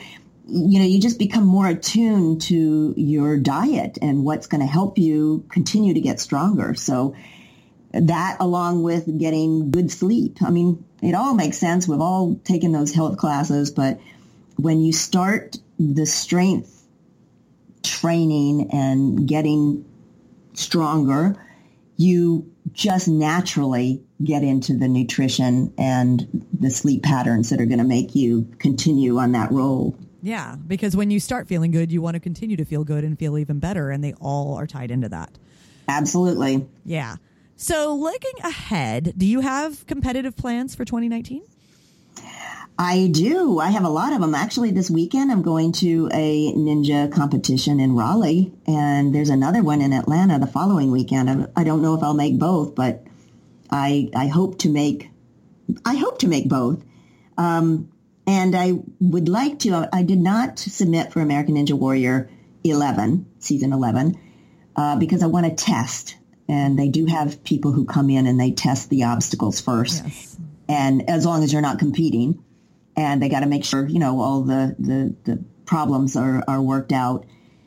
you 0.54 0.80
know, 0.80 0.84
you 0.84 1.00
just 1.00 1.18
become 1.18 1.46
more 1.46 1.66
attuned 1.66 2.42
to 2.42 2.92
your 2.94 3.38
diet 3.38 3.96
and 4.02 4.22
what's 4.22 4.46
going 4.46 4.60
to 4.60 4.66
help 4.66 4.98
you 4.98 5.46
continue 5.50 5.94
to 5.94 6.00
get 6.00 6.20
stronger. 6.20 6.74
So 6.74 7.16
that 7.92 8.36
along 8.38 8.82
with 8.82 9.18
getting 9.18 9.70
good 9.70 9.90
sleep. 9.90 10.42
I 10.42 10.50
mean, 10.50 10.84
it 11.00 11.14
all 11.14 11.32
makes 11.32 11.56
sense. 11.56 11.88
We've 11.88 12.02
all 12.02 12.36
taken 12.44 12.70
those 12.70 12.92
health 12.92 13.16
classes, 13.16 13.70
but 13.70 13.98
when 14.56 14.82
you 14.82 14.92
start 14.92 15.56
the 15.78 16.04
strength 16.04 16.86
training 17.82 18.68
and 18.72 19.26
getting 19.26 19.86
stronger, 20.52 21.34
you 21.96 22.52
just 22.72 23.08
naturally 23.08 24.02
get 24.22 24.42
into 24.42 24.76
the 24.76 24.88
nutrition 24.88 25.72
and 25.78 26.46
the 26.52 26.70
sleep 26.70 27.02
patterns 27.02 27.48
that 27.50 27.60
are 27.60 27.66
going 27.66 27.78
to 27.78 27.84
make 27.84 28.14
you 28.14 28.50
continue 28.58 29.16
on 29.16 29.32
that 29.32 29.50
roll. 29.50 29.96
Yeah, 30.22 30.54
because 30.54 30.96
when 30.96 31.10
you 31.10 31.18
start 31.18 31.48
feeling 31.48 31.72
good, 31.72 31.90
you 31.90 32.00
want 32.00 32.14
to 32.14 32.20
continue 32.20 32.56
to 32.56 32.64
feel 32.64 32.84
good 32.84 33.02
and 33.02 33.18
feel 33.18 33.36
even 33.36 33.58
better, 33.58 33.90
and 33.90 34.02
they 34.02 34.14
all 34.14 34.54
are 34.54 34.68
tied 34.68 34.92
into 34.92 35.08
that. 35.08 35.36
Absolutely. 35.88 36.66
Yeah. 36.84 37.16
So, 37.56 37.94
looking 37.94 38.44
ahead, 38.44 39.14
do 39.16 39.26
you 39.26 39.40
have 39.40 39.86
competitive 39.86 40.36
plans 40.36 40.74
for 40.74 40.84
2019? 40.84 41.42
I 42.78 43.08
do. 43.12 43.58
I 43.58 43.70
have 43.70 43.84
a 43.84 43.88
lot 43.88 44.12
of 44.12 44.20
them. 44.20 44.34
Actually, 44.34 44.70
this 44.70 44.90
weekend 44.90 45.30
I'm 45.30 45.42
going 45.42 45.72
to 45.72 46.08
a 46.12 46.52
ninja 46.54 47.12
competition 47.12 47.80
in 47.80 47.94
Raleigh, 47.94 48.52
and 48.66 49.14
there's 49.14 49.28
another 49.28 49.62
one 49.62 49.80
in 49.82 49.92
Atlanta 49.92 50.38
the 50.38 50.46
following 50.46 50.90
weekend. 50.90 51.48
I 51.54 51.64
don't 51.64 51.82
know 51.82 51.94
if 51.94 52.02
I'll 52.02 52.14
make 52.14 52.38
both, 52.38 52.74
but 52.74 53.04
I 53.70 54.10
I 54.16 54.26
hope 54.28 54.58
to 54.60 54.68
make 54.68 55.10
I 55.84 55.96
hope 55.96 56.18
to 56.20 56.28
make 56.28 56.48
both. 56.48 56.82
Um, 57.36 57.91
and 58.26 58.54
I 58.54 58.74
would 59.00 59.28
like 59.28 59.60
to. 59.60 59.88
I 59.92 60.02
did 60.02 60.18
not 60.18 60.58
submit 60.58 61.12
for 61.12 61.20
American 61.20 61.56
Ninja 61.56 61.72
Warrior 61.72 62.30
11 62.64 63.26
season 63.40 63.72
11 63.72 64.18
uh, 64.76 64.96
because 64.96 65.22
I 65.22 65.26
want 65.26 65.46
to 65.46 65.64
test, 65.64 66.16
and 66.48 66.78
they 66.78 66.88
do 66.88 67.06
have 67.06 67.42
people 67.44 67.72
who 67.72 67.84
come 67.84 68.10
in 68.10 68.26
and 68.26 68.38
they 68.38 68.52
test 68.52 68.90
the 68.90 69.04
obstacles 69.04 69.60
first. 69.60 70.04
Yes. 70.04 70.36
And 70.68 71.10
as 71.10 71.26
long 71.26 71.42
as 71.42 71.52
you're 71.52 71.62
not 71.62 71.78
competing 71.78 72.42
and 72.96 73.22
they 73.22 73.28
got 73.28 73.40
to 73.40 73.46
make 73.46 73.64
sure 73.64 73.86
you 73.86 73.98
know 73.98 74.20
all 74.20 74.42
the 74.42 74.76
the, 74.78 75.14
the 75.24 75.44
problems 75.64 76.16
are, 76.16 76.44
are 76.46 76.60
worked 76.60 76.92
out. 76.92 77.26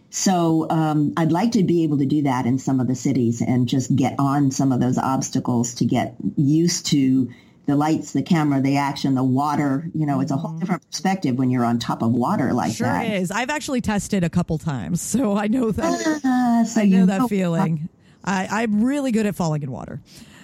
So 0.10 0.70
um, 0.70 1.14
I'd 1.18 1.32
like 1.32 1.54
to 1.54 1.64
be 1.64 1.84
able 1.84 1.98
to 1.98 2.06
do 2.06 2.22
that 2.24 2.46
in 2.46 2.58
some 2.58 2.80
of 2.80 2.88
the 2.88 2.96
cities 2.96 3.42
and 3.42 3.68
just 3.68 3.94
get 3.94 4.16
on 4.18 4.52
some 4.52 4.72
of 4.72 4.80
those 4.80 4.98
obstacles 4.98 5.76
to 5.76 5.86
get 5.86 6.16
used 6.38 6.86
to 6.88 7.32
the 7.66 7.76
lights, 7.76 8.14
the 8.14 8.22
camera, 8.22 8.62
the 8.62 8.78
action, 8.78 9.16
the 9.16 9.24
water. 9.24 9.90
You 9.94 10.06
know, 10.06 10.20
it's 10.20 10.32
a 10.32 10.38
whole 10.38 10.52
mm-hmm. 10.52 10.60
different 10.60 10.90
perspective 10.90 11.38
when 11.38 11.50
you're 11.50 11.66
on 11.66 11.80
top 11.80 12.02
of 12.02 12.12
water 12.12 12.54
like 12.54 12.76
sure 12.76 12.88
that. 12.88 13.06
Sure 13.06 13.16
is. 13.16 13.32
I've 13.32 13.50
actually 13.50 13.82
tested 13.82 14.24
a 14.24 14.30
couple 14.30 14.58
times, 14.58 15.02
so 15.02 15.36
I 15.38 15.48
know 15.48 15.72
that. 15.72 16.22
Uh, 16.24 16.66
so 16.66 16.82
I 16.82 16.86
know, 16.86 17.00
know 17.00 17.06
that 17.08 17.30
feeling. 17.30 17.90
I, 18.24 18.48
I'm 18.64 18.84
really 18.84 19.12
good 19.12 19.26
at 19.26 19.36
falling 19.36 19.64
in 19.64 19.72
water. 19.72 20.02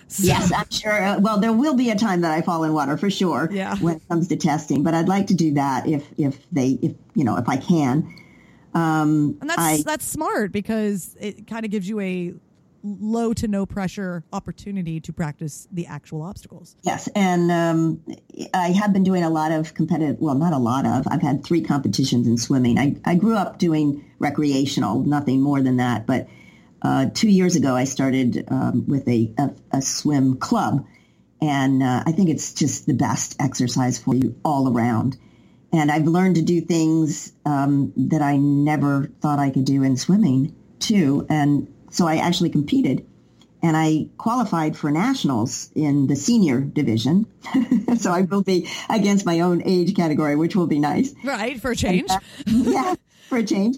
So. 0.08 0.24
Yes, 0.24 0.52
I'm 0.52 0.70
sure. 0.70 1.02
Uh, 1.02 1.20
well, 1.20 1.40
there 1.40 1.54
will 1.54 1.76
be 1.76 1.90
a 1.90 1.96
time 1.96 2.22
that 2.22 2.32
I 2.32 2.42
fall 2.42 2.66
in 2.66 2.74
water 2.74 2.98
for 2.98 3.10
sure. 3.10 3.48
Yeah. 3.50 3.78
When 3.78 3.96
it 3.96 4.02
comes 4.10 4.28
to 4.28 4.36
testing, 4.36 4.84
but 4.84 4.94
I'd 4.94 5.08
like 5.08 5.28
to 5.28 5.34
do 5.34 5.54
that 5.54 5.88
if 5.88 6.06
if 6.18 6.38
they 6.52 6.78
if 6.82 6.94
you 7.16 7.24
know 7.24 7.38
if 7.38 7.48
I 7.48 7.56
can. 7.56 8.14
Um, 8.74 9.38
and 9.40 9.50
that's 9.50 9.62
I, 9.62 9.82
that's 9.84 10.06
smart 10.06 10.52
because 10.52 11.16
it 11.20 11.48
kind 11.48 11.64
of 11.64 11.72
gives 11.72 11.88
you 11.88 12.00
a 12.02 12.34
low 12.84 13.34
to 13.34 13.48
no 13.48 13.66
pressure 13.66 14.24
opportunity 14.34 15.00
to 15.02 15.14
practice 15.14 15.68
the 15.72 15.86
actual 15.88 16.22
obstacles. 16.22 16.76
Yes, 16.82 17.08
and 17.16 17.52
um, 17.52 18.02
I 18.54 18.72
have 18.72 18.94
been 18.94 19.04
doing 19.04 19.24
a 19.24 19.30
lot 19.30 19.52
of 19.52 19.74
competitive. 19.74 20.18
Well, 20.20 20.36
not 20.36 20.54
a 20.54 20.58
lot 20.58 20.86
of. 20.86 21.08
I've 21.08 21.22
had 21.22 21.44
three 21.44 21.62
competitions 21.62 22.28
in 22.28 22.38
swimming. 22.38 22.78
I 22.78 22.96
I 23.06 23.16
grew 23.16 23.36
up 23.36 23.58
doing 23.58 24.06
recreational, 24.20 25.04
nothing 25.04 25.42
more 25.42 25.62
than 25.62 25.78
that, 25.78 26.06
but 26.06 26.28
uh, 26.82 27.08
two 27.14 27.30
years 27.30 27.56
ago, 27.56 27.76
I 27.76 27.84
started 27.84 28.46
um, 28.48 28.88
with 28.88 29.08
a, 29.08 29.34
a, 29.38 29.52
a, 29.72 29.82
swim 29.82 30.38
club, 30.38 30.86
and 31.40 31.84
uh, 31.84 32.04
I 32.06 32.12
think 32.12 32.30
it's 32.30 32.54
just 32.54 32.88
the 32.88 32.94
best 32.94 33.36
exercise 33.40 34.00
for 34.00 34.16
you 34.16 34.36
all 34.44 34.72
around. 34.72 35.18
And 35.72 35.92
I've 35.92 36.08
learned 36.08 36.36
to 36.36 36.42
do 36.42 36.60
things 36.60 37.32
um, 37.46 37.94
that 37.96 38.22
I 38.22 38.38
never 38.38 39.12
thought 39.22 39.40
I 39.40 39.52
could 39.52 39.66
do 39.66 39.84
in 39.84 39.96
swimming 39.96 40.56
too. 40.80 41.26
And 41.30 41.72
so 41.92 42.08
I 42.08 42.18
actually 42.18 42.50
competed, 42.50 43.06
and 43.62 43.78
I 43.78 44.08
qualified 44.18 44.76
for 44.76 44.90
nationals 44.90 45.70
in 45.76 46.08
the 46.08 46.16
senior 46.16 46.62
division. 46.62 47.28
so 47.98 48.12
I 48.12 48.22
will 48.22 48.42
be 48.42 48.68
against 48.90 49.26
my 49.26 49.42
own 49.42 49.62
age 49.66 49.96
category, 49.96 50.36
which 50.36 50.56
will 50.56 50.68
be 50.68 50.80
nice. 50.80 51.14
Right 51.24 51.62
for 51.62 51.72
a 51.72 51.76
change. 51.76 52.10
And, 52.48 52.68
uh, 52.68 52.72
yeah, 52.72 52.96
for 53.30 53.38
a 53.38 53.44
change. 53.44 53.78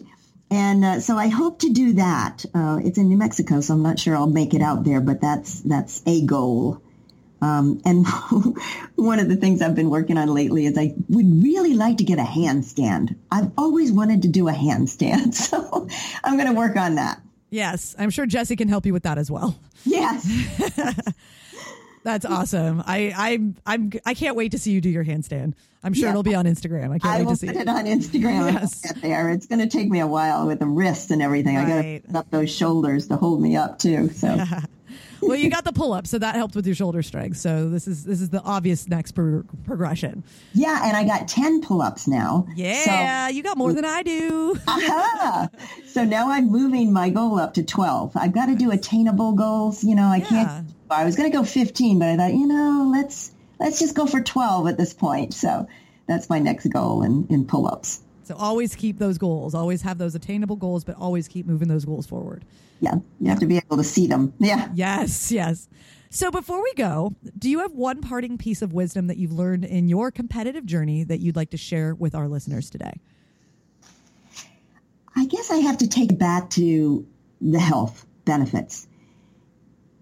And 0.50 0.86
uh, 0.86 1.00
so 1.00 1.18
I 1.18 1.30
hope 1.30 1.60
to 1.60 1.74
do 1.74 1.94
that. 1.94 2.46
Uh, 2.54 2.80
it's 2.84 2.98
in 2.98 3.10
New 3.10 3.18
Mexico, 3.18 3.60
so 3.60 3.74
I'm 3.74 3.82
not 3.82 4.00
sure 4.00 4.16
I'll 4.16 4.28
make 4.28 4.54
it 4.54 4.62
out 4.62 4.84
there, 4.84 5.02
but 5.02 5.20
that's 5.20 5.62
that's 5.62 6.04
a 6.06 6.24
goal. 6.26 6.80
Um, 7.42 7.82
and 7.84 8.08
one 8.96 9.20
of 9.20 9.28
the 9.28 9.36
things 9.36 9.62
I've 9.62 9.76
been 9.76 9.90
working 9.90 10.18
on 10.18 10.30
lately 10.30 10.66
is 10.66 10.78
I 10.78 10.94
would 11.10 11.44
really 11.44 11.74
like 11.74 11.98
to 11.98 12.04
get 12.04 12.20
a 12.20 12.24
handstand. 12.24 13.16
I've 13.32 13.52
always 13.58 13.92
wanted 13.92 14.22
to 14.22 14.28
do 14.30 14.48
a 14.48 14.54
handstand, 14.54 15.34
so 15.34 15.90
I'm 16.24 16.38
going 16.38 16.48
to 16.48 16.54
work 16.54 16.78
on 16.78 16.96
that. 16.96 17.20
Yes, 17.54 17.96
I'm 18.00 18.10
sure 18.10 18.26
Jessie 18.26 18.56
can 18.56 18.68
help 18.68 18.84
you 18.84 18.94
with 18.94 19.04
that 19.04 19.20
as 19.20 19.30
well. 19.30 19.56
Yes. 19.84 20.28
That's 22.04 22.26
awesome. 22.26 22.84
I 22.86 23.14
I'm 23.16 23.56
I'm 23.64 23.92
I 24.08 24.16
can't 24.16 24.36
wait 24.36 24.54
to 24.54 24.60
see 24.60 24.72
you 24.72 24.82
do 24.82 24.90
your 24.90 25.06
handstand. 25.06 25.54
I'm 25.84 25.94
sure 25.94 26.06
yeah. 26.06 26.10
it'll 26.10 26.24
be 26.24 26.34
on 26.34 26.46
Instagram. 26.46 26.92
I 26.92 26.98
can't 26.98 27.06
I 27.06 27.22
wait 27.22 27.30
to 27.30 27.36
see 27.36 27.48
it. 27.50 27.56
it 27.56 27.68
on 27.70 27.86
Instagram. 27.86 28.54
Yes. 28.54 28.82
Get 28.82 29.02
there. 29.04 29.30
It's 29.30 29.46
going 29.46 29.60
to 29.60 29.68
take 29.68 29.88
me 29.88 30.00
a 30.00 30.08
while 30.08 30.48
with 30.48 30.60
the 30.60 30.66
wrists 30.66 31.12
and 31.12 31.22
everything. 31.22 31.56
Right. 31.56 31.66
I 31.66 32.00
got 32.00 32.12
to 32.12 32.18
up 32.20 32.32
those 32.32 32.50
shoulders 32.50 33.08
to 33.10 33.18
hold 33.18 33.40
me 33.40 33.56
up 33.56 33.78
too. 33.78 34.10
So. 34.10 34.44
well, 35.28 35.38
you 35.38 35.50
got 35.50 35.64
the 35.64 35.74
pull 35.74 35.94
up, 35.94 36.08
so 36.08 36.18
that 36.20 36.36
helped 36.36 36.56
with 36.56 36.66
your 36.66 36.76
shoulder 36.76 37.02
strength. 37.02 37.38
So 37.38 37.70
this 37.70 37.88
is 37.88 38.04
this 38.04 38.22
is 38.22 38.30
the 38.30 38.42
obvious 38.42 38.88
next 38.88 39.14
pro- 39.14 39.44
progression. 39.66 40.24
Yeah, 40.54 40.88
and 40.88 40.96
I 40.96 41.04
got 41.04 41.28
ten 41.28 41.62
pull 41.62 41.82
ups 41.82 42.08
now. 42.08 42.48
Yeah, 42.56 43.28
so, 43.28 43.34
you 43.34 43.44
got 43.44 43.58
more 43.58 43.74
than 43.74 43.86
I 43.86 44.04
do. 44.04 44.60
uh-huh. 44.68 45.48
So 45.88 46.04
now 46.04 46.32
I'm 46.32 46.50
moving 46.50 46.92
my 46.92 47.10
goal 47.10 47.40
up 47.40 47.54
to 47.56 47.64
twelve. 47.64 48.16
I've 48.16 48.34
got 48.34 48.48
to 48.48 48.56
do 48.56 48.72
attainable 48.72 49.34
goals. 49.34 49.84
You 49.84 49.96
know, 49.96 50.08
I 50.08 50.18
yeah. 50.18 50.26
can't 50.26 50.68
I 50.94 51.06
was 51.06 51.16
going 51.16 51.32
to 51.32 51.38
go 51.38 51.44
15, 51.44 52.00
but 52.00 52.08
I 52.08 52.18
thought, 52.18 52.34
you 52.34 52.48
know, 52.48 52.90
let's 52.92 53.32
let's 53.60 53.80
just 53.80 53.96
go 53.96 54.06
for 54.06 54.22
12 54.22 54.68
at 54.68 54.78
this 54.78 54.94
point. 54.94 55.34
So 55.34 55.68
that's 56.08 56.30
my 56.30 56.40
next 56.40 56.68
goal 56.68 57.04
in, 57.04 57.28
in 57.30 57.46
pull-ups. 57.46 58.02
So 58.24 58.36
always 58.36 58.76
keep 58.76 59.00
those 59.00 59.18
goals. 59.18 59.54
Always 59.54 59.82
have 59.82 59.98
those 59.98 60.16
attainable 60.16 60.56
goals, 60.56 60.84
but 60.84 60.96
always 60.96 61.28
keep 61.28 61.46
moving 61.46 61.68
those 61.68 61.86
goals 61.86 62.06
forward. 62.06 62.46
Yeah, 62.84 62.96
you 63.22 63.30
have 63.30 63.40
to 63.40 63.46
be 63.46 63.56
able 63.56 63.78
to 63.78 63.84
see 63.84 64.08
them. 64.08 64.34
Yeah. 64.40 64.70
Yes, 64.76 65.32
yes. 65.32 65.70
So 66.10 66.30
before 66.30 66.62
we 66.62 66.74
go, 66.74 67.16
do 67.40 67.50
you 67.50 67.60
have 67.60 67.72
one 67.72 68.02
parting 68.02 68.38
piece 68.38 68.62
of 68.62 68.74
wisdom 68.74 69.08
that 69.08 69.16
you've 69.16 69.32
learned 69.32 69.64
in 69.64 69.88
your 69.88 70.12
competitive 70.12 70.66
journey 70.66 71.06
that 71.06 71.22
you'd 71.22 71.38
like 71.38 71.52
to 71.52 71.58
share 71.58 71.96
with 71.96 72.14
our 72.14 72.28
listeners 72.28 72.70
today? 72.70 73.00
I 75.16 75.26
guess 75.28 75.50
I 75.50 75.58
have 75.58 75.78
to 75.78 75.88
take 75.88 76.12
it 76.12 76.20
back 76.20 76.50
to 76.52 77.08
the 77.40 77.60
health 77.60 78.06
benefits. 78.26 78.86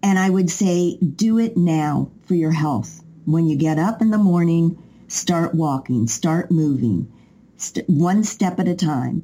And 0.01 0.17
I 0.17 0.27
would 0.27 0.49
say, 0.49 0.97
do 0.97 1.37
it 1.37 1.55
now 1.55 2.09
for 2.25 2.33
your 2.33 2.51
health. 2.51 3.03
When 3.25 3.45
you 3.45 3.55
get 3.55 3.77
up 3.77 4.01
in 4.01 4.09
the 4.09 4.17
morning, 4.17 4.81
start 5.07 5.53
walking, 5.53 6.07
start 6.07 6.49
moving, 6.49 7.13
st- 7.57 7.87
one 7.87 8.23
step 8.23 8.59
at 8.59 8.67
a 8.67 8.75
time. 8.75 9.23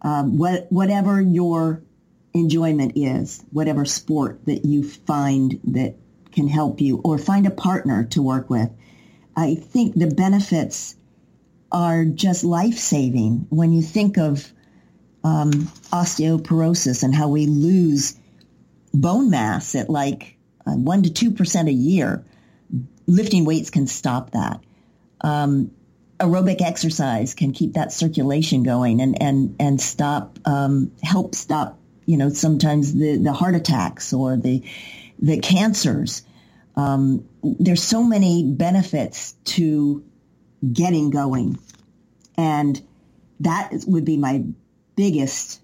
Um, 0.00 0.38
what, 0.38 0.66
whatever 0.70 1.20
your 1.20 1.82
enjoyment 2.34 2.92
is, 2.96 3.42
whatever 3.50 3.84
sport 3.84 4.44
that 4.46 4.64
you 4.64 4.82
find 4.82 5.60
that 5.64 5.94
can 6.32 6.48
help 6.48 6.80
you, 6.80 7.00
or 7.04 7.16
find 7.16 7.46
a 7.46 7.50
partner 7.50 8.04
to 8.04 8.20
work 8.20 8.50
with. 8.50 8.70
I 9.36 9.54
think 9.54 9.94
the 9.94 10.08
benefits 10.08 10.96
are 11.70 12.04
just 12.04 12.44
life-saving 12.44 13.46
when 13.50 13.72
you 13.72 13.82
think 13.82 14.18
of 14.18 14.52
um, 15.22 15.50
osteoporosis 15.92 17.02
and 17.02 17.14
how 17.14 17.28
we 17.28 17.46
lose 17.46 18.16
bone 18.92 19.30
mass 19.30 19.74
at 19.74 19.88
like 19.90 20.36
uh, 20.66 20.72
one 20.72 21.02
to 21.02 21.12
two 21.12 21.30
percent 21.30 21.68
a 21.68 21.72
year. 21.72 22.24
Lifting 23.06 23.44
weights 23.44 23.70
can 23.70 23.86
stop 23.86 24.32
that. 24.32 24.60
Um, 25.20 25.70
aerobic 26.18 26.60
exercise 26.60 27.34
can 27.34 27.52
keep 27.52 27.74
that 27.74 27.92
circulation 27.92 28.62
going 28.62 29.00
and 29.00 29.20
and 29.20 29.56
and 29.58 29.80
stop 29.80 30.38
um, 30.44 30.92
help 31.02 31.34
stop 31.34 31.78
you 32.06 32.16
know 32.16 32.28
sometimes 32.28 32.94
the 32.94 33.16
the 33.16 33.32
heart 33.32 33.54
attacks 33.54 34.12
or 34.12 34.36
the 34.36 34.62
the 35.18 35.40
cancers. 35.40 36.22
Um, 36.76 37.28
there's 37.42 37.82
so 37.82 38.02
many 38.02 38.42
benefits 38.42 39.32
to 39.44 40.04
getting 40.72 41.10
going, 41.10 41.58
and 42.36 42.82
that 43.40 43.72
would 43.86 44.04
be 44.04 44.16
my 44.16 44.44
biggest 44.96 45.60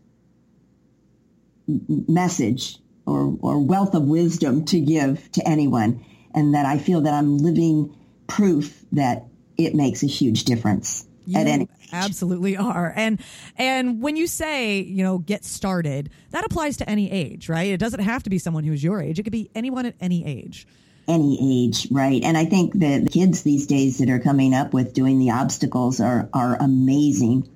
message 1.66 2.78
or, 3.06 3.36
or 3.40 3.58
wealth 3.58 3.94
of 3.94 4.04
wisdom 4.04 4.64
to 4.66 4.80
give 4.80 5.30
to 5.32 5.46
anyone. 5.48 6.04
And 6.32 6.54
that 6.54 6.64
I 6.64 6.78
feel 6.78 7.00
that 7.02 7.14
I'm 7.14 7.38
living 7.38 7.96
proof 8.28 8.84
that 8.92 9.26
it 9.56 9.74
makes 9.74 10.04
a 10.04 10.06
huge 10.06 10.44
difference 10.44 11.06
you 11.30 11.38
at 11.38 11.46
any 11.46 11.68
absolutely 11.92 12.56
are. 12.56 12.92
And 12.94 13.20
and 13.56 14.02
when 14.02 14.16
you 14.16 14.26
say 14.26 14.80
you 14.80 15.02
know 15.02 15.18
get 15.18 15.44
started 15.44 16.10
that 16.30 16.44
applies 16.44 16.76
to 16.78 16.88
any 16.88 17.10
age 17.10 17.48
right? 17.48 17.68
It 17.68 17.78
doesn't 17.78 18.00
have 18.00 18.22
to 18.24 18.30
be 18.30 18.38
someone 18.38 18.64
who's 18.64 18.82
your 18.82 19.00
age. 19.00 19.18
It 19.18 19.22
could 19.22 19.32
be 19.32 19.50
anyone 19.54 19.86
at 19.86 19.94
any 20.00 20.24
age. 20.26 20.66
Any 21.08 21.66
age 21.66 21.88
right. 21.90 22.22
And 22.22 22.36
i 22.36 22.44
think 22.44 22.74
that 22.74 23.04
the 23.04 23.10
kids 23.10 23.42
these 23.42 23.66
days 23.66 23.98
that 23.98 24.10
are 24.10 24.20
coming 24.20 24.54
up 24.54 24.72
with 24.72 24.92
doing 24.92 25.18
the 25.18 25.30
obstacles 25.30 26.00
are 26.00 26.28
are 26.32 26.56
amazing. 26.60 27.48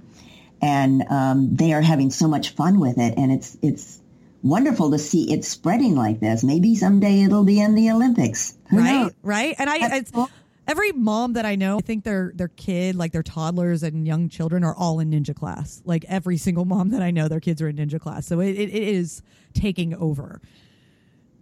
And 0.63 1.05
um, 1.11 1.55
they 1.55 1.75
are 1.75 1.83
having 1.83 2.11
so 2.11 2.27
much 2.27 2.55
fun 2.55 2.81
with 2.81 2.99
it. 2.99 3.15
And 3.19 3.31
it's 3.31 3.57
it's 3.63 4.01
wonderful 4.45 4.91
to 4.93 4.99
see 4.99 5.33
it 5.33 5.45
spreading 5.45 5.97
like 5.97 6.21
this. 6.21 6.45
Maybe 6.45 6.77
someday 6.77 7.23
it'll 7.23 7.45
be 7.45 7.61
in 7.61 7.75
the 7.75 7.91
olympics. 7.91 8.55
Who 8.71 8.79
right 8.79 8.93
knows? 8.93 9.13
right. 9.23 9.55
And 9.59 9.69
i 9.69 9.79
That's 9.79 10.01
it's, 10.01 10.11
cool. 10.11 10.31
Every 10.67 10.93
mom 10.93 11.35
that 11.35 11.45
i 11.45 11.55
know 11.55 11.79
i 11.79 11.81
think 11.81 12.05
their 12.05 12.33
their 12.35 12.49
kid 12.49 12.95
like 12.95 13.13
their 13.13 13.23
toddlers 13.23 13.83
and 13.83 14.07
young 14.07 14.29
children 14.29 14.65
are 14.65 14.75
all 14.75 15.01
in 15.01 15.11
ninja 15.11 15.35
class 15.35 15.83
like 15.85 16.05
every 16.09 16.37
single 16.37 16.65
mom 16.65 16.91
that 16.91 17.03
i 17.03 17.11
know 17.11 17.29
their 17.29 17.41
kids 17.41 17.61
are 17.63 17.69
in 17.69 17.77
ninja 17.77 18.01
class 18.01 18.27
so 18.27 18.41
it, 18.41 18.53
it, 18.53 18.71
is 18.71 19.23
taking 19.53 19.95
over 19.95 20.41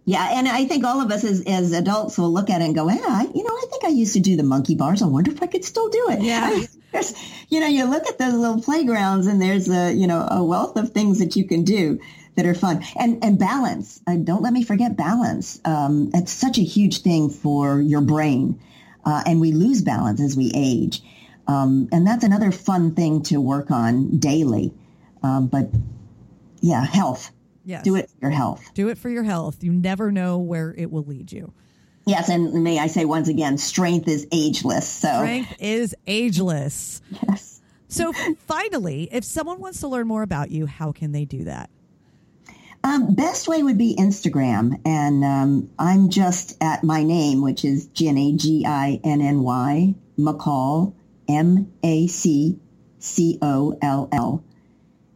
Yeah, 0.05 0.37
and 0.37 0.49
I 0.49 0.65
think 0.65 0.83
all 0.83 0.99
of 0.99 1.11
us 1.11 1.23
as, 1.23 1.43
as 1.47 1.71
adults 1.71 2.17
will 2.17 2.31
look 2.31 2.49
at 2.49 2.59
it 2.59 2.65
and 2.65 2.75
go, 2.75 2.89
yeah, 2.89 2.99
I, 3.07 3.23
you 3.33 3.41
know, 3.41 3.55
I 3.55 3.65
think 3.69 3.85
I 3.85 3.87
used 3.87 4.13
to 4.15 4.19
do 4.19 4.35
the 4.35 4.43
monkey 4.43 4.75
bars. 4.75 5.01
I 5.01 5.07
wonder 5.07 5.31
if 5.31 5.41
I 5.41 5.47
could 5.47 5.63
still 5.63 5.87
do 5.87 6.07
it. 6.09 6.21
Yeah. 6.21 6.43
I 6.45 6.55
mean, 6.55 6.67
you 7.47 7.59
know, 7.61 7.67
you 7.67 7.85
look 7.85 8.05
at 8.07 8.17
those 8.17 8.33
little 8.33 8.61
playgrounds 8.61 9.27
and 9.27 9.41
there's 9.41 9.69
a, 9.69 9.93
you 9.93 10.07
know, 10.07 10.27
a 10.29 10.43
wealth 10.43 10.75
of 10.75 10.91
things 10.91 11.19
that 11.19 11.37
you 11.37 11.47
can 11.47 11.63
do 11.63 12.01
that 12.35 12.45
are 12.45 12.53
fun. 12.53 12.83
And, 12.97 13.23
and 13.23 13.39
balance. 13.39 14.01
Uh, 14.05 14.15
don't 14.15 14.41
let 14.41 14.53
me 14.53 14.63
forget 14.63 14.97
balance. 14.97 15.59
Um, 15.63 16.11
it's 16.13 16.31
such 16.31 16.57
a 16.57 16.63
huge 16.63 17.01
thing 17.01 17.29
for 17.29 17.79
your 17.79 18.01
brain. 18.01 18.59
Uh, 19.05 19.23
and 19.25 19.41
we 19.41 19.51
lose 19.51 19.81
balance 19.81 20.21
as 20.21 20.35
we 20.37 20.51
age. 20.55 21.01
Um, 21.47 21.89
and 21.91 22.07
that's 22.07 22.23
another 22.23 22.51
fun 22.51 22.95
thing 22.95 23.21
to 23.23 23.41
work 23.41 23.69
on 23.71 24.17
daily. 24.17 24.73
Um, 25.21 25.47
but 25.47 25.69
yeah, 26.61 26.85
health. 26.85 27.31
yes 27.65 27.83
Do 27.83 27.95
it 27.95 28.09
for 28.09 28.17
your 28.21 28.31
health. 28.31 28.63
do 28.73 28.89
it 28.89 28.97
for 28.97 29.09
your 29.09 29.23
health 29.23 29.63
you 29.63 29.71
never 29.71 30.11
know 30.11 30.37
where 30.37 30.73
it 30.77 30.89
will 30.91 31.03
lead 31.03 31.31
you 31.31 31.53
Yes, 32.05 32.27
and 32.27 32.65
may 32.65 32.79
I 32.79 32.87
say 32.87 33.05
once 33.05 33.29
again, 33.29 33.57
strength 33.57 34.09
is 34.09 34.27
ageless. 34.33 34.85
So 34.85 35.07
strength 35.07 35.55
is 35.59 35.95
ageless 36.07 37.01
yes. 37.27 37.61
so 37.87 38.11
finally 38.47 39.07
if 39.11 39.23
someone 39.23 39.59
wants 39.59 39.79
to 39.81 39.87
learn 39.87 40.07
more 40.07 40.23
about 40.23 40.51
you 40.51 40.65
how 40.65 40.91
can 40.91 41.11
they 41.13 41.23
do 41.25 41.45
that 41.45 41.69
Um, 42.83 43.15
best 43.15 43.47
way 43.47 43.63
would 43.63 43.77
be 43.77 43.95
Instagram, 43.95 44.81
and 44.85 45.23
um, 45.23 45.69
I'm 45.79 46.09
just 46.09 46.61
at 46.61 46.83
my 46.83 47.03
name, 47.03 47.41
which 47.41 47.63
is 47.63 47.87
Ginny 47.87 48.35
G 48.35 48.65
I 48.67 48.99
N 49.03 49.21
N 49.21 49.41
Y 49.41 49.95
McCall 50.19 50.93
M 51.27 51.71
A 51.81 52.07
C 52.07 52.59
C 52.99 53.39
O 53.41 53.77
L 53.81 54.09
L, 54.11 54.43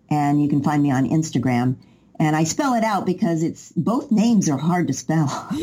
and 0.10 0.42
you 0.42 0.48
can 0.48 0.64
find 0.64 0.82
me 0.82 0.92
on 0.92 1.10
Instagram. 1.10 1.76
And 2.20 2.36
I 2.36 2.46
spell 2.46 2.74
it 2.74 2.84
out 2.84 3.06
because 3.06 3.44
it's 3.44 3.72
both 3.74 4.12
names 4.12 4.50
are 4.50 4.58
hard 4.58 4.88
to 4.88 4.94
spell. 4.94 5.48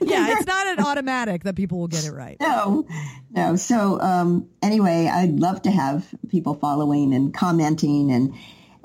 yeah 0.00 0.32
it's 0.32 0.46
not 0.46 0.66
an 0.66 0.84
automatic 0.84 1.44
that 1.44 1.54
people 1.54 1.78
will 1.78 1.88
get 1.88 2.04
it 2.04 2.12
right 2.12 2.36
no, 2.40 2.86
no. 3.30 3.56
So 3.56 4.00
um, 4.00 4.48
anyway, 4.62 5.10
I'd 5.12 5.38
love 5.38 5.62
to 5.62 5.70
have 5.70 6.06
people 6.28 6.54
following 6.54 7.14
and 7.14 7.32
commenting 7.32 8.10
and 8.10 8.34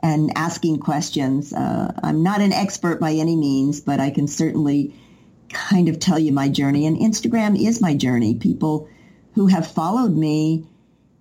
and 0.04 0.32
asking 0.36 0.80
questions. 0.80 1.54
Uh, 1.54 1.92
I'm 2.04 2.24
not 2.24 2.42
an 2.42 2.54
expert 2.54 3.00
by 3.00 3.14
any 3.14 3.36
means, 3.36 3.82
but 3.82 4.00
I 4.00 4.10
can 4.12 4.28
certainly 4.28 4.94
kind 5.50 5.90
of 5.90 6.00
tell 6.00 6.20
you 6.20 6.32
my 6.32 6.50
journey. 6.50 6.86
And 6.86 6.98
Instagram 6.98 7.60
is 7.60 7.82
my 7.82 7.96
journey. 7.96 8.36
People 8.36 8.90
who 9.34 9.48
have 9.48 9.66
followed 9.70 10.16
me 10.16 10.68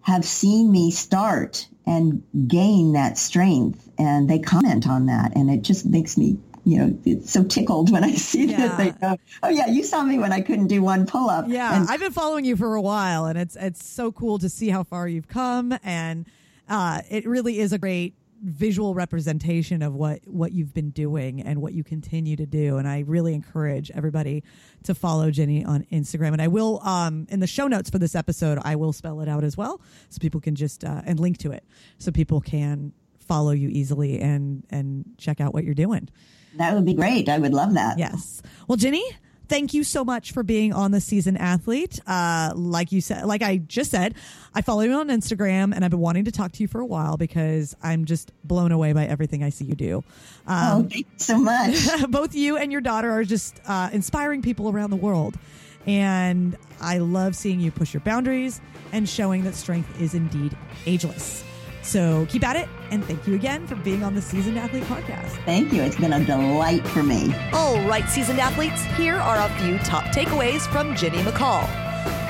have 0.00 0.24
seen 0.24 0.70
me 0.70 0.90
start 0.90 1.68
and 1.86 2.22
gain 2.48 2.92
that 2.94 3.16
strength, 3.18 3.88
and 3.98 4.28
they 4.28 4.38
comment 4.40 4.88
on 4.88 5.06
that, 5.06 5.36
and 5.36 5.50
it 5.50 5.62
just 5.62 5.86
makes 5.86 6.16
me. 6.16 6.38
You 6.64 6.78
know, 6.78 6.98
it's 7.04 7.30
so 7.30 7.44
tickled 7.44 7.92
when 7.92 8.02
I 8.02 8.10
see 8.14 8.46
Yeah. 8.46 8.56
that 8.66 8.76
they 8.78 8.90
go, 8.90 9.16
"Oh 9.40 9.48
yeah, 9.50 9.68
you 9.68 9.84
saw 9.84 10.02
me 10.02 10.18
when 10.18 10.32
I 10.32 10.40
couldn't 10.40 10.66
do 10.66 10.82
one 10.82 11.06
pull 11.06 11.30
up." 11.30 11.44
Yeah, 11.46 11.76
and 11.76 11.88
I've 11.88 12.00
been 12.00 12.10
following 12.10 12.44
you 12.44 12.56
for 12.56 12.74
a 12.74 12.82
while, 12.82 13.26
and 13.26 13.38
it's 13.38 13.54
it's 13.54 13.86
so 13.88 14.10
cool 14.10 14.40
to 14.40 14.48
see 14.48 14.68
how 14.68 14.82
far 14.82 15.06
you've 15.06 15.28
come, 15.28 15.78
and 15.84 16.26
uh, 16.68 17.02
it 17.08 17.24
really 17.24 17.60
is 17.60 17.72
a 17.72 17.78
great 17.78 18.14
visual 18.43 18.95
representation 18.95 19.82
of 19.82 19.95
what 19.95 20.20
what 20.26 20.53
you've 20.53 20.74
been 20.74 20.91
doing 20.91 21.41
and 21.41 21.61
what 21.61 21.72
you 21.72 21.82
continue 21.82 22.37
to 22.37 22.47
do. 22.47 22.76
And 22.76 22.87
I 22.89 23.01
really 23.01 23.34
encourage 23.34 23.91
everybody 23.93 24.45
to 24.84 24.95
follow 24.95 25.30
Ginny 25.30 25.64
on 25.64 25.84
Instagram, 25.93 26.32
and 26.32 26.43
I 26.43 26.49
will 26.49 26.80
um, 26.82 27.26
in 27.30 27.41
the 27.41 27.47
show 27.47 27.66
notes 27.66 27.91
for 27.91 27.99
this 27.99 28.14
episode, 28.14 28.59
I 28.62 28.76
will 28.76 28.93
spell 28.93 29.20
it 29.20 29.28
out 29.28 29.45
as 29.45 29.57
well, 29.57 29.80
so 30.09 30.18
people 30.20 30.41
can 30.41 30.55
just 30.55 30.84
uh, 30.84 31.03
and 31.05 31.18
link 31.18 31.39
to 31.39 31.53
it, 31.53 31.64
so 31.99 32.11
people 32.11 32.41
can 32.41 32.93
follow 33.18 33.51
you 33.53 33.68
easily 33.68 34.20
and 34.20 34.64
and 34.70 35.05
check 35.18 35.41
out 35.41 35.53
what 35.53 35.64
you're 35.64 35.74
doing. 35.74 36.09
that 36.57 36.74
would 36.74 36.84
be 36.84 36.95
great. 36.95 37.28
I 37.28 37.39
would 37.39 37.53
love 37.55 37.74
that. 37.74 37.99
Yes. 37.99 38.43
Well, 38.68 38.76
Ginny, 38.76 39.05
thank 39.49 39.74
you 39.74 39.84
so 39.84 40.05
much 40.05 40.32
for 40.32 40.42
being 40.42 40.72
on 40.72 40.90
the 40.90 41.01
season 41.01 41.36
athlete. 41.36 42.01
Uh, 42.07 42.53
like 42.55 42.92
you 42.92 43.01
said, 43.01 43.24
like 43.24 43.42
I 43.42 43.59
just 43.59 43.90
said, 43.90 44.14
I 44.55 44.62
follow 44.62 44.82
you 44.82 44.92
on 44.92 45.09
Instagram 45.09 45.74
and 45.74 45.84
I've 45.84 45.90
been 45.90 46.01
wanting 46.01 46.24
to 46.26 46.32
talk 46.32 46.53
to 46.53 46.62
you 46.62 46.68
for 46.68 46.80
a 46.80 46.86
while 46.86 47.16
because 47.16 47.76
I'm 47.82 48.05
just 48.05 48.32
blown 48.44 48.72
away 48.72 48.92
by 48.92 49.07
everything 49.07 49.42
I 49.42 49.51
see 49.51 49.64
you 49.64 49.74
do. 49.74 50.05
Oh, 50.49 50.76
Um, 50.78 50.88
thank 50.88 51.07
you 51.07 51.18
so 51.18 51.38
much. 51.38 51.76
both 52.09 52.34
you 52.34 52.57
and 52.57 52.70
your 52.72 52.80
daughter 52.80 53.11
are 53.11 53.24
just 53.24 53.61
uh, 53.66 53.90
inspiring 53.92 54.42
people 54.42 54.68
around 54.70 54.90
the 54.90 54.97
world. 54.97 55.38
And 55.86 56.57
I 56.80 56.99
love 56.99 57.36
seeing 57.36 57.61
you 57.61 57.70
push 57.70 57.94
your 57.94 58.01
boundaries 58.01 58.61
and 58.92 59.09
showing 59.09 59.44
that 59.44 59.55
strength 59.55 60.01
is 60.01 60.14
indeed 60.14 60.57
ageless. 60.84 61.44
So 61.87 62.26
keep 62.28 62.45
at 62.45 62.57
it. 62.57 62.68
And 62.91 63.05
thank 63.05 63.26
you 63.26 63.34
again 63.34 63.66
for 63.66 63.76
being 63.76 64.03
on 64.03 64.14
the 64.14 64.20
Seasoned 64.20 64.59
Athlete 64.59 64.82
podcast. 64.84 65.30
Thank 65.45 65.72
you. 65.72 65.82
It's 65.82 65.97
been 65.97 66.12
a 66.12 66.24
delight 66.24 66.87
for 66.89 67.03
me. 67.03 67.32
All 67.53 67.80
right, 67.89 68.09
seasoned 68.09 68.41
athletes, 68.41 68.82
here 68.97 69.14
are 69.14 69.47
a 69.47 69.49
few 69.61 69.78
top 69.78 70.05
takeaways 70.07 70.66
from 70.72 70.97
Ginny 70.97 71.18
McCall. 71.18 71.66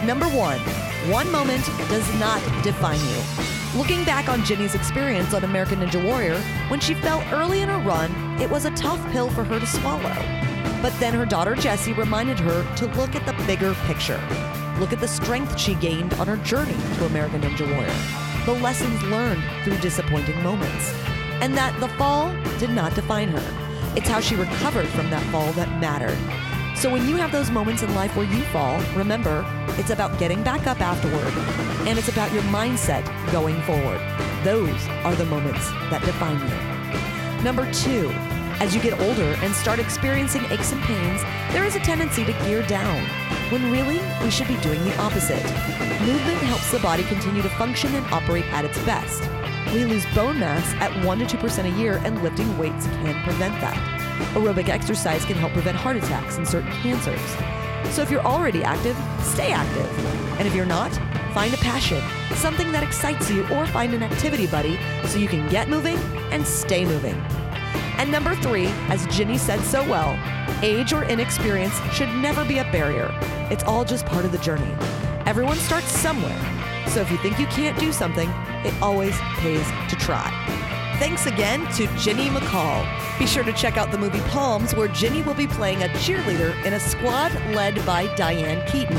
Number 0.05 0.27
one, 0.27 0.59
one 1.11 1.31
moment 1.33 1.65
does 1.89 2.21
not 2.21 2.43
define 2.63 3.01
you. 3.01 3.79
Looking 3.79 4.05
back 4.05 4.29
on 4.29 4.45
Ginny's 4.45 4.75
experience 4.75 5.33
on 5.33 5.45
American 5.45 5.81
Ninja 5.81 6.03
Warrior, 6.05 6.39
when 6.69 6.81
she 6.81 6.95
fell 6.95 7.23
early 7.33 7.63
in 7.63 7.69
her 7.69 7.79
run, 7.79 8.11
it 8.41 8.51
was 8.51 8.67
a 8.67 8.71
tough 8.73 9.01
pill 9.11 9.31
for 9.31 9.45
her 9.45 9.59
to 9.59 9.67
swallow. 9.67 10.15
But 10.83 10.99
then 11.01 11.15
her 11.15 11.27
daughter 11.27 11.55
Jessie 11.55 11.95
reminded 11.95 12.39
her 12.41 12.77
to 12.77 12.87
look 12.99 13.15
at 13.15 13.25
the 13.25 13.45
bigger 13.47 13.75
picture. 13.87 14.21
Look 14.79 14.93
at 14.93 15.01
the 15.01 15.09
strength 15.09 15.59
she 15.59 15.75
gained 15.75 16.13
on 16.15 16.27
her 16.27 16.37
journey 16.39 16.77
to 16.97 17.07
American 17.07 17.41
Ninja 17.41 17.67
Warrior, 17.71 18.26
the 18.47 18.55
lessons 18.55 19.03
learned 19.03 19.42
through 19.64 19.76
disappointing 19.78 20.40
moments, 20.42 20.94
and 21.42 21.55
that 21.57 21.78
the 21.80 21.88
fall 21.99 22.32
did 22.59 22.70
not 22.70 22.94
define 22.94 23.28
her. 23.28 23.92
It's 23.97 24.09
how 24.09 24.20
she 24.20 24.36
recovered 24.36 24.86
from 24.86 25.11
that 25.11 25.22
fall 25.32 25.53
that 25.55 25.80
mattered. 25.80 26.16
So 26.76 26.92
when 26.92 27.09
you 27.09 27.16
have 27.16 27.32
those 27.32 27.51
moments 27.51 27.82
in 27.82 27.92
life 27.94 28.14
where 28.16 28.30
you 28.30 28.42
fall, 28.44 28.80
remember, 28.94 29.44
it's 29.78 29.90
about 29.90 30.16
getting 30.20 30.44
back 30.44 30.68
up 30.68 30.80
afterward, 30.80 31.32
and 31.88 31.99
it's 31.99 32.09
about 32.09 32.32
your 32.32 32.42
mindset 32.44 33.05
going 33.32 33.61
forward. 33.62 34.01
Those 34.44 34.86
are 35.03 35.16
the 35.16 35.24
moments 35.24 35.68
that 35.90 36.03
define 36.03 36.38
you. 36.38 37.42
Number 37.42 37.70
two, 37.72 38.11
as 38.61 38.75
you 38.75 38.81
get 38.81 38.99
older 39.01 39.37
and 39.43 39.55
start 39.55 39.79
experiencing 39.79 40.45
aches 40.51 40.73
and 40.73 40.83
pains, 40.83 41.23
there 41.53 41.65
is 41.65 41.77
a 41.77 41.81
tendency 41.81 42.25
to 42.25 42.33
gear 42.45 42.63
down, 42.63 43.05
when 43.51 43.71
really 43.71 44.01
we 44.23 44.31
should 44.31 44.49
be 44.49 44.57
doing 44.57 44.83
the 44.85 44.97
opposite. 44.99 45.43
Movement 46.07 46.39
helps 46.39 46.71
the 46.71 46.79
body 46.79 47.03
continue 47.05 47.43
to 47.43 47.49
function 47.51 47.95
and 47.95 48.07
operate 48.07 48.47
at 48.47 48.65
its 48.65 48.79
best. 48.85 49.23
We 49.73 49.85
lose 49.85 50.07
bone 50.15 50.41
mass 50.41 50.73
at 50.75 51.05
1 51.05 51.19
to 51.19 51.37
2% 51.37 51.65
a 51.65 51.79
year, 51.79 52.01
and 52.05 52.23
lifting 52.23 52.57
weights 52.57 52.87
can 52.87 53.23
prevent 53.25 53.61
that. 53.61 53.77
Aerobic 54.35 54.69
exercise 54.69 55.25
can 55.25 55.37
help 55.37 55.53
prevent 55.53 55.77
heart 55.77 55.97
attacks 55.97 56.39
and 56.39 56.49
certain 56.49 56.73
cancers. 56.73 57.21
So 57.95 58.03
if 58.03 58.11
you're 58.11 58.25
already 58.25 58.65
active, 58.65 58.97
stay 59.23 59.53
active. 59.53 59.87
And 60.39 60.49
if 60.49 60.55
you're 60.55 60.65
not, 60.67 60.93
find 61.35 61.53
a 61.53 61.59
passion, 61.59 62.03
something 62.37 62.73
that 62.73 62.83
excites 62.83 63.31
you, 63.31 63.47
or 63.49 63.67
find 63.67 63.93
an 63.93 64.03
activity 64.03 64.47
buddy 64.47 64.79
so 65.05 65.19
you 65.19 65.29
can 65.29 65.47
get 65.51 65.69
moving 65.69 65.99
and 66.33 66.47
stay 66.47 66.85
moving. 66.85 67.23
And 67.99 68.11
number 68.11 68.35
three, 68.37 68.66
as 68.89 69.07
Ginny 69.07 69.39
said 69.39 69.61
so 69.61 69.83
well, 69.89 70.18
age 70.62 70.93
or 70.93 71.05
inexperience 71.05 71.74
should 71.93 72.09
never 72.16 72.45
be 72.45 72.59
a 72.59 72.64
barrier. 72.64 73.11
It's 73.51 73.64
all 73.64 73.85
just 73.85 74.07
part 74.07 74.24
of 74.24 74.33
the 74.33 74.39
journey. 74.39 74.74
Everyone 75.27 75.57
starts 75.57 75.89
somewhere. 75.89 76.39
So 76.89 77.01
if 77.01 77.11
you 77.11 77.18
think 77.18 77.39
you 77.39 77.47
can't 77.47 77.79
do 77.79 77.93
something, 77.93 78.29
it 78.64 78.74
always 78.81 79.16
pays 79.39 79.66
to 79.89 79.97
try. 79.97 80.31
Thanks 80.99 81.27
again 81.27 81.66
to 81.74 81.87
Ginny 81.99 82.29
McCall. 82.29 82.87
Be 83.18 83.27
sure 83.27 83.45
to 83.45 83.53
check 83.53 83.77
out 83.77 83.91
the 83.91 83.99
movie 83.99 84.20
Poms, 84.31 84.74
where 84.74 84.89
Ginny 84.89 85.20
will 85.22 85.35
be 85.35 85.47
playing 85.47 85.83
a 85.83 85.89
cheerleader 85.89 86.55
in 86.64 86.72
a 86.72 86.81
squad 86.81 87.33
led 87.55 87.85
by 87.85 88.07
Diane 88.14 88.66
Keaton. 88.66 88.97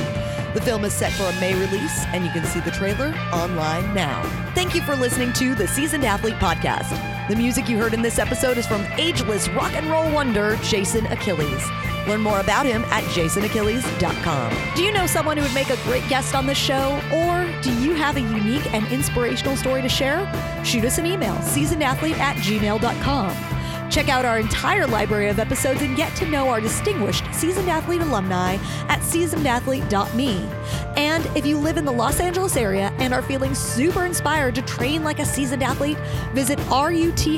The 0.58 0.66
film 0.66 0.86
is 0.86 0.94
set 0.94 1.14
for 1.14 1.26
a 1.26 1.40
May 1.40 1.54
release, 1.54 2.04
and 2.08 2.26
you 2.26 2.32
can 2.32 2.44
see 2.44 2.60
the 2.62 2.72
trailer 2.72 3.14
online 3.32 3.94
now. 3.94 4.24
Thank 4.56 4.74
you 4.74 4.82
for 4.82 4.96
listening 4.96 5.32
to 5.34 5.54
the 5.54 5.68
Seasoned 5.68 6.04
Athlete 6.04 6.34
Podcast. 6.38 6.90
The 7.30 7.36
music 7.36 7.70
you 7.70 7.78
heard 7.78 7.94
in 7.94 8.02
this 8.02 8.18
episode 8.18 8.58
is 8.58 8.66
from 8.66 8.82
ageless 8.98 9.48
rock 9.50 9.72
and 9.74 9.86
roll 9.86 10.12
wonder 10.12 10.56
Jason 10.64 11.06
Achilles. 11.08 11.64
Learn 12.08 12.22
more 12.22 12.40
about 12.40 12.66
him 12.66 12.84
at 12.86 13.04
jasonachilles.com. 13.04 14.76
Do 14.76 14.82
you 14.82 14.92
know 14.92 15.06
someone 15.06 15.38
who 15.38 15.44
would 15.44 15.54
make 15.54 15.70
a 15.70 15.78
great 15.84 16.10
guest 16.10 16.34
on 16.34 16.48
the 16.48 16.56
show? 16.56 17.00
Or 17.14 17.46
do 17.62 17.72
you 17.80 17.94
have 17.94 18.18
a 18.18 18.22
unique 18.22 18.74
and 18.74 18.84
inspirational 18.92 19.58
story 19.58 19.84
to 19.84 19.90
share? 19.90 20.26
Shoot 20.66 20.86
us 20.86 20.98
an 20.98 21.06
email, 21.06 21.36
seasonedathlete 21.36 22.18
at 22.18 22.36
gmail.com. 22.38 23.57
Check 23.90 24.10
out 24.10 24.26
our 24.26 24.40
entire 24.40 24.86
library 24.86 25.30
of 25.30 25.40
episodes 25.40 25.82
and 25.82 25.96
get 25.96 26.16
to 26.18 26.28
know 26.28 26.50
our 26.50 26.60
distinguished 26.60 27.24
Seasoned 27.34 27.70
Athlete 27.70 28.02
alumni 28.02 28.56
at 28.90 29.00
seasonedathlete.me. 29.00 30.50
And 30.98 31.26
if 31.38 31.46
you 31.46 31.58
live 31.58 31.78
in 31.78 31.86
the 31.86 31.92
Los 31.92 32.20
Angeles 32.20 32.58
area 32.58 32.92
and 32.98 33.14
are 33.14 33.22
feeling 33.22 33.54
super 33.56 34.06
inspired 34.06 34.56
to 34.56 34.62
train 34.64 35.04
like 35.04 35.20
a 35.20 35.26
seasoned 35.26 35.64
athlete, 35.64 35.98
visit 36.34 36.58
rutsm.com 36.60 37.38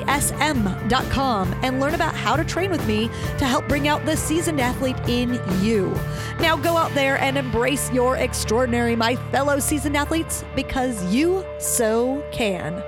and 1.62 1.80
learn 1.80 1.94
about 1.94 2.16
how 2.16 2.36
to 2.36 2.44
train 2.44 2.72
with 2.72 2.86
me 2.88 3.10
to 3.38 3.46
help 3.46 3.68
bring 3.68 3.88
out 3.88 4.06
the 4.06 4.18
seasoned 4.18 4.60
athlete 4.60 4.98
in 5.08 5.40
you. 5.62 5.96
Now 6.40 6.56
go 6.56 6.78
out 6.78 6.94
there 6.94 7.20
and 7.20 7.38
embrace 7.38 7.92
your 7.92 8.16
extraordinary, 8.18 8.96
my 8.96 9.16
fellow 9.32 9.60
seasoned 9.60 9.98
athletes, 9.98 10.44
because 10.56 11.14
you 11.14 11.46
so 11.60 12.24
can. 12.32 12.82